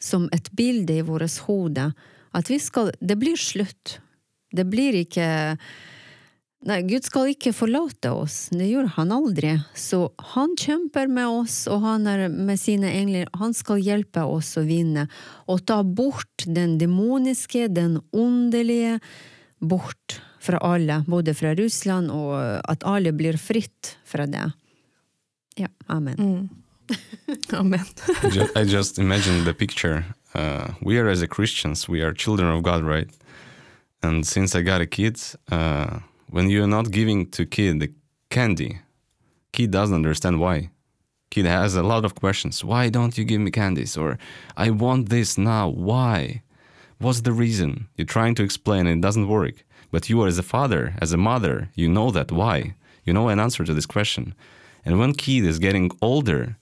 som 0.00 0.28
et 0.36 0.50
bilde 0.56 1.00
i 1.00 1.06
vårt 1.06 1.40
hode. 1.48 1.90
At 2.34 2.50
vi 2.50 2.58
skal 2.58 2.92
Det 3.00 3.16
blir 3.16 3.36
slutt. 3.38 4.00
Det 4.54 4.66
blir 4.68 4.94
ikke 5.04 5.26
Nei, 6.64 6.78
Gud 6.88 7.04
skal 7.04 7.28
ikke 7.28 7.50
forlate 7.52 8.08
oss, 8.16 8.46
det 8.48 8.70
gjør 8.70 8.86
han 8.94 9.10
aldri. 9.12 9.50
Så 9.76 10.06
han 10.32 10.54
kjemper 10.56 11.10
med 11.12 11.28
oss, 11.28 11.58
og 11.68 11.82
han 11.84 12.06
er 12.08 12.22
med 12.32 12.56
sine 12.56 12.88
engler, 12.88 13.28
han 13.36 13.52
skal 13.52 13.82
hjelpe 13.84 14.24
oss 14.24 14.54
å 14.56 14.64
vinne, 14.64 15.04
og 15.44 15.60
ta 15.68 15.82
bort 15.84 16.46
den 16.48 16.78
demoniske, 16.80 17.66
den 17.68 17.98
åndelige, 18.16 18.96
bort 19.60 20.22
fra 20.44 20.60
alle, 20.60 21.00
både 21.06 21.34
fra 21.34 21.54
Russland, 21.56 22.12
og 22.12 22.36
at 22.68 22.84
alle 22.84 23.12
blir 23.16 23.38
fritt 23.40 23.96
fra 24.04 24.26
det. 24.28 24.44
Ja, 25.56 25.68
amen. 25.86 26.16
Mm. 26.18 26.48
amen. 27.60 27.86
I, 28.22 28.28
just, 28.28 28.56
I 28.56 28.62
just 28.62 28.98
imagine 28.98 29.44
the 29.44 29.54
picture. 29.54 30.04
Uh, 30.34 30.74
we 30.82 30.98
are 30.98 31.08
as 31.08 31.22
a 31.22 31.28
Christians, 31.28 31.88
we 31.88 32.02
are 32.02 32.12
children 32.12 32.50
of 32.50 32.62
God, 32.62 32.82
right? 32.82 33.10
And 34.02 34.26
since 34.26 34.54
I 34.54 34.62
got 34.62 34.80
a 34.80 34.86
kid, 34.86 35.18
uh, 35.50 36.00
when 36.28 36.50
you're 36.50 36.66
not 36.66 36.90
giving 36.90 37.30
to 37.30 37.46
kid 37.46 37.80
the 37.80 37.90
candy, 38.28 38.80
kid 39.52 39.70
doesn't 39.70 39.94
understand 39.94 40.40
why. 40.40 40.70
Kid 41.30 41.46
has 41.46 41.74
a 41.74 41.82
lot 41.82 42.04
of 42.04 42.14
questions. 42.14 42.62
Why 42.62 42.90
don't 42.90 43.16
you 43.16 43.24
give 43.24 43.40
me 43.40 43.50
candies? 43.50 43.96
Or 43.96 44.18
I 44.56 44.70
want 44.70 45.08
this 45.08 45.38
now. 45.38 45.68
Why? 45.68 46.42
What's 46.98 47.22
the 47.22 47.32
reason? 47.32 47.88
You're 47.96 48.06
trying 48.06 48.34
to 48.36 48.44
explain 48.44 48.86
and 48.86 48.98
it 48.98 49.06
doesn't 49.06 49.26
work. 49.26 49.64
But 49.94 50.10
you, 50.10 50.20
are 50.22 50.26
as 50.26 50.38
a 50.38 50.42
father, 50.56 50.82
as 51.00 51.12
a 51.12 51.24
mother, 51.30 51.70
you 51.76 51.88
know 51.88 52.10
that. 52.10 52.32
Why? 52.32 52.74
You 53.04 53.12
know 53.12 53.28
an 53.28 53.38
answer 53.38 53.62
to 53.64 53.72
this 53.72 53.86
question. 53.86 54.34
And 54.84 54.98
when 54.98 55.14
kid 55.14 55.44
is 55.44 55.60
getting 55.60 55.88
older, 56.02 56.56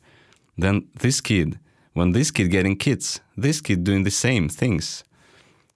then 0.58 0.76
this 1.04 1.22
kid, 1.22 1.58
when 1.94 2.12
this 2.12 2.30
kid 2.30 2.50
getting 2.50 2.76
kids, 2.76 3.22
this 3.34 3.62
kid 3.62 3.84
doing 3.84 4.02
the 4.04 4.10
same 4.26 4.50
things. 4.50 5.02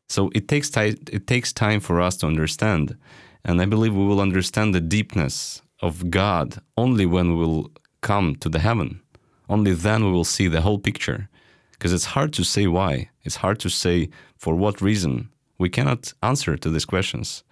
So 0.07 0.31
it 0.35 0.49
takes 0.49 0.69
time. 0.69 0.97
It 1.11 1.27
takes 1.27 1.51
time 1.55 1.81
for 1.81 1.97
us 2.07 2.19
to 2.19 2.27
understand, 2.27 2.95
and 3.43 3.59
I 3.63 3.65
believe 3.65 3.95
we 3.95 4.05
will 4.05 4.21
understand 4.21 4.75
the 4.75 4.89
deepness 4.97 5.63
of 5.81 6.11
God 6.11 6.61
only 6.77 7.07
when 7.07 7.27
we 7.31 7.37
will 7.43 7.71
come 8.03 8.37
to 8.43 8.51
the 8.51 8.65
heaven. 8.69 9.01
Only 9.49 9.73
then 9.73 10.05
we 10.05 10.13
will 10.13 10.31
see 10.37 10.49
the 10.49 10.61
whole 10.61 10.79
picture, 10.89 11.31
because 11.73 11.95
it's 11.95 12.13
hard 12.17 12.35
to 12.35 12.45
say 12.45 12.67
why. 12.67 13.09
It's 13.25 13.37
hard 13.45 13.59
to 13.61 13.71
say 13.71 14.11
for 14.37 14.55
what 14.55 14.83
reason. 14.83 15.31
We 15.59 15.71
cannot 15.71 16.13
answer 16.23 16.59
to 16.59 16.69
these 16.69 16.85
questions. 16.85 17.43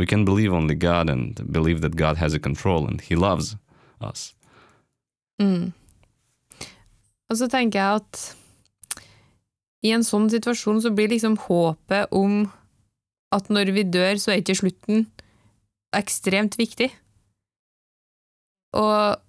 We 0.00 0.06
can 0.06 0.24
believe 0.24 0.52
only 0.56 0.74
God 0.74 1.10
and 1.10 1.36
believe 1.52 1.82
that 1.82 1.94
God 1.94 2.16
has 2.16 2.32
a 2.32 2.38
control 2.40 2.86
and 2.88 3.02
He 3.04 3.14
loves 3.14 3.56
us. 4.00 4.32
Mm. 5.42 5.72
Og 7.28 7.36
så 7.36 7.48
tenker 7.52 7.78
jeg 7.78 8.00
at 8.00 8.22
i 9.84 9.92
en 9.92 10.04
sånn 10.04 10.30
situasjon 10.32 10.80
så 10.80 10.92
blir 10.92 11.12
liksom 11.12 11.36
håpet 11.44 12.08
om 12.16 12.46
at 13.36 13.50
når 13.52 13.72
vi 13.76 13.84
dør, 13.86 14.16
så 14.16 14.32
er 14.32 14.40
ikke 14.40 14.56
slutten 14.58 15.04
ekstremt 15.96 16.56
viktig. 16.58 16.88
Og, 18.80 19.20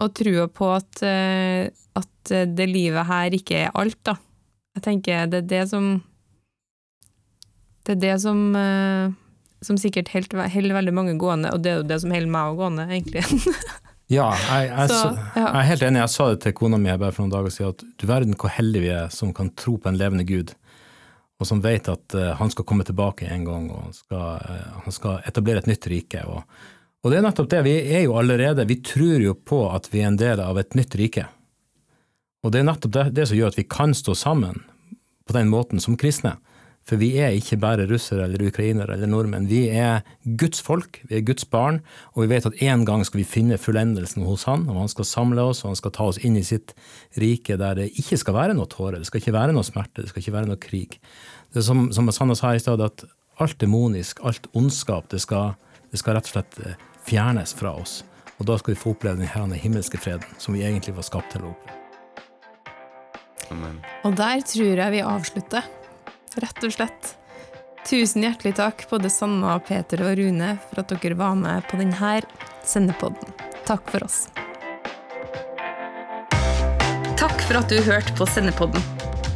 og 0.00 0.14
trua 0.16 0.48
på 0.48 0.70
at, 0.72 1.02
eh, 1.04 1.68
at 1.68 2.32
det 2.56 2.68
livet 2.70 3.06
her 3.10 3.36
ikke 3.36 3.66
er 3.66 3.76
alt, 3.76 4.00
da. 4.08 4.16
Jeg 4.74 4.86
tenker 4.88 5.28
det 5.30 5.44
er 5.44 5.50
det 5.52 5.64
som 5.70 5.86
Det 7.84 7.92
er 7.94 8.00
det 8.00 8.14
som 8.22 8.38
eh, 8.56 9.12
som 9.64 9.78
sikkert 9.80 10.12
holder 10.12 10.76
veldig 10.76 10.94
mange 10.94 11.14
gående, 11.20 11.52
og 11.54 11.64
det 11.64 11.72
er 11.72 11.80
jo 11.80 11.86
det 11.88 12.00
som 12.02 12.12
holder 12.14 12.32
meg 12.34 12.58
gående, 12.58 12.86
egentlig. 12.90 13.22
ja, 14.18 14.28
jeg, 14.34 14.68
jeg, 14.70 14.90
så, 14.92 15.00
ja, 15.34 15.46
jeg, 15.46 15.62
er 15.62 15.70
helt 15.70 15.86
enig. 15.88 16.02
Jeg 16.02 16.14
sa 16.14 16.28
det 16.32 16.42
til 16.44 16.56
kona 16.58 16.80
mi 16.80 16.92
bare 16.92 17.14
for 17.14 17.24
noen 17.24 17.34
dager 17.34 17.54
siden, 17.54 17.74
at 17.74 17.86
du 18.00 18.06
verden 18.10 18.36
hvor 18.40 18.52
heldige 18.52 18.84
vi 18.84 18.92
er 18.94 19.10
som 19.14 19.32
kan 19.36 19.50
tro 19.58 19.76
på 19.80 19.90
en 19.90 19.98
levende 20.00 20.26
Gud, 20.28 20.54
og 21.40 21.48
som 21.48 21.62
vet 21.64 21.90
at 21.90 22.16
uh, 22.16 22.30
han 22.38 22.52
skal 22.52 22.66
komme 22.68 22.86
tilbake 22.86 23.28
en 23.28 23.46
gang, 23.48 23.70
og 23.74 23.88
han 23.88 23.96
skal, 23.96 24.26
uh, 24.44 24.82
han 24.84 24.94
skal 24.94 25.24
etablere 25.26 25.64
et 25.64 25.70
nytt 25.70 25.88
rike. 25.90 26.22
Og, 26.30 26.44
og, 27.02 27.08
det 27.10 27.18
er 27.18 27.26
nettopp 27.26 27.50
det. 27.52 27.64
Vi 27.66 27.74
er 27.98 28.04
jo 28.06 28.14
allerede 28.20 28.68
Vi 28.70 28.78
tror 28.86 29.24
jo 29.24 29.34
på 29.34 29.64
at 29.72 29.90
vi 29.92 30.04
er 30.04 30.12
en 30.12 30.20
del 30.20 30.40
av 30.44 30.60
et 30.60 30.78
nytt 30.78 30.94
rike. 31.00 31.26
Og 32.44 32.52
det 32.52 32.60
er 32.60 32.68
nettopp 32.68 32.92
det, 32.92 33.04
det 33.16 33.26
som 33.28 33.38
gjør 33.38 33.54
at 33.54 33.58
vi 33.58 33.66
kan 33.66 33.96
stå 33.96 34.14
sammen 34.14 34.62
på 35.24 35.34
den 35.36 35.48
måten 35.50 35.80
som 35.80 35.96
kristne. 36.00 36.36
For 36.84 37.00
vi 37.00 37.14
er 37.16 37.32
ikke 37.32 37.56
bare 37.62 37.86
russere 37.88 38.26
eller 38.26 38.44
ukrainere 38.44 38.92
eller 38.92 39.08
nordmenn. 39.08 39.48
Vi 39.48 39.62
er 39.72 40.02
Guds 40.40 40.60
folk, 40.64 41.00
vi 41.08 41.16
er 41.16 41.24
Guds 41.24 41.46
barn, 41.48 41.80
og 42.12 42.24
vi 42.24 42.30
vet 42.34 42.48
at 42.48 42.60
en 42.66 42.84
gang 42.84 43.04
skal 43.08 43.22
vi 43.22 43.28
finne 43.28 43.56
fullendelsen 43.60 44.26
hos 44.28 44.44
Han, 44.50 44.66
og 44.68 44.82
Han 44.82 44.92
skal 44.92 45.08
samle 45.08 45.46
oss, 45.48 45.62
og 45.64 45.72
Han 45.72 45.80
skal 45.80 45.94
ta 45.96 46.08
oss 46.12 46.20
inn 46.20 46.36
i 46.36 46.44
sitt 46.44 46.74
rike 47.20 47.56
der 47.60 47.78
det 47.80 47.90
ikke 47.96 48.20
skal 48.20 48.36
være 48.36 48.56
noe 48.58 48.68
tårer, 48.68 49.00
det 49.00 49.08
skal 49.08 49.22
ikke 49.22 49.36
være 49.36 49.56
noe 49.56 49.64
smerte, 49.64 50.02
det 50.02 50.12
skal 50.12 50.24
ikke 50.24 50.36
være 50.36 50.50
noe 50.50 50.60
krig. 50.60 50.98
Det 51.54 51.62
er 51.62 51.68
som, 51.68 51.86
som 51.94 52.10
Sanna 52.12 52.36
sa 52.36 52.52
i 52.52 52.60
stad, 52.60 52.82
at 52.84 53.06
alt 53.40 53.56
demonisk, 53.62 54.20
alt 54.22 54.46
ondskap, 54.52 55.08
det 55.10 55.22
skal, 55.24 55.54
det 55.90 56.02
skal 56.02 56.18
rett 56.18 56.28
og 56.28 56.36
slett 56.36 56.58
eh, 56.66 56.82
fjernes 57.08 57.54
fra 57.56 57.72
oss. 57.80 58.02
Og 58.36 58.48
da 58.50 58.58
skal 58.60 58.74
vi 58.74 58.80
få 58.80 58.92
oppleve 58.92 59.22
den 59.22 59.56
himmelske 59.62 60.00
freden 60.02 60.36
som 60.42 60.56
vi 60.56 60.66
egentlig 60.66 60.96
var 60.98 61.06
skapt 61.06 61.32
til 61.32 61.46
å 61.46 61.54
oppleve. 61.54 61.80
Amen. 63.54 63.80
Og 64.04 64.16
der 64.18 64.44
tror 64.44 64.82
jeg 64.82 64.94
vi 64.94 65.02
avslutter 65.04 65.66
rett 66.42 66.64
og 66.66 66.72
slett. 66.74 67.14
Tusen 67.84 68.24
hjertelig 68.24 68.54
takk, 68.56 68.86
både 68.88 69.10
Sanna, 69.12 69.58
Peter 69.60 70.00
og 70.06 70.14
Rune, 70.16 70.54
for 70.70 70.80
at 70.80 70.94
dere 70.94 71.18
var 71.18 71.36
med 71.36 71.66
på 71.68 71.76
denne 71.80 72.14
sendepodden. 72.64 73.34
Takk 73.68 73.90
for 73.92 74.06
oss. 74.06 74.24
Takk 77.20 77.36
for 77.44 77.60
at 77.60 77.68
du 77.68 77.78
hørte 77.84 78.14
på 78.16 78.26
Sendepodden. 78.28 78.80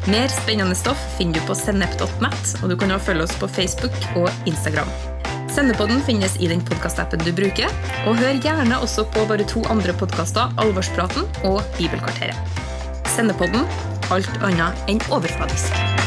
Mer 0.08 0.32
spennende 0.32 0.76
stoff 0.76 1.00
finner 1.18 1.36
du 1.36 1.44
på 1.48 1.56
sennep.net, 1.56 2.54
og 2.62 2.72
du 2.72 2.76
kan 2.80 2.94
også 2.94 3.10
følge 3.10 3.28
oss 3.28 3.36
på 3.36 3.50
Facebook 3.52 3.96
og 4.16 4.32
Instagram. 4.48 4.88
Sendepodden 5.52 6.00
finnes 6.06 6.36
i 6.40 6.48
den 6.48 6.64
podkastappen 6.64 7.20
du 7.24 7.32
bruker, 7.36 7.68
og 8.08 8.16
hør 8.20 8.40
gjerne 8.44 8.80
også 8.80 9.04
på 9.12 9.26
våre 9.28 9.44
to 9.48 9.64
andre 9.72 9.96
podkaster, 10.00 10.52
Alvorspraten 10.60 11.28
og 11.48 11.60
Bibelkvarteret. 11.76 12.60
Sendepodden 13.12 13.68
alt 14.14 14.44
annet 14.44 14.88
enn 14.88 15.02
overfladisk. 15.12 15.97